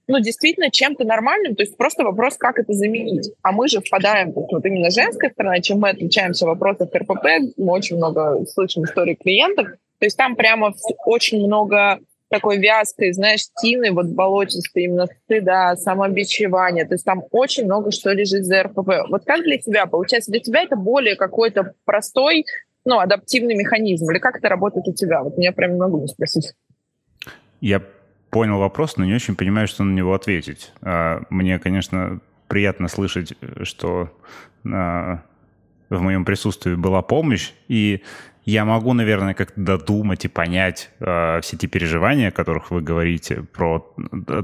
ну, 0.09 0.19
действительно, 0.19 0.73
чем-то 0.73 1.05
нормальным, 1.05 1.55
то 1.55 1.63
есть 1.63 1.77
просто 1.77 2.03
вопрос, 2.03 2.37
как 2.37 2.59
это 2.59 2.73
заменить. 2.73 3.31
А 3.43 3.53
мы 3.53 3.69
же 3.69 3.81
впадаем, 3.81 4.33
вот 4.33 4.67
именно 4.67 4.91
женская 4.91 5.31
сторона, 5.31 5.61
чем 5.61 5.79
мы 5.79 5.91
отличаемся 5.91 6.47
в 6.47 6.49
вопросах 6.49 6.89
РПП, 6.93 7.55
мы 7.57 7.73
очень 7.73 7.97
много 7.97 8.45
слышим 8.47 8.85
истории 8.85 9.15
клиентов, 9.15 9.69
то 10.01 10.07
есть 10.07 10.17
там 10.17 10.35
прямо 10.35 10.73
очень 11.05 11.47
много 11.47 12.01
такой 12.31 12.59
вязкой, 12.59 13.13
знаешь, 13.13 13.43
тины, 13.61 13.93
вот 13.93 14.07
болотистой, 14.07 14.85
именно 14.85 15.07
стыда, 15.25 15.77
самобичевания. 15.77 16.87
То 16.87 16.95
есть 16.95 17.05
там 17.05 17.23
очень 17.31 17.67
много 17.67 17.91
что 17.91 18.13
лежит 18.13 18.47
за 18.47 18.63
РПП. 18.63 19.09
Вот 19.11 19.25
как 19.27 19.43
для 19.43 19.59
тебя? 19.59 19.87
Получается, 19.87 20.31
для 20.31 20.41
тебя 20.41 20.63
это 20.63 20.77
более 20.77 21.17
какой-то 21.17 21.75
простой, 21.85 22.47
ну, 22.85 22.99
адаптивный 22.99 23.55
механизм? 23.55 24.11
Или 24.11 24.19
как 24.19 24.39
это 24.39 24.49
работает 24.49 24.89
у 24.89 24.95
тебя? 24.95 25.23
Вот 25.23 25.37
меня 25.37 25.53
прям 25.53 25.75
не 25.75 25.81
могу 25.81 26.01
не 26.01 26.07
спросить. 26.07 26.55
Я 27.61 27.83
понял 28.31 28.59
вопрос, 28.59 28.97
но 28.97 29.05
не 29.05 29.15
очень 29.15 29.37
понимаю, 29.37 29.67
что 29.67 29.83
на 29.85 29.93
него 29.93 30.15
ответить. 30.15 30.73
А, 30.81 31.23
мне, 31.29 31.59
конечно, 31.59 32.21
приятно 32.49 32.89
слышать, 32.89 33.35
что 33.65 34.09
а, 34.65 35.21
в 35.91 36.01
моем 36.01 36.25
присутствии 36.25 36.77
была 36.77 37.03
помощь, 37.03 37.53
и 37.69 38.03
я 38.45 38.65
могу, 38.65 38.95
наверное, 38.95 39.35
как-то 39.35 39.61
додумать 39.61 40.25
и 40.25 40.29
понять 40.29 40.91
э, 41.01 41.41
все 41.43 41.57
те 41.57 41.67
переживания, 41.67 42.29
о 42.29 42.33
которых 42.33 42.71
вы 42.71 42.81
говорите, 42.81 43.43
про 43.43 43.95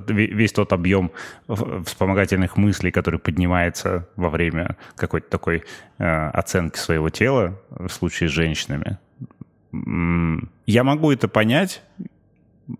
весь 0.09 0.53
тот 0.53 0.72
объем 0.72 1.12
вспомогательных 1.49 2.57
мыслей, 2.57 2.90
который 2.90 3.18
поднимается 3.18 4.09
во 4.16 4.28
время 4.28 4.76
какой-то 4.97 5.30
такой 5.30 5.64
э, 5.99 6.28
оценки 6.28 6.78
своего 6.78 7.09
тела 7.09 7.59
в 7.70 7.88
случае 7.88 8.28
с 8.28 8.32
женщинами. 8.32 8.99
Я 10.66 10.84
могу 10.84 11.11
это 11.11 11.28
понять. 11.28 11.82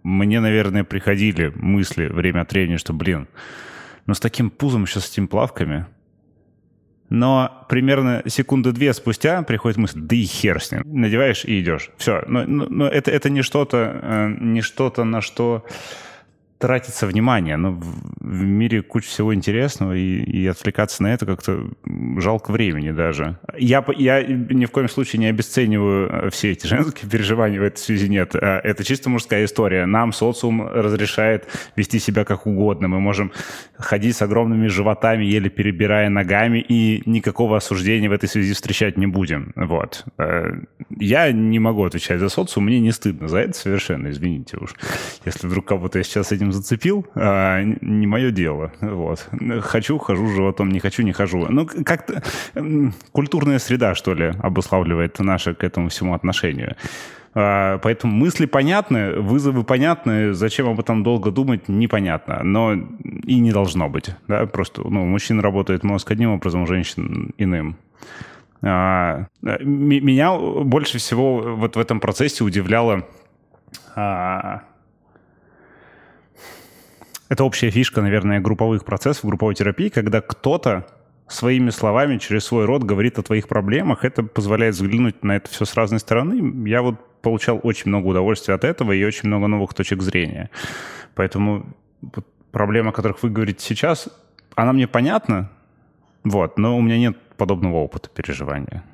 Мне, 0.03 0.41
наверное, 0.41 0.85
приходили 0.85 1.53
мысли 1.55 2.07
время 2.07 2.43
от 2.43 2.53
времени, 2.53 2.77
что, 2.77 2.93
блин, 2.93 3.29
ну 4.07 4.14
с 4.14 4.21
таким 4.21 4.51
пузом 4.51 4.85
еще 4.85 5.01
с 5.01 5.11
этими 5.11 5.27
плавками– 5.27 5.87
но 7.09 7.67
примерно 7.69 8.23
секунды 8.27 8.73
две 8.73 8.93
спустя 8.93 9.43
приходит 9.43 9.79
мысль, 9.79 10.01
да 10.01 10.17
и 10.17 10.25
хер 10.25 10.63
с 10.63 10.73
ним. 10.73 10.83
Надеваешь 10.85 11.45
и 11.45 11.61
идешь. 11.61 11.91
Все. 11.97 12.23
Но, 12.27 12.45
но, 12.45 12.67
но 12.69 12.89
это, 12.89 13.11
это 13.11 13.31
не 13.31 13.43
что-то, 13.43 14.01
э, 14.03 14.37
не 14.41 14.61
что-то, 14.61 15.05
на 15.05 15.21
что 15.21 15.65
тратится 16.59 17.07
внимание. 17.07 17.57
Но 17.57 17.73
в, 17.73 17.85
в 18.21 18.43
мире 18.43 18.83
куча 18.83 19.09
всего 19.09 19.35
интересного, 19.35 19.93
и, 19.93 20.23
и 20.23 20.47
отвлекаться 20.47 21.03
на 21.03 21.13
это 21.13 21.27
как-то 21.27 21.69
жалко 22.19 22.51
времени 22.51 22.91
даже. 22.91 23.39
Я, 23.59 23.85
я 23.97 24.23
ни 24.23 24.65
в 24.65 24.71
коем 24.71 24.89
случае 24.89 25.21
не 25.21 25.27
обесцениваю 25.27 26.09
э, 26.11 26.31
все 26.31 26.53
эти 26.53 26.67
женские 26.67 27.11
переживания 27.11 27.61
в 27.61 27.65
этой 27.65 27.79
связи 27.79 28.09
нет. 28.09 28.35
Э, 28.35 28.61
это 28.63 28.85
чисто 28.85 29.11
мужская 29.11 29.45
история. 29.45 29.87
Нам 29.87 30.13
социум 30.13 30.67
разрешает 30.67 31.47
вести 31.77 31.99
себя 31.99 32.25
как 32.25 32.47
угодно. 32.47 32.89
Мы 32.89 33.01
можем 33.01 33.33
ходить 33.77 34.17
с 34.17 34.23
огромными 34.23 34.69
животами, 34.69 35.25
еле 35.25 35.51
перебирая 35.51 36.09
ногами, 36.09 36.59
и 36.59 37.03
никакого 37.07 37.57
осуждения 37.57 38.09
в 38.09 38.13
этой 38.13 38.29
связи 38.29 38.55
встречать 38.55 38.97
не 38.97 39.07
будем. 39.07 39.53
Вот. 39.57 40.05
Э, 40.19 40.53
я 40.99 41.33
не 41.33 41.59
могу 41.59 41.85
отвечать 41.85 42.21
за 42.21 42.29
социум, 42.29 42.67
мне 42.67 42.81
не 42.81 42.93
стыдно 42.93 43.29
за 43.29 43.39
это 43.39 43.53
совершенно, 43.53 44.09
извините 44.09 44.57
уж. 44.57 44.75
Если 45.25 45.47
вдруг 45.47 45.67
кого-то 45.67 45.99
я 45.99 46.05
сейчас 46.05 46.33
этим 46.33 46.45
зацепил, 46.53 47.07
не 47.14 48.07
мое 48.07 48.30
дело. 48.30 48.72
Вот. 48.80 49.28
Хочу, 49.61 49.99
хожу 49.99 50.28
животом, 50.28 50.70
не 50.70 50.80
хочу, 50.80 51.03
не 51.03 51.12
хожу. 51.12 51.47
Ну, 51.49 51.66
как-то 51.66 52.22
культурная 53.12 53.59
среда, 53.59 53.94
что 53.94 54.14
ли, 54.14 54.32
обуславливает 54.40 55.18
наше 55.18 55.55
к 55.55 55.64
этому 55.64 55.88
всему 55.88 56.14
отношение. 56.14 56.76
А, 57.38 57.78
поэтому 57.78 58.14
мысли 58.14 58.47
понятны, 58.47 59.20
вызовы 59.20 59.62
понятны, 59.62 60.32
зачем 60.32 60.68
об 60.68 60.80
этом 60.80 61.03
долго 61.03 61.30
думать, 61.30 61.68
непонятно. 61.68 62.40
Но 62.42 62.72
и 62.72 63.38
не 63.38 63.53
должно 63.53 63.90
быть. 63.90 64.11
Да? 64.26 64.47
Просто 64.47 64.82
ну, 64.88 65.03
у 65.03 65.07
мужчин 65.07 65.40
работает 65.40 65.84
мозг 65.84 66.11
одним 66.11 66.30
образом, 66.30 66.62
у 66.62 66.66
женщин 66.66 67.34
иным. 67.36 67.76
А, 68.62 69.26
меня 69.42 70.34
больше 70.34 70.97
всего 70.97 71.57
вот 71.57 71.76
в 71.76 71.78
этом 71.78 72.01
процессе 72.01 72.42
удивляло 72.42 73.07
а, 73.94 74.62
это 77.29 77.45
общая 77.45 77.70
фишка, 77.70 78.03
наверное, 78.03 78.41
групповых 78.41 78.85
процессов, 78.85 79.24
групповой 79.24 79.55
терапии, 79.55 79.89
когда 79.89 80.20
кто-то 80.20 80.87
своими 81.29 81.70
словами, 81.70 82.18
через 82.18 82.45
свой 82.45 82.66
рот 82.66 82.85
говорит 82.85 83.18
о 83.18 83.22
твоих 83.22 83.49
проблемах, 83.49 84.05
это 84.05 84.22
позволяет 84.22 84.74
взглянуть 84.74 85.24
на 85.24 85.37
это 85.37 85.51
все 85.51 85.64
с 85.64 85.74
разной 85.74 85.99
стороны. 85.99 86.68
Я 86.68 86.83
вот 86.83 86.97
получал 87.22 87.59
очень 87.62 87.89
много 87.89 88.07
удовольствия 88.09 88.55
от 88.55 88.62
этого 88.62 88.93
и 88.93 89.05
очень 89.05 89.29
много 89.29 89.49
новых 89.49 89.74
точек 89.74 90.03
зрения. 90.03 90.51
Поэтому 91.14 91.66
вот 92.01 92.27
проблема, 92.53 92.91
о 92.91 92.93
которых 92.93 93.22
вы 93.22 93.31
говорите 93.31 93.64
сейчас, 93.64 94.09
она 94.55 94.72
мне 94.72 94.87
понятна, 94.87 95.51
вот, 96.22 96.59
но 96.59 96.79
у 96.79 96.81
меня 96.81 96.99
нет 96.99 97.16
подобного 97.37 97.77
опыта 97.77 98.09
переживания. 98.09 98.85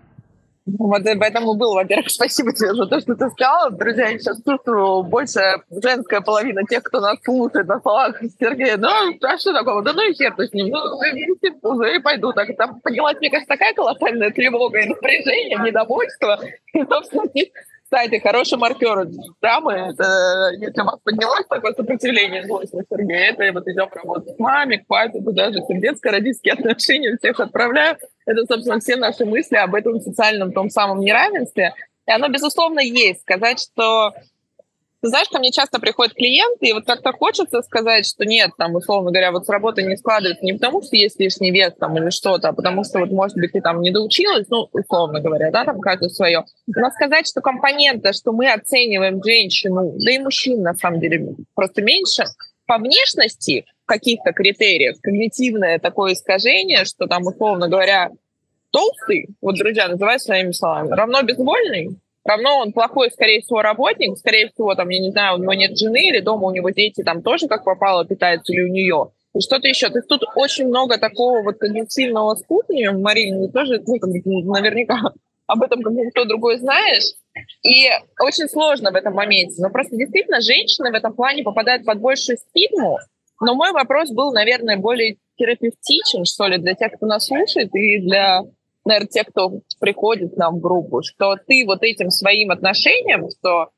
Вот 0.65 1.03
поэтому 1.19 1.55
был, 1.55 1.75
во-первых, 1.75 2.11
спасибо 2.11 2.53
тебе 2.53 2.75
за 2.75 2.87
то, 2.87 3.01
что 3.01 3.15
ты 3.15 3.29
сказала. 3.31 3.71
Друзья, 3.71 4.09
я 4.09 4.19
сейчас 4.19 4.43
чувствую 4.45 5.03
больше 5.03 5.41
женская 5.71 6.21
половина 6.21 6.63
тех, 6.65 6.83
кто 6.83 7.01
нас 7.01 7.19
слушает 7.25 7.67
на 7.67 7.81
словах 7.81 8.21
Сергея. 8.39 8.77
Ну, 8.77 8.89
а 8.89 9.39
что 9.39 9.53
такого? 9.53 9.83
Да 9.83 9.93
ну 9.93 10.09
и 10.09 10.15
хер 10.15 10.35
с 10.37 10.53
ним. 10.53 10.69
Ну, 10.69 11.83
и 11.83 11.99
пойду. 11.99 12.33
Так, 12.33 12.57
там 12.57 12.81
поднялась, 12.81 13.17
мне 13.19 13.31
кажется, 13.31 13.49
такая 13.49 13.75
колоссальная 13.75 14.31
тревога 14.31 14.79
и 14.79 14.89
напряжение, 14.89 15.59
недовольство. 15.59 16.39
И, 16.75 16.83
собственно, 16.89 17.25
кстати, 17.93 18.21
хороший 18.21 18.57
маркер 18.57 19.07
драмы, 19.43 19.73
это 19.73 20.51
если 20.59 20.81
у 20.81 20.85
вас 20.85 20.99
поднялось 21.05 21.45
такое 21.47 21.75
сопротивление 21.75 22.47
злость 22.47 22.73
на 22.73 22.83
Сергея, 22.89 23.33
это 23.33 23.53
вот 23.53 23.69
идем 23.69 23.89
работать 23.93 24.35
с 24.35 24.39
мамой, 24.39 24.79
к 24.79 24.87
папе, 24.87 25.21
туда 25.21 25.53
же 25.53 25.59
сердецко-родительские 25.69 26.55
отношения 26.55 27.19
всех 27.19 27.39
отправляю. 27.39 27.99
Это, 28.27 28.47
собственно, 28.47 28.81
все 28.81 28.97
наши 28.97 29.25
мысли 29.25 29.57
об 29.57 29.75
этом 29.75 30.01
социальном 30.01 30.53
том 30.53 30.70
самом 30.70 31.01
неравенстве. 31.01 31.75
И 32.07 32.11
оно, 32.11 32.29
безусловно, 32.29 32.81
есть. 32.81 33.23
Сказать, 33.23 33.61
что 33.61 34.12
ты 35.03 35.09
знаешь, 35.09 35.29
ко 35.29 35.41
мне 35.41 35.51
часто 35.51 35.81
приходят 35.81 36.14
клиенты, 36.14 36.68
и 36.68 36.73
вот 36.73 36.87
как-то 36.87 37.11
хочется 37.12 37.61
сказать, 37.62 38.07
что 38.07 38.25
нет, 38.25 38.53
там, 38.57 38.77
условно 38.77 39.11
говоря, 39.11 39.33
вот 39.33 39.45
с 39.45 39.49
работы 39.49 39.83
не 39.83 39.97
складывается 39.97 40.45
не 40.45 40.53
потому, 40.53 40.81
что 40.81 40.95
есть 40.95 41.18
лишний 41.18 41.51
вес 41.51 41.73
там 41.79 41.97
или 41.99 42.11
что-то, 42.11 42.51
а 42.51 42.53
потому 42.53 42.85
что 42.85 43.01
вот, 43.01 43.11
может 43.11 43.37
быть, 43.37 43.51
ты 43.51 43.61
там 43.61 43.81
не 43.81 43.91
доучилась, 43.91 44.47
ну, 44.49 44.68
условно 44.70 45.18
говоря, 45.18 45.51
да, 45.51 45.64
там 45.64 45.81
каждое 45.81 46.09
свое. 46.09 46.45
Но 46.68 46.91
сказать, 46.91 47.27
что 47.27 47.41
компонента, 47.41 48.12
что 48.12 48.31
мы 48.31 48.49
оцениваем 48.53 49.20
женщину, 49.25 49.93
да 49.99 50.12
и 50.12 50.18
мужчин, 50.18 50.62
на 50.62 50.75
самом 50.75 51.01
деле, 51.01 51.35
просто 51.57 51.83
меньше, 51.83 52.23
по 52.67 52.79
внешности 52.79 53.65
каких-то 53.85 54.33
критериев, 54.33 54.97
когнитивное 55.03 55.79
такое 55.79 56.15
искажение, 56.15 56.85
что 56.85 57.07
там, 57.07 57.27
условно 57.27 57.69
говоря, 57.69 58.11
толстый, 58.71 59.29
вот, 59.41 59.57
друзья, 59.57 59.89
называй 59.89 60.19
своими 60.19 60.53
словами, 60.53 60.91
равно 60.91 61.23
безвольный, 61.23 61.97
равно 62.25 62.59
он 62.59 62.73
плохой, 62.73 63.11
скорее 63.11 63.41
всего, 63.41 63.63
работник, 63.63 64.17
скорее 64.17 64.49
всего, 64.49 64.75
там, 64.75 64.89
я 64.89 65.01
не 65.01 65.11
знаю, 65.11 65.39
у 65.39 65.43
него 65.43 65.55
нет 65.55 65.77
жены, 65.77 66.09
или 66.09 66.21
дома 66.21 66.49
у 66.49 66.53
него 66.53 66.71
дети 66.71 67.03
там 67.03 67.23
тоже 67.23 67.49
как 67.49 67.65
попало 67.65 68.05
питаются, 68.05 68.53
или 68.53 68.63
у 68.63 68.69
нее. 68.69 69.11
И 69.35 69.41
что-то 69.41 69.67
еще. 69.67 69.89
То 69.89 69.99
есть 69.99 70.09
тут 70.09 70.25
очень 70.35 70.67
много 70.67 70.99
такого 70.99 71.43
вот 71.43 71.57
когнитивного 71.57 72.35
спутания. 72.35 72.93
Марина, 72.93 73.47
ты 73.47 73.53
тоже, 73.53 73.83
ну, 73.87 74.53
наверняка 74.53 75.01
об 75.47 75.63
этом 75.63 75.83
как 75.83 75.93
никто 75.93 76.25
другой 76.25 76.59
знаешь. 76.59 77.15
И 77.62 77.89
очень 78.20 78.49
сложно 78.49 78.91
в 78.91 78.95
этом 78.95 79.14
моменте. 79.14 79.62
Но 79.62 79.70
просто 79.70 79.97
действительно 79.97 80.41
женщины 80.41 80.91
в 80.91 80.95
этом 80.95 81.14
плане 81.14 81.43
попадают 81.43 81.85
под 81.85 82.01
большую 82.01 82.37
стигму. 82.37 82.99
Но 83.41 83.55
мой 83.55 83.72
вопрос 83.72 84.11
был, 84.11 84.33
наверное, 84.33 84.76
более 84.76 85.16
терапевтичен, 85.37 86.24
что 86.24 86.47
ли, 86.47 86.59
для 86.59 86.74
тех, 86.74 86.93
кто 86.93 87.07
нас 87.07 87.26
слушает, 87.26 87.74
и 87.74 87.99
для 88.01 88.43
наверное, 88.85 89.09
те, 89.09 89.24
кто 89.24 89.61
приходит 89.80 90.35
к 90.35 90.37
нам 90.37 90.57
в 90.57 90.61
группу, 90.61 91.03
что 91.03 91.37
ты 91.37 91.64
вот 91.66 91.83
этим 91.83 92.11
своим 92.11 92.51
отношением, 92.51 93.28
что 93.30 93.68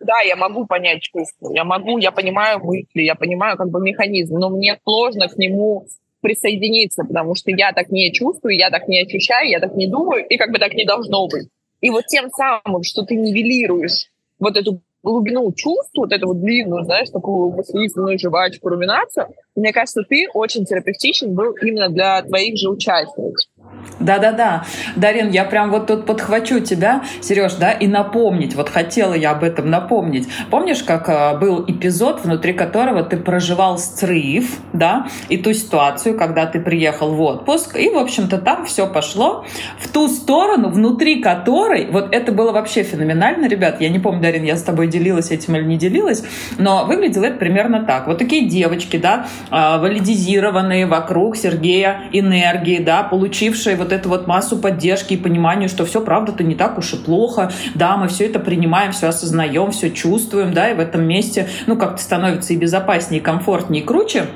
да, 0.00 0.20
я 0.20 0.36
могу 0.36 0.66
понять 0.66 1.02
чувство, 1.02 1.52
я 1.52 1.64
могу, 1.64 1.98
я 1.98 2.12
понимаю 2.12 2.60
мысли, 2.60 3.02
я 3.02 3.14
понимаю 3.14 3.56
как 3.56 3.70
бы 3.70 3.80
механизм, 3.80 4.34
но 4.34 4.48
мне 4.50 4.78
сложно 4.84 5.28
к 5.28 5.36
нему 5.36 5.86
присоединиться, 6.20 7.04
потому 7.04 7.34
что 7.34 7.50
я 7.50 7.72
так 7.72 7.90
не 7.90 8.12
чувствую, 8.12 8.56
я 8.56 8.70
так 8.70 8.88
не 8.88 9.02
ощущаю, 9.02 9.48
я 9.48 9.60
так 9.60 9.74
не 9.74 9.86
думаю, 9.86 10.26
и 10.26 10.36
как 10.36 10.50
бы 10.50 10.58
так 10.58 10.74
не 10.74 10.84
должно 10.84 11.26
быть. 11.26 11.48
И 11.80 11.90
вот 11.90 12.06
тем 12.06 12.30
самым, 12.30 12.82
что 12.82 13.04
ты 13.04 13.14
нивелируешь 13.14 14.10
вот 14.38 14.56
эту 14.56 14.80
глубину 15.02 15.52
чувств, 15.52 15.92
вот 15.96 16.12
эту 16.12 16.28
вот 16.28 16.40
длинную, 16.40 16.84
знаешь, 16.84 17.10
такую 17.10 17.52
мыслительную 17.52 18.18
жвачку, 18.18 18.68
руминацию, 18.68 19.28
мне 19.54 19.72
кажется, 19.72 20.02
ты 20.08 20.26
очень 20.34 20.64
терапевтичен 20.64 21.34
был 21.34 21.52
именно 21.62 21.88
для 21.88 22.22
твоих 22.22 22.56
же 22.56 22.68
участников. 22.68 23.36
Да-да-да. 24.00 24.64
Дарин, 24.96 25.30
я 25.30 25.44
прям 25.44 25.70
вот 25.70 25.88
тут 25.88 26.06
подхвачу 26.06 26.60
тебя, 26.60 27.02
Сереж, 27.20 27.54
да, 27.54 27.72
и 27.72 27.86
напомнить. 27.88 28.54
Вот 28.54 28.68
хотела 28.68 29.14
я 29.14 29.32
об 29.32 29.42
этом 29.42 29.70
напомнить. 29.70 30.28
Помнишь, 30.50 30.82
как 30.82 31.08
э, 31.08 31.36
был 31.38 31.64
эпизод, 31.66 32.24
внутри 32.24 32.52
которого 32.52 33.02
ты 33.02 33.16
проживал 33.16 33.78
срыв, 33.78 34.58
да, 34.72 35.08
и 35.28 35.36
ту 35.36 35.52
ситуацию, 35.52 36.16
когда 36.16 36.46
ты 36.46 36.60
приехал 36.60 37.12
в 37.12 37.20
отпуск, 37.20 37.76
и, 37.76 37.90
в 37.90 37.98
общем-то, 37.98 38.38
там 38.38 38.66
все 38.66 38.86
пошло 38.86 39.44
в 39.78 39.88
ту 39.88 40.08
сторону, 40.08 40.68
внутри 40.68 41.20
которой, 41.20 41.90
вот 41.90 42.14
это 42.14 42.30
было 42.30 42.52
вообще 42.52 42.84
феноменально, 42.84 43.48
ребят, 43.48 43.80
я 43.80 43.88
не 43.88 43.98
помню, 43.98 44.22
Дарин, 44.22 44.44
я 44.44 44.56
с 44.56 44.62
тобой 44.62 44.86
делилась 44.86 45.30
этим 45.30 45.56
или 45.56 45.64
не 45.64 45.76
делилась, 45.76 46.22
но 46.56 46.84
выглядело 46.86 47.24
это 47.24 47.38
примерно 47.38 47.84
так. 47.84 48.06
Вот 48.06 48.18
такие 48.18 48.48
девочки, 48.48 48.96
да, 48.96 49.26
э, 49.50 49.78
валидизированные 49.80 50.86
вокруг 50.86 51.36
Сергея 51.36 52.02
энергии, 52.12 52.78
да, 52.78 53.02
получившие 53.02 53.57
вот 53.76 53.88
вот 53.88 53.92
эту 53.92 54.10
вот 54.10 54.26
массу 54.26 54.58
поддержки 54.58 55.14
и 55.14 55.16
пониманию, 55.16 55.68
что 55.70 55.86
все 55.86 56.02
правда-то 56.02 56.44
не 56.44 56.54
так 56.54 56.76
уж 56.76 56.92
и 56.92 56.96
плохо, 56.96 57.50
да, 57.74 57.96
мы 57.96 58.08
все 58.08 58.26
это 58.26 58.38
принимаем, 58.38 58.92
все 58.92 59.08
осознаем, 59.08 59.70
все 59.70 59.90
чувствуем, 59.90 60.52
да, 60.52 60.70
и 60.70 60.74
в 60.74 60.80
этом 60.80 61.04
месте, 61.04 61.48
ну, 61.66 61.76
как-то 61.76 62.02
становится 62.02 62.52
и 62.52 62.56
безопаснее, 62.56 63.20
и 63.20 63.24
комфортнее, 63.24 63.82
и 63.82 63.86
круче. 63.86 64.26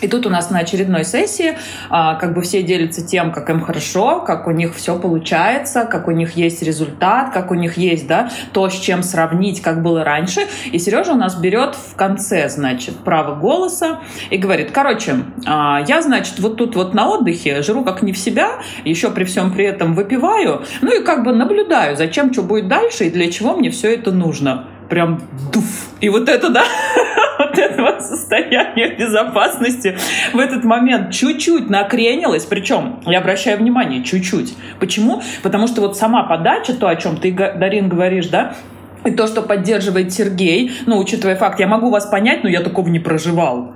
И 0.00 0.08
тут 0.08 0.26
у 0.26 0.30
нас 0.30 0.50
на 0.50 0.60
очередной 0.60 1.04
сессии 1.04 1.56
а, 1.90 2.14
как 2.14 2.34
бы 2.34 2.42
все 2.42 2.62
делятся 2.62 3.04
тем, 3.04 3.32
как 3.32 3.50
им 3.50 3.60
хорошо, 3.60 4.20
как 4.20 4.46
у 4.46 4.50
них 4.50 4.74
все 4.74 4.98
получается, 4.98 5.84
как 5.84 6.08
у 6.08 6.12
них 6.12 6.36
есть 6.36 6.62
результат, 6.62 7.32
как 7.32 7.50
у 7.50 7.54
них 7.54 7.76
есть 7.76 8.06
да, 8.06 8.30
то, 8.52 8.68
с 8.68 8.78
чем 8.78 9.02
сравнить, 9.02 9.60
как 9.60 9.82
было 9.82 10.04
раньше. 10.04 10.42
И 10.70 10.78
Сережа 10.78 11.12
у 11.12 11.16
нас 11.16 11.36
берет 11.36 11.74
в 11.74 11.96
конце, 11.96 12.48
значит, 12.48 12.96
право 12.98 13.34
голоса 13.34 14.00
и 14.30 14.36
говорит, 14.36 14.70
короче, 14.72 15.16
а, 15.46 15.82
я, 15.86 16.02
значит, 16.02 16.38
вот 16.38 16.56
тут 16.56 16.76
вот 16.76 16.94
на 16.94 17.08
отдыхе 17.08 17.62
жру 17.62 17.84
как 17.84 18.02
не 18.02 18.12
в 18.12 18.18
себя, 18.18 18.60
еще 18.84 19.10
при 19.10 19.24
всем 19.24 19.52
при 19.52 19.64
этом 19.64 19.94
выпиваю, 19.94 20.62
ну 20.80 21.00
и 21.00 21.02
как 21.02 21.24
бы 21.24 21.32
наблюдаю, 21.32 21.96
зачем, 21.96 22.32
что 22.32 22.42
будет 22.42 22.68
дальше 22.68 23.06
и 23.06 23.10
для 23.10 23.30
чего 23.30 23.56
мне 23.56 23.70
все 23.70 23.94
это 23.94 24.12
нужно. 24.12 24.66
Прям 24.88 25.20
дуф. 25.52 25.64
И 26.00 26.08
вот 26.08 26.28
это, 26.28 26.50
да, 26.50 26.64
вот 27.38 27.58
этого 27.58 28.00
состояния 28.00 28.96
безопасности 28.96 29.96
в 30.32 30.38
этот 30.38 30.64
момент 30.64 31.12
чуть-чуть 31.12 31.68
накренилось, 31.68 32.44
причем, 32.44 33.00
я 33.06 33.18
обращаю 33.18 33.58
внимание, 33.58 34.02
чуть-чуть. 34.02 34.54
Почему? 34.80 35.22
Потому 35.42 35.66
что 35.66 35.80
вот 35.80 35.96
сама 35.96 36.24
подача, 36.24 36.74
то, 36.74 36.88
о 36.88 36.96
чем 36.96 37.16
ты, 37.16 37.32
Дарин, 37.32 37.88
говоришь, 37.88 38.28
да, 38.28 38.54
и 39.04 39.10
то, 39.12 39.26
что 39.26 39.42
поддерживает 39.42 40.12
Сергей, 40.12 40.72
ну, 40.86 40.98
учитывая 40.98 41.36
факт, 41.36 41.60
я 41.60 41.66
могу 41.66 41.90
вас 41.90 42.06
понять, 42.06 42.42
но 42.42 42.48
я 42.48 42.60
такого 42.60 42.88
не 42.88 42.98
проживал. 42.98 43.72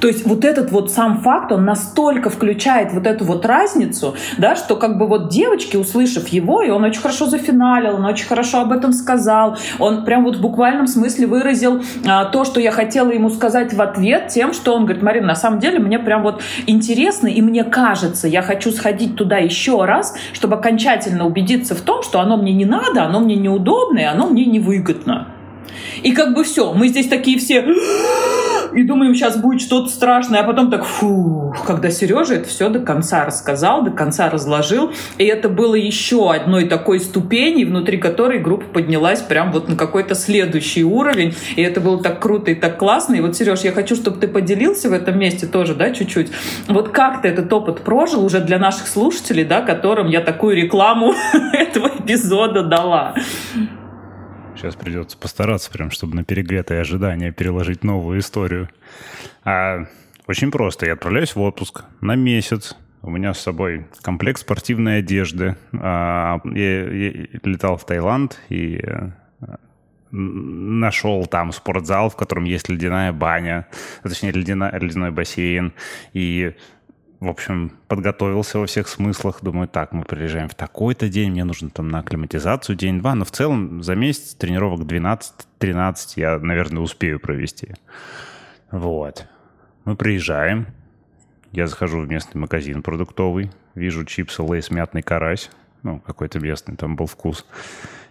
То 0.00 0.08
есть 0.08 0.26
вот 0.26 0.44
этот 0.44 0.70
вот 0.70 0.90
сам 0.90 1.20
факт, 1.20 1.52
он 1.52 1.64
настолько 1.64 2.30
включает 2.30 2.92
вот 2.92 3.06
эту 3.06 3.24
вот 3.24 3.44
разницу, 3.46 4.14
да, 4.38 4.56
что 4.56 4.76
как 4.76 4.98
бы 4.98 5.06
вот 5.06 5.30
девочки, 5.30 5.76
услышав 5.76 6.28
его, 6.28 6.62
и 6.62 6.70
он 6.70 6.84
очень 6.84 7.00
хорошо 7.00 7.26
зафиналил, 7.26 7.96
он 7.96 8.04
очень 8.04 8.26
хорошо 8.26 8.60
об 8.60 8.72
этом 8.72 8.92
сказал, 8.92 9.56
он 9.78 10.04
прям 10.04 10.24
вот 10.24 10.36
в 10.36 10.40
буквальном 10.40 10.86
смысле 10.86 11.26
выразил 11.26 11.82
а, 12.06 12.26
то, 12.26 12.44
что 12.44 12.60
я 12.60 12.70
хотела 12.70 13.10
ему 13.10 13.30
сказать 13.30 13.72
в 13.72 13.80
ответ 13.80 14.28
тем, 14.28 14.52
что 14.52 14.74
он 14.74 14.84
говорит, 14.84 15.02
Марина, 15.02 15.28
на 15.28 15.36
самом 15.36 15.60
деле 15.60 15.78
мне 15.78 15.98
прям 15.98 16.22
вот 16.22 16.42
интересно, 16.66 17.26
и 17.26 17.40
мне 17.42 17.64
кажется, 17.64 18.28
я 18.28 18.42
хочу 18.42 18.70
сходить 18.70 19.16
туда 19.16 19.38
еще 19.38 19.84
раз, 19.84 20.16
чтобы 20.32 20.56
окончательно 20.56 21.26
убедиться 21.26 21.74
в 21.74 21.80
том, 21.80 22.02
что 22.02 22.20
оно 22.20 22.36
мне 22.36 22.52
не 22.52 22.64
надо, 22.64 23.04
оно 23.04 23.20
мне 23.20 23.36
неудобно, 23.36 23.98
и 23.98 24.04
оно 24.04 24.26
мне 24.26 24.44
невыгодно. 24.44 25.28
И 26.02 26.12
как 26.12 26.34
бы 26.34 26.44
все, 26.44 26.72
мы 26.72 26.88
здесь 26.88 27.08
такие 27.08 27.38
все 27.38 27.64
и 28.74 28.82
думаем, 28.82 29.14
сейчас 29.14 29.36
будет 29.36 29.60
что-то 29.60 29.88
страшное, 29.88 30.40
а 30.40 30.44
потом 30.44 30.70
так, 30.70 30.84
фу, 30.84 31.54
когда 31.66 31.90
Сережа 31.90 32.34
это 32.34 32.48
все 32.48 32.68
до 32.68 32.80
конца 32.80 33.24
рассказал, 33.24 33.82
до 33.82 33.90
конца 33.90 34.28
разложил, 34.28 34.92
и 35.18 35.24
это 35.24 35.48
было 35.48 35.74
еще 35.74 36.32
одной 36.32 36.66
такой 36.66 37.00
ступени, 37.00 37.64
внутри 37.64 37.98
которой 37.98 38.38
группа 38.38 38.66
поднялась 38.66 39.20
прям 39.20 39.52
вот 39.52 39.68
на 39.68 39.76
какой-то 39.76 40.14
следующий 40.14 40.84
уровень, 40.84 41.34
и 41.56 41.62
это 41.62 41.80
было 41.80 42.02
так 42.02 42.20
круто 42.20 42.50
и 42.50 42.54
так 42.54 42.78
классно, 42.78 43.14
и 43.14 43.20
вот, 43.20 43.36
Сереж, 43.36 43.60
я 43.60 43.72
хочу, 43.72 43.94
чтобы 43.94 44.18
ты 44.18 44.28
поделился 44.28 44.88
в 44.88 44.92
этом 44.92 45.18
месте 45.18 45.46
тоже, 45.46 45.74
да, 45.74 45.90
чуть-чуть, 45.90 46.30
вот 46.68 46.88
как 46.88 47.22
ты 47.22 47.28
этот 47.28 47.52
опыт 47.52 47.80
прожил 47.82 48.24
уже 48.24 48.40
для 48.40 48.58
наших 48.58 48.88
слушателей, 48.88 49.44
да, 49.44 49.60
которым 49.62 50.08
я 50.08 50.20
такую 50.20 50.56
рекламу 50.56 51.14
этого 51.52 51.90
эпизода 51.98 52.62
дала. 52.62 53.14
Сейчас 54.56 54.76
придется 54.76 55.18
постараться 55.18 55.70
прям, 55.70 55.90
чтобы 55.90 56.14
на 56.14 56.24
перегретое 56.24 56.80
ожидание 56.80 57.32
переложить 57.32 57.82
новую 57.82 58.20
историю. 58.20 58.68
А, 59.44 59.86
очень 60.26 60.50
просто. 60.50 60.86
Я 60.86 60.94
отправляюсь 60.94 61.34
в 61.34 61.40
отпуск 61.40 61.84
на 62.00 62.14
месяц. 62.14 62.76
У 63.02 63.10
меня 63.10 63.34
с 63.34 63.40
собой 63.40 63.86
комплект 64.00 64.40
спортивной 64.40 64.98
одежды. 64.98 65.56
А, 65.72 66.40
я, 66.44 66.90
я 66.90 67.26
летал 67.42 67.76
в 67.76 67.84
Таиланд 67.84 68.40
и 68.48 68.80
э, 68.82 69.10
нашел 70.10 71.26
там 71.26 71.52
спортзал, 71.52 72.08
в 72.08 72.16
котором 72.16 72.44
есть 72.44 72.68
ледяная 72.68 73.12
баня, 73.12 73.66
точнее 74.02 74.30
ледяной, 74.30 74.70
ледяной 74.78 75.10
бассейн. 75.10 75.72
И 76.12 76.54
в 77.24 77.28
общем, 77.28 77.72
подготовился 77.88 78.58
во 78.58 78.66
всех 78.66 78.86
смыслах. 78.86 79.38
Думаю, 79.42 79.66
так, 79.66 79.92
мы 79.92 80.04
приезжаем 80.04 80.48
в 80.48 80.54
такой-то 80.54 81.08
день, 81.08 81.30
мне 81.30 81.44
нужно 81.44 81.70
там 81.70 81.88
на 81.88 82.00
акклиматизацию 82.00 82.76
день-два. 82.76 83.14
Но 83.14 83.24
в 83.24 83.30
целом 83.30 83.82
за 83.82 83.94
месяц 83.94 84.34
тренировок 84.34 84.82
12-13 84.82 85.94
я, 86.16 86.38
наверное, 86.38 86.82
успею 86.82 87.18
провести. 87.18 87.74
Вот. 88.70 89.26
Мы 89.84 89.96
приезжаем. 89.96 90.66
Я 91.52 91.66
захожу 91.66 92.00
в 92.00 92.08
местный 92.08 92.40
магазин 92.40 92.82
продуктовый. 92.82 93.50
Вижу 93.74 94.04
чипсы 94.04 94.42
Lay's 94.42 94.70
мятный 94.70 95.02
карась. 95.02 95.50
Ну, 95.82 96.00
какой-то 96.00 96.40
местный 96.40 96.76
там 96.76 96.96
был 96.96 97.06
вкус. 97.06 97.46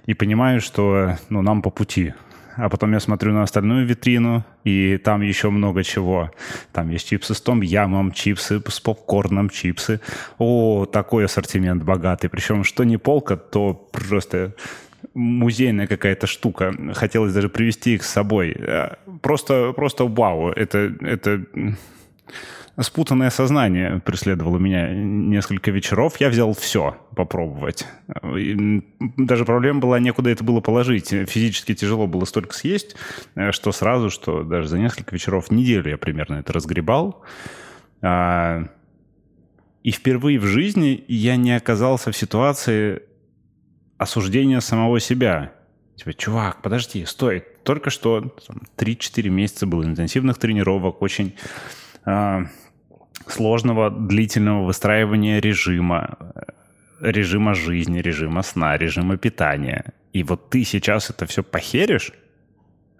И 0.05 0.13
понимаю, 0.13 0.59
что 0.59 1.17
ну, 1.29 1.41
нам 1.41 1.61
по 1.61 1.69
пути 1.69 2.13
а 2.55 2.69
потом 2.69 2.93
я 2.93 2.99
смотрю 2.99 3.33
на 3.33 3.43
остальную 3.43 3.85
витрину, 3.85 4.43
и 4.63 4.97
там 4.97 5.21
еще 5.21 5.49
много 5.49 5.83
чего. 5.83 6.31
Там 6.71 6.89
есть 6.89 7.07
чипсы 7.07 7.33
с 7.33 7.41
том 7.41 7.61
ямом, 7.61 8.11
чипсы 8.11 8.61
с 8.67 8.79
попкорном, 8.79 9.49
чипсы. 9.49 9.99
О, 10.37 10.85
такой 10.85 11.25
ассортимент 11.25 11.83
богатый. 11.83 12.29
Причем, 12.29 12.63
что 12.63 12.83
не 12.83 12.97
полка, 12.97 13.35
то 13.35 13.73
просто 13.73 14.53
музейная 15.13 15.87
какая-то 15.87 16.27
штука. 16.27 16.73
Хотелось 16.93 17.33
даже 17.33 17.49
привезти 17.49 17.95
их 17.95 18.03
с 18.03 18.09
собой. 18.09 18.55
Э, 18.57 18.95
просто, 19.21 19.73
просто 19.73 20.05
вау. 20.05 20.49
Это, 20.49 20.93
это 21.01 21.43
спутанное 22.81 23.29
сознание 23.29 24.01
преследовало 24.03 24.57
меня 24.57 24.89
несколько 24.91 25.69
вечеров. 25.69 26.19
Я 26.19 26.29
взял 26.29 26.53
все 26.53 26.97
попробовать. 27.15 27.85
Даже 28.17 29.45
проблема 29.45 29.79
была, 29.79 29.99
некуда 29.99 30.31
это 30.31 30.43
было 30.43 30.59
положить. 30.59 31.09
Физически 31.09 31.75
тяжело 31.75 32.07
было 32.07 32.25
столько 32.25 32.55
съесть, 32.55 32.95
э, 33.35 33.51
что 33.51 33.71
сразу, 33.71 34.09
что 34.09 34.43
даже 34.43 34.69
за 34.69 34.79
несколько 34.79 35.13
вечеров, 35.13 35.51
неделю 35.51 35.91
я 35.91 35.97
примерно 35.97 36.35
это 36.35 36.51
разгребал. 36.53 37.23
А, 38.01 38.67
и 39.83 39.91
впервые 39.91 40.39
в 40.39 40.45
жизни 40.45 41.03
я 41.07 41.35
не 41.35 41.55
оказался 41.55 42.11
в 42.11 42.17
ситуации 42.17 43.03
осуждения 43.97 44.61
самого 44.61 44.99
себя. 44.99 45.53
Типа, 45.95 46.13
чувак, 46.13 46.61
подожди, 46.63 47.05
стой. 47.05 47.43
Только 47.63 47.91
что 47.91 48.35
3-4 48.77 49.29
месяца 49.29 49.67
было 49.67 49.83
интенсивных 49.83 50.37
тренировок, 50.39 51.01
очень 51.01 51.35
а, 52.05 52.47
сложного 53.27 53.89
длительного 53.89 54.65
выстраивания 54.65 55.39
режима, 55.39 56.17
режима 56.99 57.53
жизни, 57.53 57.99
режима 57.99 58.41
сна, 58.43 58.77
режима 58.77 59.17
питания. 59.17 59.93
И 60.13 60.23
вот 60.23 60.49
ты 60.49 60.63
сейчас 60.63 61.09
это 61.09 61.25
все 61.25 61.43
похеришь, 61.43 62.11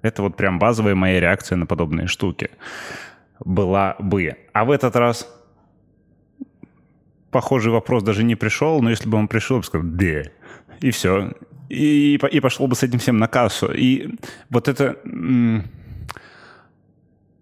это 0.02 0.22
вот 0.22 0.36
прям 0.36 0.60
базовая 0.60 0.96
моя 0.96 1.20
реакция 1.20 1.56
на 1.56 1.66
подобные 1.66 2.08
штуки 2.08 2.50
была 3.40 3.96
бы. 4.00 4.36
А 4.52 4.66
в 4.66 4.72
этот 4.72 4.96
раз 4.96 5.28
похожий 7.32 7.72
вопрос 7.72 8.04
даже 8.04 8.24
не 8.24 8.36
пришел, 8.36 8.82
но 8.82 8.90
если 8.90 9.10
бы 9.10 9.18
он 9.18 9.28
пришел, 9.28 9.58
я 9.58 9.62
бы 9.62 9.66
сказал 9.66 9.88
«да». 9.88 10.24
И 10.80 10.92
все. 10.92 11.34
И, 11.70 12.16
и 12.16 12.40
пошел 12.40 12.68
бы 12.68 12.76
с 12.76 12.84
этим 12.84 13.00
всем 13.00 13.18
на 13.18 13.28
кассу. 13.28 13.72
И 13.72 14.16
вот 14.50 14.68
это... 14.68 14.98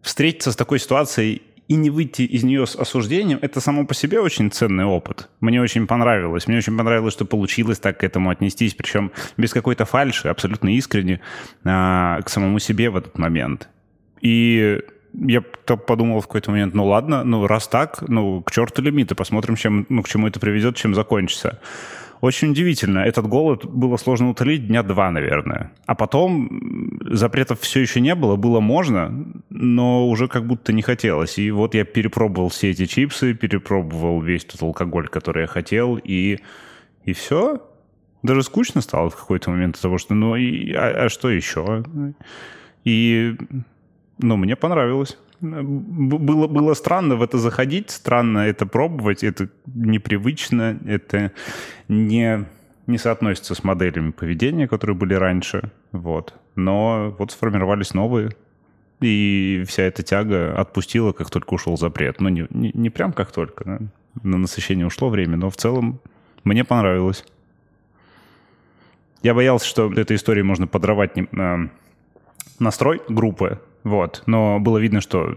Встретиться 0.01 0.51
с 0.51 0.55
такой 0.55 0.79
ситуацией 0.79 1.43
и 1.71 1.75
не 1.75 1.89
выйти 1.89 2.23
из 2.23 2.43
нее 2.43 2.67
с 2.67 2.75
осуждением, 2.75 3.39
это 3.41 3.61
само 3.61 3.85
по 3.85 3.93
себе 3.93 4.19
очень 4.19 4.51
ценный 4.51 4.83
опыт. 4.83 5.29
Мне 5.39 5.61
очень 5.61 5.87
понравилось. 5.87 6.47
Мне 6.47 6.57
очень 6.57 6.77
понравилось, 6.77 7.13
что 7.13 7.23
получилось 7.23 7.79
так 7.79 7.97
к 7.99 8.03
этому 8.03 8.29
отнестись, 8.29 8.73
причем 8.73 9.13
без 9.37 9.53
какой-то 9.53 9.85
фальши, 9.85 10.27
абсолютно 10.27 10.75
искренне 10.75 11.21
а, 11.63 12.21
к 12.23 12.29
самому 12.29 12.59
себе 12.59 12.89
в 12.89 12.97
этот 12.97 13.17
момент. 13.17 13.69
И 14.19 14.81
я 15.13 15.41
подумал 15.41 16.19
в 16.19 16.27
какой-то 16.27 16.51
момент, 16.51 16.73
ну 16.73 16.85
ладно, 16.85 17.23
ну 17.23 17.47
раз 17.47 17.69
так, 17.69 18.03
ну 18.05 18.41
к 18.41 18.51
черту 18.51 18.81
лимиты, 18.81 19.15
посмотрим, 19.15 19.55
чем, 19.55 19.85
ну, 19.87 20.03
к 20.03 20.09
чему 20.09 20.27
это 20.27 20.41
приведет, 20.41 20.75
чем 20.75 20.93
закончится. 20.93 21.61
Очень 22.21 22.51
удивительно. 22.51 22.99
Этот 22.99 23.27
голод 23.27 23.65
было 23.65 23.97
сложно 23.97 24.29
утолить 24.29 24.67
дня 24.67 24.83
два, 24.83 25.09
наверное. 25.09 25.71
А 25.87 25.95
потом 25.95 26.99
запретов 27.01 27.59
все 27.61 27.81
еще 27.81 27.99
не 27.99 28.13
было, 28.13 28.35
было 28.35 28.59
можно, 28.59 29.25
но 29.49 30.07
уже 30.07 30.27
как 30.27 30.45
будто 30.45 30.71
не 30.71 30.83
хотелось. 30.83 31.39
И 31.39 31.49
вот 31.49 31.73
я 31.73 31.83
перепробовал 31.83 32.49
все 32.49 32.69
эти 32.69 32.85
чипсы, 32.85 33.33
перепробовал 33.33 34.21
весь 34.21 34.45
тот 34.45 34.61
алкоголь, 34.61 35.07
который 35.07 35.41
я 35.41 35.47
хотел, 35.47 35.97
и, 35.97 36.37
и 37.05 37.13
все. 37.13 37.59
Даже 38.21 38.43
скучно 38.43 38.81
стало 38.81 39.09
в 39.09 39.15
какой-то 39.15 39.49
момент 39.49 39.75
от 39.77 39.81
того, 39.81 39.97
что 39.97 40.13
ну 40.13 40.35
и, 40.35 40.73
а, 40.73 41.05
а 41.05 41.09
что 41.09 41.31
еще? 41.31 41.83
И 42.83 43.35
ну, 44.19 44.37
мне 44.37 44.55
понравилось 44.55 45.17
было, 45.41 46.47
было 46.47 46.73
странно 46.73 47.15
в 47.15 47.21
это 47.21 47.37
заходить, 47.37 47.89
странно 47.89 48.39
это 48.39 48.65
пробовать, 48.65 49.23
это 49.23 49.49
непривычно, 49.65 50.79
это 50.85 51.31
не, 51.87 52.45
не 52.87 52.97
соотносится 52.97 53.55
с 53.55 53.63
моделями 53.63 54.11
поведения, 54.11 54.67
которые 54.67 54.95
были 54.95 55.15
раньше. 55.15 55.71
Вот. 55.91 56.33
Но 56.55 57.15
вот 57.17 57.31
сформировались 57.31 57.93
новые, 57.93 58.31
и 58.99 59.63
вся 59.67 59.83
эта 59.83 60.03
тяга 60.03 60.53
отпустила, 60.55 61.11
как 61.11 61.29
только 61.29 61.55
ушел 61.55 61.77
запрет. 61.77 62.21
Ну, 62.21 62.29
не, 62.29 62.45
не, 62.51 62.71
не 62.73 62.89
прям 62.89 63.13
как 63.13 63.31
только, 63.31 63.65
да? 63.65 63.79
на 64.23 64.37
насыщение 64.37 64.85
ушло 64.85 65.09
время, 65.09 65.37
но 65.37 65.49
в 65.49 65.57
целом 65.57 65.99
мне 66.43 66.63
понравилось. 66.63 67.25
Я 69.23 69.33
боялся, 69.33 69.65
что 69.65 69.91
этой 69.91 70.17
истории 70.17 70.41
можно 70.41 70.67
подорвать 70.67 71.11
настрой 72.59 73.01
группы, 73.07 73.59
вот. 73.83 74.23
Но 74.25 74.59
было 74.59 74.77
видно, 74.77 75.01
что 75.01 75.33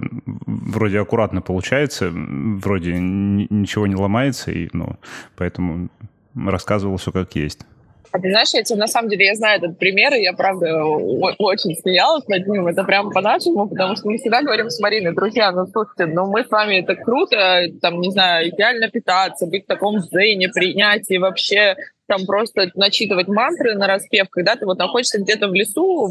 вроде 0.46 1.00
аккуратно 1.00 1.40
получается, 1.40 2.10
вроде 2.12 2.94
ничего 2.98 3.86
не 3.86 3.94
ломается, 3.94 4.50
и, 4.50 4.68
ну, 4.72 4.96
поэтому 5.36 5.88
рассказывал 6.34 6.96
все 6.96 7.12
как 7.12 7.34
есть. 7.36 7.66
А 8.14 8.20
ты 8.20 8.30
знаешь, 8.30 8.54
я 8.54 8.62
тебе 8.62 8.78
на 8.78 8.86
самом 8.86 9.08
деле, 9.08 9.26
я 9.26 9.34
знаю 9.34 9.58
этот 9.58 9.76
пример, 9.76 10.14
и 10.14 10.22
я, 10.22 10.34
правда, 10.34 10.84
очень 10.84 11.74
смеялась 11.74 12.24
над 12.28 12.46
ним. 12.46 12.68
Это 12.68 12.84
прям 12.84 13.10
по-нашему, 13.10 13.68
потому 13.68 13.96
что 13.96 14.08
мы 14.08 14.18
всегда 14.18 14.40
говорим 14.40 14.70
с 14.70 14.78
Мариной, 14.78 15.12
друзья, 15.12 15.50
ну, 15.50 15.66
слушайте, 15.66 16.06
ну, 16.06 16.30
мы 16.30 16.44
с 16.44 16.48
вами, 16.48 16.76
это 16.76 16.94
круто, 16.94 17.64
там, 17.82 18.00
не 18.00 18.12
знаю, 18.12 18.50
идеально 18.50 18.88
питаться, 18.88 19.48
быть 19.48 19.64
в 19.64 19.66
таком 19.66 19.98
зене, 19.98 20.48
принятии, 20.48 21.18
вообще 21.18 21.74
там 22.06 22.24
просто 22.24 22.70
начитывать 22.76 23.26
мантры 23.26 23.74
на 23.74 23.88
распев, 23.88 24.28
когда 24.30 24.54
ты 24.54 24.64
вот 24.64 24.78
находишься 24.78 25.20
где-то 25.20 25.48
в 25.48 25.54
лесу, 25.54 26.06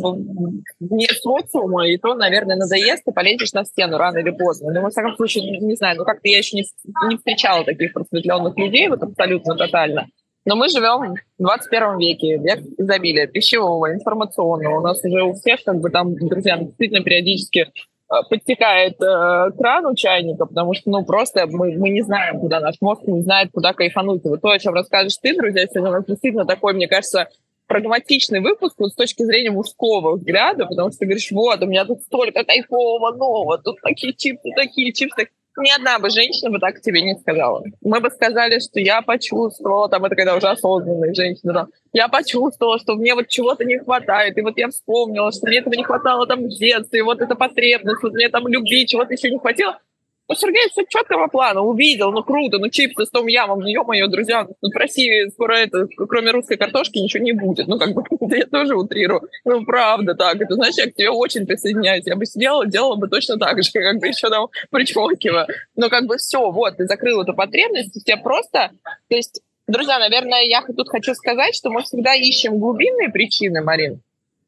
вне 0.82 1.08
социума, 1.08 1.88
и 1.88 1.96
то, 1.96 2.16
наверное, 2.16 2.58
надоест, 2.58 3.08
и 3.08 3.14
полезешь 3.14 3.54
на 3.54 3.64
стену 3.64 3.98
рано 3.98 4.18
или 4.18 4.32
поздно. 4.32 4.74
Но, 4.74 4.82
во 4.82 4.90
всяком 4.90 5.16
случае, 5.16 5.58
не 5.62 5.76
знаю, 5.76 6.00
ну 6.00 6.04
как-то 6.04 6.28
я 6.28 6.40
еще 6.40 6.58
не, 6.58 6.66
не 7.08 7.16
встречала 7.16 7.64
таких 7.64 7.94
просветленных 7.94 8.58
людей, 8.58 8.90
вот 8.90 9.02
абсолютно 9.04 9.56
тотально. 9.56 10.08
Но 10.46 10.56
мы 10.56 10.70
живем 10.70 11.16
в 11.38 11.44
21 11.44 11.98
веке, 12.00 12.38
век 12.38 12.60
изобилия, 12.78 13.28
пищевого, 13.28 13.94
информационного. 13.94 14.80
У 14.80 14.82
нас 14.82 15.04
уже 15.04 15.24
у 15.24 15.34
всех, 15.34 15.64
как 15.64 15.80
бы 15.80 15.90
там, 15.90 16.16
друзья, 16.16 16.58
действительно 16.58 17.02
периодически 17.04 17.72
Э, 18.14 18.22
подтекает 18.30 19.02
э, 19.02 19.52
кран 19.58 19.86
у 19.86 19.96
чайника, 19.96 20.46
потому 20.46 20.74
что, 20.74 20.92
ну, 20.92 21.04
просто 21.04 21.48
мы, 21.48 21.72
мы 21.78 21.90
не 21.90 22.02
знаем, 22.02 22.40
куда 22.40 22.60
наш 22.60 22.76
мозг 22.82 23.02
не 23.08 23.22
знает, 23.22 23.50
куда 23.52 23.74
кайфануть. 23.74 24.24
вот 24.26 24.42
то, 24.42 24.50
о 24.50 24.60
чем 24.60 24.74
расскажешь 24.74 25.18
ты, 25.18 25.36
друзья, 25.36 25.66
сегодня 25.66 25.90
у 25.90 25.94
нас 25.94 26.06
действительно 26.06 26.46
такой, 26.46 26.74
мне 26.74 26.88
кажется, 26.88 27.30
прагматичный 27.66 28.42
выпуск 28.42 28.76
вот 28.78 28.92
с 28.92 28.96
точки 28.96 29.24
зрения 29.24 29.50
мужского 29.50 30.18
взгляда, 30.18 30.66
потому 30.66 30.90
что 30.90 31.00
ты 31.00 31.06
говоришь, 31.06 31.32
вот, 31.32 31.64
у 31.64 31.66
меня 31.66 31.86
тут 31.86 32.02
столько 32.02 32.44
кайфового 32.44 33.16
нового, 33.16 33.58
тут 33.58 33.82
такие 33.82 34.14
чипсы, 34.14 34.50
такие 34.56 34.92
чипсы, 34.92 35.30
ни 35.58 35.70
одна 35.70 36.00
бы 36.00 36.10
женщина 36.10 36.50
бы 36.50 36.60
так 36.60 36.82
тебе 36.82 37.02
не 37.02 37.16
сказала. 37.16 37.64
Мы 37.82 38.00
бы 38.00 38.10
сказали, 38.10 38.60
что 38.60 38.80
я 38.80 39.02
почувствовала, 39.02 39.90
там 39.90 40.06
это 40.06 40.16
когда 40.16 40.36
уже 40.36 40.48
осознанные 40.48 41.14
женщины, 41.14 41.54
да, 41.54 41.68
я 41.92 42.08
почувствовала, 42.08 42.80
что 42.80 42.96
мне 42.96 43.14
вот 43.14 43.28
чего-то 43.28 43.64
не 43.64 43.78
хватает, 43.78 44.38
и 44.38 44.42
вот 44.42 44.58
я 44.58 44.70
вспомнила, 44.70 45.32
что 45.32 45.48
мне 45.48 45.60
этого 45.60 45.74
не 45.74 45.84
хватало 45.84 46.26
там 46.28 46.44
в 46.44 46.50
детстве, 46.50 47.00
и 47.00 47.04
вот 47.04 47.22
эта 47.22 47.36
потребность, 47.36 48.02
вот 48.04 48.14
мне 48.14 48.30
там 48.30 48.48
любви, 48.48 48.88
чего-то 48.88 49.14
еще 49.14 49.30
не 49.30 49.40
хватило. 49.40 49.80
Ну, 50.30 50.36
Сергей 50.36 50.70
все 50.72 50.86
четкого 50.88 51.28
плана, 51.28 51.62
увидел, 51.62 52.12
ну 52.12 52.24
круто, 52.24 52.58
ну 52.58 52.70
чипсы 52.70 53.06
с 53.06 53.10
том 53.10 53.28
ямом, 53.28 53.60
ну 53.60 53.68
ё-моё, 53.68 54.08
друзья, 54.08 54.48
ну, 54.62 54.70
в 54.70 54.76
России 54.76 55.30
скоро 55.30 55.56
это, 55.56 55.86
кроме 56.08 56.32
русской 56.32 56.56
картошки, 56.56 57.00
ничего 57.00 57.24
не 57.24 57.34
будет. 57.34 57.68
Ну, 57.68 57.78
как 57.78 57.94
бы, 57.94 58.04
я 58.38 58.46
тоже 58.46 58.76
утрирую. 58.76 59.30
Ну, 59.44 59.66
правда 59.66 60.16
так. 60.16 60.40
Это 60.40 60.56
значит, 60.56 60.78
я 60.78 60.92
к 60.92 60.96
тебе 60.96 61.10
очень 61.10 61.46
присоединяюсь. 61.46 62.06
Я 62.06 62.16
бы 62.16 62.26
сидела, 62.26 62.66
делала 62.66 62.96
бы 62.96 63.10
точно 63.10 63.38
так 63.38 63.62
же, 63.62 63.70
как 63.74 64.00
бы 64.00 64.08
еще 64.08 64.30
там 64.30 64.48
причмокивая. 64.72 65.48
Но 65.76 65.90
как 65.90 66.06
бы 66.06 66.18
все, 66.18 66.52
вот, 66.52 66.78
ты 66.78 66.86
закрыл 66.86 67.22
эту 67.22 67.34
потребность, 67.34 67.96
у 67.96 68.00
тебя 68.00 68.18
просто, 68.18 68.72
то 69.10 69.16
есть, 69.16 69.42
друзья, 69.68 70.00
наверное, 70.00 70.44
я 70.44 70.62
тут 70.62 70.88
хочу 70.88 71.16
сказать, 71.16 71.54
что 71.54 71.70
мы 71.70 71.84
всегда 71.84 72.16
ищем 72.16 72.60
глубинные 72.60 73.10
причины, 73.10 73.62
Марин, 73.62 74.02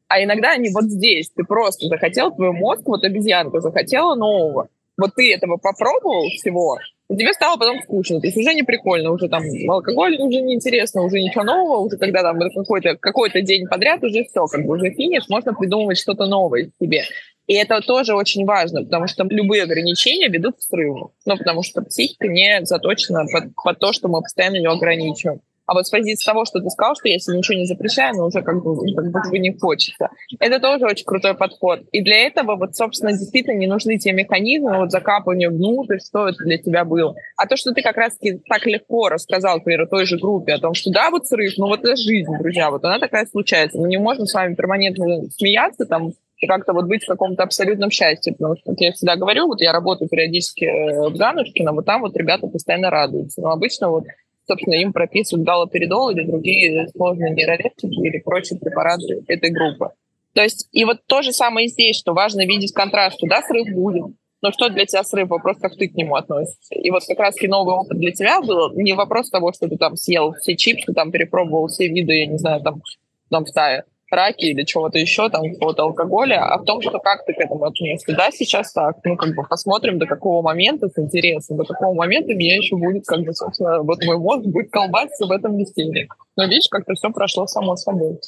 а 0.08 0.22
иногда 0.22 0.52
они 0.52 0.70
вот 0.70 0.84
здесь. 0.84 1.30
Ты 1.30 1.44
просто 1.44 1.88
захотел, 1.88 2.34
твой 2.34 2.52
мозг, 2.52 2.82
вот 2.86 3.04
обезьянка, 3.04 3.60
захотела 3.60 4.14
нового 4.14 4.68
вот 4.96 5.14
ты 5.14 5.32
этого 5.32 5.56
попробовал 5.56 6.28
всего, 6.30 6.78
и 7.08 7.16
тебе 7.16 7.32
стало 7.32 7.56
потом 7.56 7.80
скучно. 7.82 8.20
То 8.20 8.26
есть 8.26 8.36
уже 8.36 8.52
не 8.54 8.62
прикольно, 8.62 9.12
уже 9.12 9.28
там 9.28 9.42
алкоголь 9.68 10.16
уже 10.16 10.40
не 10.40 10.54
интересно, 10.54 11.02
уже 11.02 11.20
ничего 11.20 11.44
нового, 11.44 11.78
уже 11.80 11.96
когда 11.98 12.22
там 12.22 12.38
какой-то 12.38 12.96
какой 12.96 13.30
день 13.42 13.66
подряд 13.66 14.02
уже 14.02 14.24
все, 14.24 14.46
как 14.46 14.64
бы 14.64 14.74
уже 14.74 14.90
финиш, 14.90 15.28
можно 15.28 15.54
придумывать 15.54 15.98
что-то 15.98 16.26
новое 16.26 16.70
себе. 16.80 17.02
И 17.46 17.54
это 17.54 17.80
тоже 17.80 18.14
очень 18.14 18.44
важно, 18.44 18.82
потому 18.82 19.06
что 19.06 19.24
любые 19.30 19.62
ограничения 19.62 20.28
ведут 20.28 20.56
к 20.56 20.62
срыву. 20.62 21.12
Ну, 21.24 21.36
потому 21.36 21.62
что 21.62 21.80
психика 21.82 22.26
не 22.26 22.64
заточена 22.64 23.24
под, 23.32 23.54
под 23.54 23.78
то, 23.78 23.92
что 23.92 24.08
мы 24.08 24.20
постоянно 24.20 24.56
ее 24.56 24.70
ограничиваем. 24.70 25.40
А 25.66 25.74
вот 25.74 25.86
с 25.86 25.90
позиции 25.90 26.24
того, 26.24 26.44
что 26.44 26.60
ты 26.60 26.70
сказал, 26.70 26.94
что 26.94 27.08
если 27.08 27.36
ничего 27.36 27.58
не 27.58 27.66
запрещаю, 27.66 28.14
но 28.16 28.26
уже 28.26 28.42
как 28.42 28.62
бы, 28.62 28.76
как 29.12 29.30
бы 29.30 29.38
не 29.38 29.56
хочется. 29.58 30.08
Это 30.38 30.60
тоже 30.60 30.86
очень 30.86 31.04
крутой 31.04 31.34
подход. 31.34 31.80
И 31.92 32.02
для 32.02 32.26
этого 32.26 32.56
вот, 32.56 32.76
собственно, 32.76 33.12
действительно 33.12 33.56
не 33.56 33.66
нужны 33.66 33.98
те 33.98 34.12
механизмы 34.12 34.78
вот 34.78 34.92
закапывания 34.92 35.50
внутрь, 35.50 35.98
что 35.98 36.28
это 36.28 36.42
для 36.44 36.58
тебя 36.58 36.84
было. 36.84 37.14
А 37.36 37.46
то, 37.46 37.56
что 37.56 37.72
ты 37.72 37.82
как 37.82 37.96
раз-таки 37.96 38.40
так 38.48 38.64
легко 38.66 39.08
рассказал, 39.08 39.58
например, 39.58 39.88
той 39.88 40.06
же 40.06 40.18
группе 40.18 40.54
о 40.54 40.58
том, 40.58 40.74
что 40.74 40.90
да, 40.90 41.10
вот 41.10 41.26
срыв, 41.26 41.54
ну 41.58 41.66
вот 41.66 41.80
это 41.80 41.96
жизнь, 41.96 42.30
друзья, 42.38 42.70
вот 42.70 42.84
она 42.84 42.98
такая 42.98 43.26
случается. 43.26 43.78
Мы 43.78 43.88
не 43.88 43.98
можем 43.98 44.26
с 44.26 44.34
вами 44.34 44.54
перманентно 44.54 45.28
смеяться, 45.36 45.84
там, 45.84 46.12
и 46.38 46.46
как-то 46.46 46.72
вот 46.72 46.86
быть 46.86 47.04
в 47.04 47.08
каком-то 47.08 47.42
абсолютном 47.42 47.90
счастье. 47.90 48.32
Потому 48.32 48.56
что, 48.56 48.72
как 48.72 48.80
я 48.80 48.92
всегда 48.92 49.16
говорю, 49.16 49.46
вот 49.46 49.60
я 49.60 49.72
работаю 49.72 50.08
периодически 50.08 50.64
э, 50.64 51.08
в 51.08 51.16
Ганушкино, 51.16 51.72
вот 51.72 51.86
там 51.86 52.02
вот 52.02 52.16
ребята 52.16 52.46
постоянно 52.46 52.90
радуются. 52.90 53.40
Но 53.40 53.50
обычно 53.50 53.90
вот 53.90 54.04
собственно, 54.46 54.74
им 54.74 54.92
прописывают 54.92 55.46
галоперидол 55.46 56.10
или 56.10 56.24
другие 56.24 56.88
сложные 56.88 57.34
нейролептики 57.34 58.06
или 58.06 58.18
прочие 58.18 58.58
препараты 58.58 59.22
этой 59.26 59.50
группы. 59.50 59.90
То 60.34 60.42
есть, 60.42 60.68
и 60.72 60.84
вот 60.84 60.98
то 61.06 61.22
же 61.22 61.32
самое 61.32 61.66
и 61.66 61.70
здесь, 61.70 61.96
что 61.96 62.12
важно 62.12 62.44
видеть 62.44 62.72
контраст, 62.72 63.16
что 63.16 63.26
да, 63.26 63.42
срыв 63.42 63.68
будет, 63.74 64.04
но 64.42 64.52
что 64.52 64.68
для 64.68 64.84
тебя 64.84 65.02
срыв, 65.02 65.28
вопрос, 65.28 65.56
как 65.58 65.76
ты 65.76 65.88
к 65.88 65.94
нему 65.94 66.14
относишься. 66.14 66.74
И 66.74 66.90
вот 66.90 67.02
как 67.06 67.18
раз 67.18 67.34
новый 67.40 67.74
опыт 67.74 67.98
для 67.98 68.12
тебя 68.12 68.40
был 68.40 68.72
не 68.74 68.92
вопрос 68.92 69.30
того, 69.30 69.52
что 69.52 69.68
ты 69.68 69.76
там 69.76 69.96
съел 69.96 70.34
все 70.34 70.54
чипсы, 70.54 70.92
там 70.92 71.10
перепробовал 71.10 71.68
все 71.68 71.88
виды, 71.88 72.12
я 72.12 72.26
не 72.26 72.38
знаю, 72.38 72.62
там, 72.62 72.82
там 73.30 73.44
в 73.44 73.52
тае, 73.52 73.84
раки 74.10 74.44
или 74.44 74.64
чего-то 74.64 74.98
еще, 74.98 75.28
там, 75.28 75.52
какого-то 75.52 75.82
алкоголя, 75.82 76.44
а 76.44 76.58
в 76.58 76.64
том, 76.64 76.80
что 76.80 76.98
как 76.98 77.24
ты 77.26 77.34
к 77.34 77.38
этому 77.38 77.64
относишься. 77.64 78.16
Да, 78.16 78.30
сейчас 78.30 78.72
так, 78.72 78.96
ну, 79.04 79.16
как 79.16 79.34
бы 79.34 79.42
посмотрим, 79.42 79.98
до 79.98 80.06
какого 80.06 80.42
момента 80.42 80.88
с 80.88 80.98
интересом, 80.98 81.56
до 81.56 81.64
какого 81.64 81.94
момента 81.94 82.34
меня 82.34 82.56
еще 82.56 82.76
будет, 82.76 83.04
как 83.06 83.20
бы, 83.20 83.32
собственно, 83.32 83.82
вот 83.82 84.04
мой 84.04 84.18
мозг 84.18 84.46
будет 84.46 84.70
колбаситься 84.70 85.26
в 85.26 85.30
этом 85.30 85.56
веселье. 85.56 86.08
Но 86.36 86.44
видишь, 86.44 86.68
как-то 86.70 86.94
все 86.94 87.10
прошло 87.10 87.46
само 87.46 87.76
собой, 87.76 88.18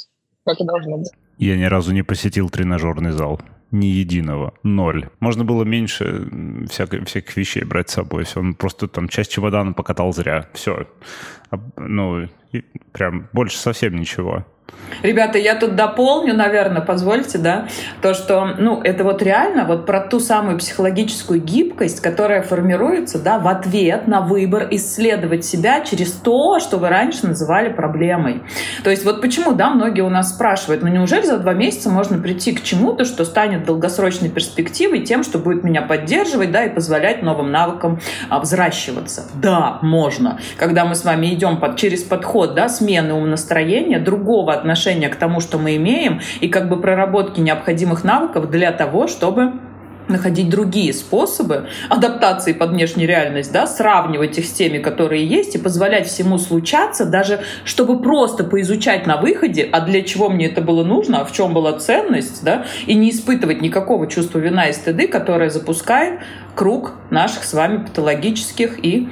как 0.45 0.61
и 0.61 0.65
должно 0.65 0.99
быть. 0.99 1.11
Я 1.39 1.57
ни 1.57 1.65
разу 1.65 1.93
не 1.93 2.03
посетил 2.03 2.51
тренажерный 2.51 3.13
зал. 3.13 3.41
Ни 3.71 3.85
единого. 3.87 4.55
Ноль. 4.63 5.11
Можно 5.21 5.45
было 5.45 5.63
меньше 5.63 6.27
всяких, 6.71 7.07
всяких 7.07 7.37
вещей 7.37 7.65
брать 7.65 7.91
с 7.91 7.95
собой. 7.95 8.25
Все. 8.25 8.41
Он 8.41 8.55
просто 8.55 8.89
там 8.89 9.09
часть 9.09 9.31
чемодана 9.31 9.75
покатал 9.75 10.13
зря. 10.15 10.49
Все. 10.55 10.87
Ну, 11.77 12.29
прям 12.93 13.29
больше 13.35 13.59
совсем 13.59 13.95
ничего. 13.97 14.47
Ребята, 15.03 15.39
я 15.39 15.55
тут 15.55 15.77
дополню, 15.77 16.35
наверное, 16.35 16.83
позвольте, 16.83 17.39
да, 17.39 17.69
то, 18.03 18.15
что, 18.15 18.55
ну, 18.59 18.81
это 18.83 19.05
вот 19.05 19.23
реально 19.23 19.65
вот 19.65 19.87
про 19.87 20.01
ту 20.01 20.19
самую 20.19 20.59
психологическую 20.59 21.41
гибкость, 21.41 22.01
которая 22.01 22.43
формируется, 22.43 23.19
да, 23.19 23.39
в 23.39 23.47
ответ 23.47 24.09
на 24.09 24.21
выбор 24.21 24.67
исследовать 24.73 25.45
себя 25.45 25.83
через 25.83 26.13
то, 26.13 26.59
что 26.59 26.79
вы 26.79 26.89
раньше 26.89 27.27
называли 27.27 27.73
проблемой. 27.73 28.43
То 28.83 28.91
есть 28.91 29.05
вот 29.05 29.21
почему, 29.21 29.53
да, 29.53 29.71
многие 29.71 30.01
у 30.01 30.11
нас 30.11 30.35
спрашивают, 30.35 30.83
ну, 30.83 30.89
неужели 30.89 31.25
за 31.25 31.39
два 31.39 31.55
месяца 31.55 31.91
можно 31.91 32.19
прийти 32.19 32.53
к 32.53 32.63
чему-то, 32.63 33.05
что 33.05 33.25
станет 33.25 33.65
долгосрочной 33.65 34.31
перспективой, 34.31 35.05
тем, 35.05 35.23
что 35.23 35.39
будет 35.39 35.63
меня 35.63 35.83
поддерживать, 35.83 36.51
да, 36.51 36.65
и 36.65 36.71
позволять 36.71 37.23
новым 37.23 37.53
навыкам 37.53 38.01
а, 38.29 38.41
взращиваться? 38.41 39.27
Да, 39.41 39.79
можно. 39.83 40.41
Когда 40.57 40.85
мы 40.85 40.97
с 40.97 41.05
вами 41.05 41.33
идем 41.35 41.59
под, 41.59 41.77
через 41.77 42.03
подход, 42.03 42.55
да, 42.55 42.69
смены 42.69 43.15
умонастроения, 43.15 44.01
другого 44.01 44.58
отношения 44.59 45.09
к 45.09 45.17
тому, 45.17 45.41
что 45.41 45.59
мы 45.59 45.77
имеем, 45.77 46.21
и 46.41 46.49
как 46.49 46.69
бы 46.69 46.81
проработки 46.81 47.41
необходимых 47.41 48.05
навыков 48.05 48.51
для 48.51 48.73
того, 48.73 49.09
чтобы 49.09 49.53
находить 50.09 50.49
другие 50.49 50.93
способы 50.93 51.69
адаптации 51.89 52.53
под 52.53 52.71
внешнюю 52.71 53.09
реальность, 53.09 53.53
да, 53.53 53.67
сравнивать 53.67 54.39
их 54.39 54.47
с 54.47 54.53
теми, 54.53 54.79
которые 54.79 55.25
есть, 55.27 55.55
и 55.55 55.59
позволять 55.59 56.07
всему 56.07 56.39
случаться, 56.39 57.05
даже 57.05 57.41
чтобы 57.65 58.01
просто 58.01 58.45
поизучать 58.45 59.07
на 59.07 59.19
выходе, 59.19 59.69
а 59.71 59.81
для 59.81 60.03
чего 60.03 60.29
мне 60.29 60.47
это 60.47 60.61
было 60.61 60.85
нужно, 60.85 61.21
а 61.21 61.25
в 61.25 61.33
чем 61.33 61.55
была 61.55 61.79
ценность, 61.79 62.43
да, 62.43 62.65
и 62.87 62.95
не 62.95 63.11
испытывать 63.11 63.61
никакого 63.61 64.07
чувства 64.07 64.39
вина 64.39 64.69
и 64.69 64.73
стыды, 64.73 65.09
которое 65.09 65.51
запускает 65.51 66.21
круг 66.55 66.95
наших 67.11 67.45
с 67.45 67.53
вами 67.53 67.85
патологических 67.85 68.85
и 68.85 69.09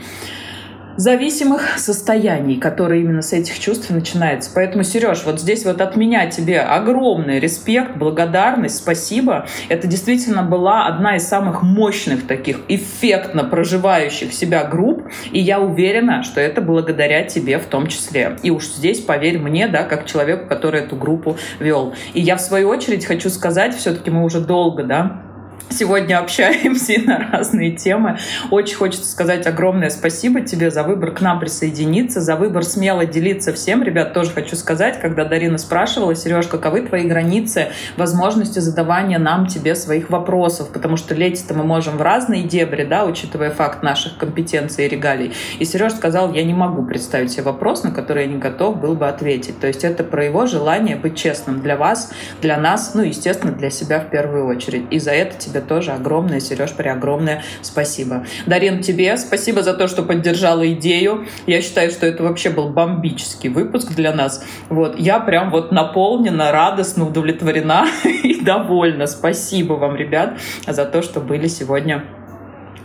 зависимых 0.97 1.78
состояний, 1.78 2.57
которые 2.57 3.03
именно 3.03 3.22
с 3.22 3.32
этих 3.32 3.59
чувств 3.59 3.90
начинаются. 3.90 4.51
Поэтому, 4.55 4.84
Сереж, 4.84 5.24
вот 5.24 5.40
здесь 5.40 5.64
вот 5.64 5.80
от 5.80 5.97
меня 5.97 6.26
тебе 6.26 6.61
огромный 6.61 7.38
респект, 7.38 7.97
благодарность, 7.97 8.76
спасибо. 8.76 9.47
Это 9.68 9.86
действительно 9.86 10.42
была 10.42 10.86
одна 10.86 11.16
из 11.16 11.26
самых 11.26 11.62
мощных 11.62 12.26
таких 12.26 12.61
эффектно 12.68 13.44
проживающих 13.44 14.32
себя 14.32 14.64
групп, 14.64 15.09
и 15.30 15.40
я 15.40 15.61
уверена, 15.61 16.22
что 16.22 16.40
это 16.40 16.61
благодаря 16.61 17.22
тебе 17.24 17.59
в 17.59 17.66
том 17.66 17.86
числе. 17.86 18.36
И 18.42 18.51
уж 18.51 18.64
здесь, 18.64 19.01
поверь 19.01 19.38
мне, 19.38 19.68
да, 19.68 19.82
как 19.82 20.07
человеку, 20.07 20.49
который 20.49 20.80
эту 20.80 20.97
группу 20.97 21.36
вел. 21.61 21.94
И 22.14 22.20
я 22.20 22.36
в 22.36 22.40
свою 22.40 22.68
очередь 22.68 23.05
хочу 23.05 23.30
сказать, 23.30 23.74
все-таки 23.76 24.11
мы 24.11 24.24
уже 24.24 24.40
долго, 24.40 24.82
да, 24.84 25.26
сегодня 25.71 26.19
общаемся 26.19 27.01
на 27.05 27.31
разные 27.31 27.73
темы. 27.73 28.19
Очень 28.51 28.77
хочется 28.77 29.11
сказать 29.11 29.47
огромное 29.47 29.91
спасибо 29.91 30.41
тебе 30.41 30.71
за 30.71 30.83
выбор 30.83 31.12
к 31.12 31.21
нам 31.21 31.41
присоединиться, 31.41 32.21
за 32.21 32.37
выбор 32.37 32.64
смело 32.64 33.05
делиться 33.07 33.53
всем. 33.53 33.83
Ребят, 33.83 34.12
тоже 34.12 34.31
хочу 34.31 34.57
сказать, 34.57 35.01
когда 35.01 35.25
Дарина 35.25 35.59
спрашивала, 35.59 36.14
Сереж, 36.14 36.47
каковы 36.47 36.83
твои 36.83 37.07
границы 37.07 37.69
возможности 37.97 38.59
задавания 38.59 39.19
нам, 39.19 39.47
тебе 39.47 39.75
своих 39.75 40.11
вопросов, 40.11 40.71
потому 40.73 40.97
что 40.97 41.14
лететь-то 41.14 41.55
мы 41.55 41.64
можем 41.64 41.99
в 41.99 42.03
разные 42.03 42.43
дебри, 42.43 42.85
да, 42.85 43.05
учитывая 43.05 43.51
факт 43.51 43.83
наших 43.83 44.17
компетенций 44.19 44.87
и 44.87 44.89
регалий. 44.89 45.33
И 45.59 45.64
Сереж 45.64 45.93
сказал, 45.93 46.33
я 46.33 46.45
не 46.45 46.55
могу 46.55 46.85
представить 46.85 47.33
себе 47.33 47.43
вопрос, 47.43 47.83
на 47.83 47.91
который 47.91 48.25
я 48.25 48.33
не 48.33 48.39
готов 48.39 48.81
был 48.81 48.95
бы 48.95 49.09
ответить. 49.09 49.61
То 49.61 49.67
есть 49.67 49.85
это 49.85 50.05
про 50.05 50.25
его 50.25 50.47
желание 50.47 50.97
быть 50.97 51.17
честным 51.17 51.61
для 51.61 51.77
вас, 51.77 52.12
для 52.41 52.57
нас, 52.57 52.93
ну, 52.95 53.03
естественно, 53.03 53.53
для 53.53 53.71
себя 53.71 54.01
в 54.01 54.11
первую 54.11 54.47
очередь. 54.47 54.85
И 54.91 54.99
за 54.99 55.12
это 55.12 55.37
тебе 55.37 55.56
тоже 55.61 55.93
огромное, 55.93 56.41
Сереж, 56.41 56.73
при 56.73 56.89
огромное 56.89 57.43
спасибо. 57.63 58.27
Дарин, 58.47 58.83
тебе 58.83 59.17
спасибо 59.17 59.63
за 59.63 59.75
то, 59.75 59.89
что 59.89 60.03
поддержала 60.03 60.71
идею. 60.73 61.27
Я 61.47 61.63
считаю, 61.63 61.91
что 61.91 62.07
это 62.07 62.23
вообще 62.23 62.51
был 62.51 62.71
бомбический 62.71 63.49
выпуск 63.49 63.95
для 63.95 64.13
нас. 64.13 64.45
Вот, 64.69 64.99
я 64.99 65.21
прям 65.21 65.51
вот 65.51 65.73
наполнена, 65.73 66.53
радостно, 66.53 67.07
удовлетворена 67.07 67.87
и 68.05 68.41
довольна. 68.41 69.07
Спасибо 69.07 69.75
вам, 69.75 69.97
ребят, 69.97 70.39
за 70.67 70.85
то, 70.85 71.03
что 71.03 71.21
были 71.21 71.47
сегодня 71.47 72.05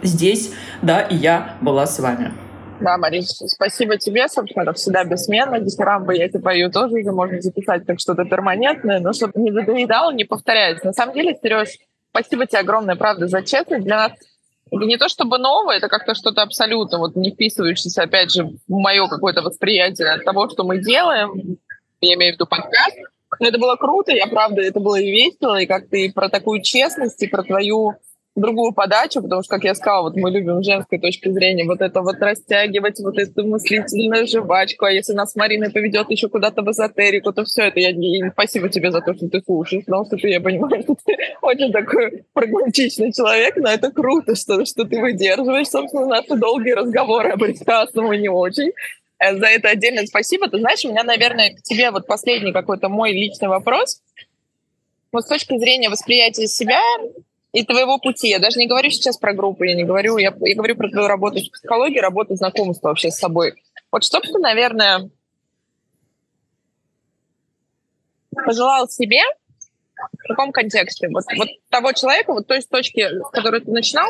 здесь, 0.02 0.52
да, 0.82 1.02
и 1.02 1.16
я 1.16 1.56
была 1.62 1.86
с 1.86 2.00
вами. 2.00 2.32
Да, 2.82 2.98
Мариш, 2.98 3.28
спасибо 3.28 3.98
тебе, 3.98 4.28
собственно, 4.28 4.74
всегда 4.74 5.04
бессменно. 5.04 5.60
Дифирамбы 5.60 6.16
я 6.16 6.28
тебе 6.28 6.40
пою 6.40 6.72
тоже, 6.72 6.96
уже 6.96 7.12
можно 7.12 7.40
записать 7.40 7.86
как 7.86 8.00
что-то 8.00 8.26
перманентное, 8.26 9.00
но 9.00 9.14
чтобы 9.14 9.40
не 9.40 9.52
надоедало, 9.52 10.12
не 10.12 10.24
повторяется. 10.24 10.88
На 10.88 10.94
самом 10.94 11.14
деле, 11.14 11.38
Сереж, 11.42 11.78
Спасибо 12.12 12.46
тебе 12.46 12.60
огромное, 12.60 12.96
правда, 12.96 13.28
за 13.28 13.42
честность. 13.42 13.86
Для 13.86 13.98
нас 13.98 14.12
это 14.72 14.86
не 14.86 14.98
то 14.98 15.10
чтобы 15.10 15.38
новое, 15.38 15.78
это 15.78 15.88
как-то 15.88 16.16
что-то 16.16 16.42
абсолютно 16.42 16.98
вот 16.98 17.16
не 17.16 17.32
вписывающееся, 17.32 18.04
опять 18.04 18.32
же, 18.32 18.46
в 18.46 18.60
мое 18.68 19.08
какое-то 19.08 19.42
восприятие 19.42 20.18
того, 20.20 20.50
что 20.50 20.64
мы 20.64 20.80
делаем. 20.80 21.58
Я 22.00 22.14
имею 22.16 22.34
в 22.34 22.36
виду 22.36 22.46
подкаст. 22.46 22.98
Но 23.40 23.48
это 23.48 23.58
было 23.58 23.76
круто, 23.76 24.12
я 24.12 24.28
правда, 24.28 24.62
это 24.62 24.80
было 24.80 25.00
и 25.00 25.10
весело, 25.10 25.60
и 25.60 25.66
как 25.66 25.88
ты 25.88 26.12
про 26.12 26.30
такую 26.30 26.62
честность, 26.62 27.22
и 27.24 27.28
про 27.28 27.44
твою 27.44 27.96
другую 28.36 28.74
подачу, 28.74 29.22
потому 29.22 29.44
что, 29.44 29.56
как 29.56 29.66
я 29.66 29.76
сказала, 29.76 30.04
вот 30.04 30.16
мы 30.16 30.32
любим 30.32 30.64
с 30.64 30.66
женской 30.66 31.00
точки 31.00 31.30
зрения 31.30 31.66
вот 31.66 31.82
это 31.82 32.02
вот 32.02 32.16
растягивать, 32.20 33.00
вот 33.00 33.18
эту 33.18 33.46
мыслительную 33.46 34.26
жвачку, 34.26 34.86
а 34.86 34.92
если 34.92 35.14
нас 35.14 35.36
Марина 35.36 35.70
поведет 35.70 36.10
еще 36.10 36.30
куда-то 36.30 36.62
в 36.62 36.72
эзотерику, 36.72 37.34
то 37.34 37.44
все 37.44 37.64
это 37.64 37.80
я, 37.80 37.90
я 37.90 38.32
спасибо 38.32 38.70
тебе 38.70 38.92
за 38.92 39.02
то, 39.02 39.14
что 39.14 39.28
ты 39.28 39.42
слушаешь, 39.42 39.84
потому 39.86 40.06
что 40.06 40.16
ты, 40.16 40.30
я 40.30 40.40
понимаю, 40.40 40.82
что 40.84 40.96
ты 41.06 41.18
очень 41.42 41.72
такой 41.74 42.24
прагматичный 42.34 43.12
человек, 43.12 43.58
но 43.58 43.70
это 43.70 43.92
круто, 43.92 44.36
что, 44.36 44.66
что 44.66 44.86
ты 44.86 45.02
выдерживаешь, 45.02 45.68
собственно, 45.68 46.06
наши 46.06 46.36
долгие 46.36 46.72
разговоры 46.72 47.32
о 47.32 47.38
прекрасном 47.38 48.14
и 48.14 48.18
не 48.18 48.30
очень. 48.30 48.72
Э, 49.20 49.38
за 49.38 49.48
это 49.48 49.70
отдельное 49.70 50.06
спасибо. 50.06 50.50
Ты 50.50 50.60
знаешь, 50.60 50.84
у 50.86 50.90
меня, 50.90 51.04
наверное, 51.04 51.54
к 51.54 51.62
тебе 51.62 51.92
вот 51.92 52.08
последний 52.08 52.54
какой-то 52.54 52.88
мой 52.90 53.12
личный 53.12 53.50
вопрос. 53.50 54.02
Вот 55.12 55.26
с 55.26 55.28
точки 55.28 55.58
зрения 55.58 55.90
восприятия 55.90 56.48
себя, 56.48 56.82
и 57.54 57.66
твоего 57.66 57.98
пути. 57.98 58.30
Я 58.30 58.40
даже 58.40 58.60
не 58.60 58.68
говорю 58.68 58.90
сейчас 58.90 59.18
про 59.18 59.34
группу, 59.34 59.64
я 59.64 59.76
не 59.76 59.84
говорю, 59.84 60.18
я, 60.18 60.34
я 60.40 60.56
говорю 60.56 60.76
про 60.76 60.90
твою 60.90 61.08
работу 61.08 61.40
с 61.40 61.50
психологией, 61.50 62.02
работу 62.02 62.36
знакомства 62.36 62.90
вообще 62.90 63.12
с 63.12 63.18
собой. 63.18 63.54
Вот 63.92 64.04
что 64.04 64.20
бы 64.20 64.28
ты, 64.28 64.40
наверное, 64.40 65.10
пожелал 68.32 68.88
себе 68.88 69.22
в 69.96 70.28
каком 70.28 70.52
контексте? 70.52 71.10
Вот, 71.10 71.24
вот 71.38 71.50
того 71.70 71.92
человека, 71.92 72.34
вот 72.34 72.48
той 72.48 72.62
точки, 72.62 73.02
с 73.02 73.30
которой 73.32 73.62
ты 73.62 73.72
начинал, 73.72 74.10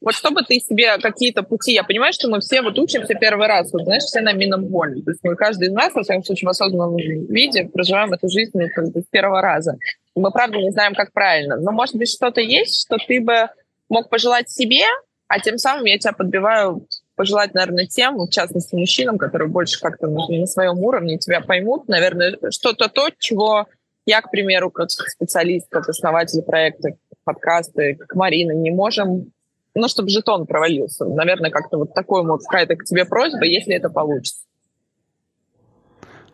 вот 0.00 0.14
чтобы 0.14 0.42
ты 0.42 0.58
себе 0.58 0.98
какие-то 0.98 1.44
пути, 1.44 1.72
я 1.72 1.84
понимаю, 1.84 2.12
что 2.12 2.28
мы 2.28 2.40
все 2.40 2.60
вот 2.60 2.78
учимся 2.78 3.14
первый 3.14 3.46
раз, 3.46 3.72
вот 3.72 3.84
знаешь, 3.84 4.02
все 4.02 4.20
на 4.20 4.32
минном 4.32 4.66
воле. 4.66 5.00
То 5.02 5.12
есть 5.12 5.20
мы 5.22 5.36
каждый 5.36 5.68
из 5.68 5.72
нас, 5.72 5.94
во 5.94 6.02
всяком 6.02 6.24
случае, 6.24 6.48
в 6.48 6.50
осознанном 6.50 6.96
виде 6.96 7.64
проживаем 7.72 8.12
эту 8.12 8.28
жизнь 8.28 8.52
с 8.52 9.06
первого 9.10 9.40
раза. 9.40 9.78
Мы 10.14 10.30
правда 10.30 10.58
не 10.58 10.70
знаем, 10.70 10.94
как 10.94 11.12
правильно. 11.12 11.56
Но, 11.56 11.72
может 11.72 11.96
быть, 11.96 12.10
что-то 12.10 12.40
есть, 12.40 12.86
что 12.86 12.96
ты 13.06 13.20
бы 13.20 13.48
мог 13.88 14.08
пожелать 14.08 14.50
себе, 14.50 14.84
а 15.28 15.40
тем 15.40 15.58
самым 15.58 15.84
я 15.84 15.98
тебя 15.98 16.12
подбиваю 16.12 16.86
пожелать, 17.16 17.54
наверное, 17.54 17.86
тем, 17.86 18.16
в 18.16 18.28
частности, 18.30 18.74
мужчинам, 18.74 19.18
которые 19.18 19.48
больше 19.48 19.80
как-то 19.80 20.08
на, 20.08 20.46
своем 20.46 20.78
уровне 20.78 21.18
тебя 21.18 21.40
поймут, 21.40 21.88
наверное, 21.88 22.36
что-то 22.50 22.88
то, 22.88 23.08
чего 23.18 23.66
я, 24.06 24.20
к 24.20 24.30
примеру, 24.30 24.70
как 24.70 24.90
специалист, 24.90 25.68
как 25.70 25.88
основатель 25.88 26.42
проекта 26.42 26.90
подкасты, 27.24 27.94
как 27.94 28.14
Марина, 28.14 28.52
не 28.52 28.70
можем, 28.70 29.32
ну, 29.74 29.88
чтобы 29.88 30.10
жетон 30.10 30.46
провалился. 30.46 31.04
Наверное, 31.04 31.50
как-то 31.50 31.78
вот 31.78 31.94
такой 31.94 32.24
вот 32.24 32.42
какая-то 32.42 32.76
к 32.76 32.84
тебе 32.84 33.04
просьба, 33.04 33.44
если 33.44 33.74
это 33.74 33.88
получится. 33.88 34.44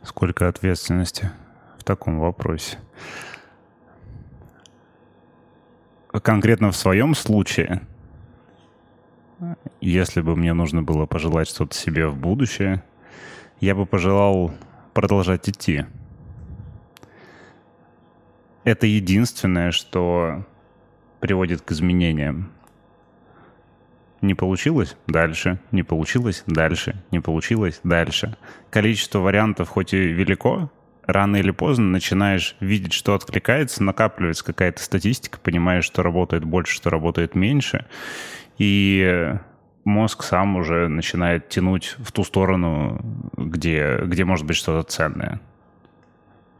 Сколько 0.03 0.49
ответственности 0.49 1.31
в 1.79 1.85
таком 1.85 2.21
вопросе? 2.21 2.79
Конкретно 6.13 6.73
в 6.73 6.77
своем 6.77 7.15
случае, 7.15 7.83
если 9.81 10.21
бы 10.21 10.35
мне 10.35 10.53
нужно 10.55 10.83
было 10.83 11.07
пожелать 11.07 11.49
что-то 11.49 11.77
себе 11.77 12.09
в 12.09 12.17
будущее, 12.17 12.83
я 13.61 13.77
бы 13.77 13.87
пожелал 13.87 14.53
продолжать 14.93 15.49
идти. 15.49 15.85
Это 18.65 18.87
единственное, 18.87 19.71
что 19.71 20.45
приводит 21.21 21.63
к 21.63 21.71
изменениям. 21.71 22.51
Не 24.21 24.35
получилось– 24.35 24.97
дальше, 25.07 25.61
не 25.71 25.83
получилось– 25.83 26.43
дальше, 26.47 27.03
не 27.13 27.21
получилось– 27.21 27.81
дальше. 27.85 28.37
Количество 28.71 29.21
вариантов 29.21 29.69
хоть 29.69 29.95
и 29.95 30.09
велико, 30.09 30.71
рано 31.13 31.37
или 31.37 31.51
поздно 31.51 31.87
начинаешь 31.87 32.57
видеть, 32.61 32.93
что 32.93 33.15
откликается, 33.15 33.83
накапливается 33.83 34.45
какая-то 34.45 34.83
статистика, 34.83 35.39
понимаешь, 35.39 35.85
что 35.85 36.03
работает 36.03 36.45
больше, 36.45 36.75
что 36.75 36.91
работает 36.91 37.35
меньше, 37.35 37.87
и 38.59 39.35
мозг 39.85 40.23
сам 40.23 40.57
уже 40.57 40.89
начинает 40.89 41.49
тянуть 41.49 41.97
в 41.99 42.13
ту 42.13 42.25
сторону, 42.25 43.01
где, 43.37 43.99
где 44.05 44.25
может 44.25 44.47
быть 44.47 44.57
что-то 44.57 44.89
ценное. 44.89 45.41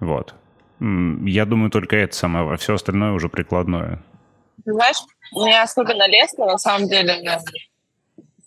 Вот. 0.01 0.35
Я 0.81 1.45
думаю, 1.45 1.71
только 1.71 1.97
это 1.97 2.17
самое, 2.17 2.51
а 2.51 2.57
все 2.57 2.75
остальное 2.75 3.13
уже 3.13 3.29
прикладное. 3.29 4.03
Знаешь, 4.65 4.97
мне 5.33 5.61
особенно 5.61 6.09
лестно, 6.09 6.47
на 6.47 6.59
самом 6.59 6.89
деле, 6.89 7.21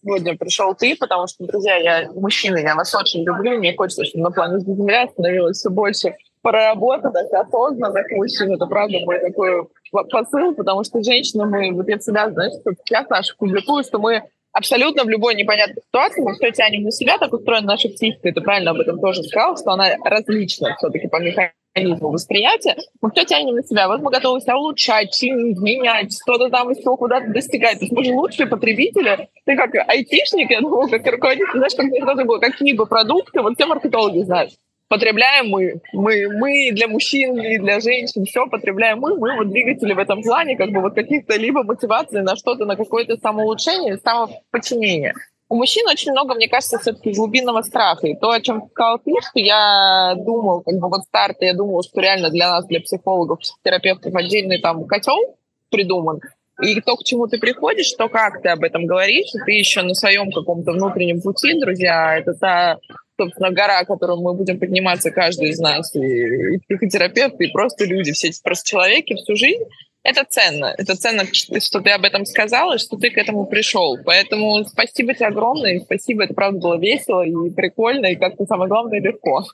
сегодня 0.04 0.38
пришел 0.38 0.76
ты, 0.76 0.96
потому 0.96 1.28
что, 1.28 1.46
друзья, 1.46 1.78
я 1.78 2.12
мужчина, 2.12 2.58
я 2.58 2.76
вас 2.76 2.94
очень 2.94 3.24
люблю, 3.24 3.58
мне 3.58 3.76
хочется, 3.76 4.06
чтобы 4.06 4.26
на 4.26 4.32
планете 4.32 4.66
Земля 4.66 5.08
становилось 5.08 5.58
все 5.58 5.70
больше 5.70 6.16
проработанных, 6.42 7.32
осознанных 7.32 8.12
мужчин. 8.12 8.54
Это 8.54 8.66
правда 8.66 8.98
мой 9.06 9.20
такой 9.20 9.68
посыл, 9.92 10.54
потому 10.54 10.84
что 10.84 11.02
женщины 11.02 11.46
мы, 11.46 11.72
вот 11.72 11.88
я 11.88 11.98
всегда, 11.98 12.30
знаешь, 12.30 12.54
я 12.90 13.06
наших 13.10 13.38
публикую, 13.38 13.84
что 13.84 14.00
мы 14.00 14.24
абсолютно 14.52 15.04
в 15.04 15.10
любой 15.10 15.36
непонятной 15.36 15.82
ситуации 15.82 16.22
мы 16.22 16.34
все 16.34 16.52
тянем 16.52 16.84
на 16.84 16.92
себя, 16.92 17.18
так 17.18 17.34
устроена 17.34 17.68
наша 17.68 17.90
психика, 17.90 18.28
и 18.28 18.32
ты 18.32 18.42
правильно 18.42 18.72
об 18.72 18.80
этом 18.80 19.00
тоже 19.00 19.24
сказал, 19.24 19.58
что 19.58 19.72
она 19.72 19.96
различна 20.04 20.76
все-таки 20.78 21.08
по 21.08 21.20
механизму 21.20 21.63
механизму 21.76 22.12
восприятия, 22.12 22.76
мы 23.02 23.12
все 23.12 23.26
тянем 23.26 23.56
на 23.56 23.64
себя. 23.64 23.88
Вот 23.88 24.02
мы 24.02 24.12
готовы 24.12 24.42
себя 24.42 24.58
улучшать, 24.58 25.14
чинить, 25.14 25.60
менять, 25.60 26.14
что-то 26.14 26.50
там 26.50 26.70
еще 26.70 26.96
куда-то 26.96 27.32
достигать. 27.32 27.80
То 27.80 27.86
есть 27.86 27.94
мы 27.94 28.04
же 28.04 28.14
лучшие 28.14 28.48
потребители. 28.48 29.30
Ты 29.46 29.56
как 29.56 29.74
айтишник, 29.88 30.52
я 30.52 30.62
думаю, 30.62 30.90
как 30.90 31.06
руководитель, 31.06 31.52
знаешь, 31.54 31.76
как 31.76 31.86
никогда 31.86 32.16
другой, 32.16 32.40
какие 32.40 32.74
бы 32.74 32.86
продукты, 32.86 33.42
вот 33.42 33.56
все 33.56 33.66
маркетологи 33.66 34.24
знают. 34.24 34.52
Потребляем 34.88 35.48
мы. 35.48 35.82
Мы, 35.94 36.28
мы 36.30 36.70
для 36.72 36.88
мужчин 36.88 37.40
и 37.40 37.58
для 37.58 37.80
женщин 37.80 38.26
все 38.26 38.46
потребляем 38.46 39.00
мы. 39.00 39.18
Мы 39.18 39.36
вот 39.38 39.50
двигатели 39.50 39.94
в 39.94 39.98
этом 39.98 40.22
плане, 40.22 40.56
как 40.56 40.72
бы 40.72 40.82
вот 40.82 40.94
каких-то 40.94 41.36
либо 41.36 41.64
мотиваций 41.64 42.22
на 42.22 42.36
что-то, 42.36 42.66
на 42.66 42.76
какое-то 42.76 43.18
самоулучшение, 43.18 43.98
самоподчинение 43.98 45.14
у 45.54 45.56
мужчин 45.56 45.88
очень 45.88 46.12
много, 46.14 46.34
мне 46.34 46.50
кажется, 46.50 46.80
все-таки 46.80 47.14
глубинного 47.14 47.62
страха. 47.62 48.08
И 48.08 48.16
то, 48.16 48.32
о 48.32 48.42
чем 48.42 48.70
сказал 48.72 48.98
ты, 48.98 49.12
что 49.22 49.40
я 49.40 50.16
думал, 50.18 50.62
как 50.62 50.80
бы 50.80 50.90
вот 50.90 51.04
старт, 51.04 51.38
я 51.42 51.54
думал, 51.54 51.84
что 51.84 52.02
реально 52.02 52.32
для 52.32 52.50
нас, 52.50 52.66
для 52.66 52.80
психологов, 52.82 53.38
психотерапевтов 53.38 54.16
отдельный 54.16 54.60
там 54.60 54.86
котел 54.86 55.38
придуман. 55.70 56.22
И 56.64 56.82
то, 56.82 56.96
к 56.96 57.04
чему 57.04 57.28
ты 57.28 57.38
приходишь, 57.38 57.92
то, 57.92 58.10
как 58.10 58.42
ты 58.42 58.50
об 58.50 58.64
этом 58.64 58.88
говоришь, 58.88 59.30
ты 59.46 59.52
еще 59.52 59.84
на 59.84 59.94
своем 59.94 60.32
каком-то 60.32 60.72
внутреннем 60.72 61.22
пути, 61.22 61.60
друзья, 61.60 62.18
это 62.18 62.34
та, 62.34 62.80
собственно, 63.20 63.52
гора, 63.52 63.86
которую 63.86 64.22
мы 64.22 64.34
будем 64.34 64.60
подниматься 64.60 65.12
каждый 65.12 65.50
из 65.50 65.60
нас, 65.60 65.94
и, 65.94 66.00
и 66.00 66.58
психотерапевты, 66.68 67.46
и 67.46 67.52
просто 67.52 67.86
люди, 67.86 68.12
все 68.12 68.30
эти 68.30 68.42
просто 68.42 68.68
человеки 68.68 69.14
всю 69.14 69.36
жизнь, 69.36 69.64
это 70.04 70.26
ценно. 70.30 70.74
Это 70.78 70.96
ценно, 70.96 71.24
что 71.34 71.80
ты 71.80 71.92
об 71.92 72.04
этом 72.04 72.26
сказал 72.26 72.74
и 72.74 72.78
что 72.78 72.98
ты 72.98 73.10
к 73.10 73.18
этому 73.18 73.46
пришел. 73.46 73.98
Поэтому 74.04 74.64
спасибо 74.66 75.14
тебе 75.14 75.28
огромное. 75.28 75.80
Спасибо, 75.80 76.26
это 76.26 76.34
правда 76.34 76.60
было 76.60 76.78
весело 76.78 77.26
и 77.26 77.50
прикольно, 77.50 78.08
и 78.08 78.16
как-то 78.16 78.46
самое 78.46 78.68
главное, 78.68 79.00
легко. 79.00 79.46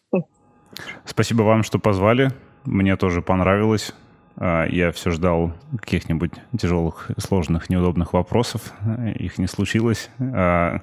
Спасибо 1.05 1.43
вам, 1.43 1.63
что 1.63 1.77
позвали. 1.77 2.31
Мне 2.65 2.97
тоже 2.97 3.21
понравилось. 3.21 3.93
А, 4.37 4.65
я 4.65 4.91
все 4.91 5.11
ждал 5.11 5.53
каких-нибудь 5.79 6.31
тяжелых, 6.59 7.11
сложных, 7.17 7.69
неудобных 7.69 8.13
вопросов. 8.13 8.73
Их 9.15 9.37
не 9.37 9.47
случилось. 9.47 10.09
А, 10.19 10.81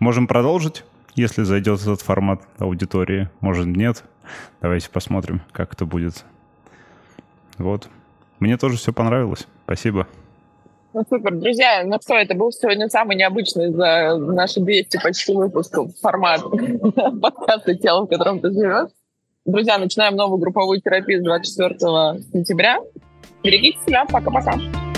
можем 0.00 0.26
продолжить, 0.26 0.84
если 1.14 1.44
зайдет 1.44 1.80
этот 1.82 2.00
формат 2.00 2.42
аудитории. 2.58 3.28
Может, 3.40 3.66
нет. 3.66 4.02
Давайте 4.60 4.90
посмотрим, 4.90 5.42
как 5.52 5.74
это 5.74 5.86
будет. 5.86 6.24
Вот. 7.60 7.88
Мне 8.40 8.56
тоже 8.56 8.76
все 8.78 8.92
понравилось. 8.92 9.46
Спасибо. 9.64 10.06
Ну, 10.92 11.04
супер. 11.08 11.36
Друзья, 11.36 11.82
ну 11.84 11.98
что, 12.02 12.14
это 12.14 12.34
был 12.34 12.50
сегодня 12.50 12.88
самый 12.88 13.16
необычный 13.16 13.70
за 13.70 14.16
наши 14.16 14.60
200 14.60 14.98
почти 15.02 15.34
выпусков 15.34 15.90
формат 16.00 16.42
подкаста 17.22 17.76
«Тело, 17.76 18.06
в 18.06 18.08
котором 18.08 18.40
ты 18.40 18.50
живешь». 18.50 18.90
Друзья, 19.44 19.78
начинаем 19.78 20.16
новую 20.16 20.38
групповую 20.38 20.80
терапию 20.80 21.20
с 21.20 21.24
24 21.24 21.78
сентября. 22.32 22.80
Берегите 23.42 23.78
себя. 23.86 24.04
Пока-пока. 24.06 24.89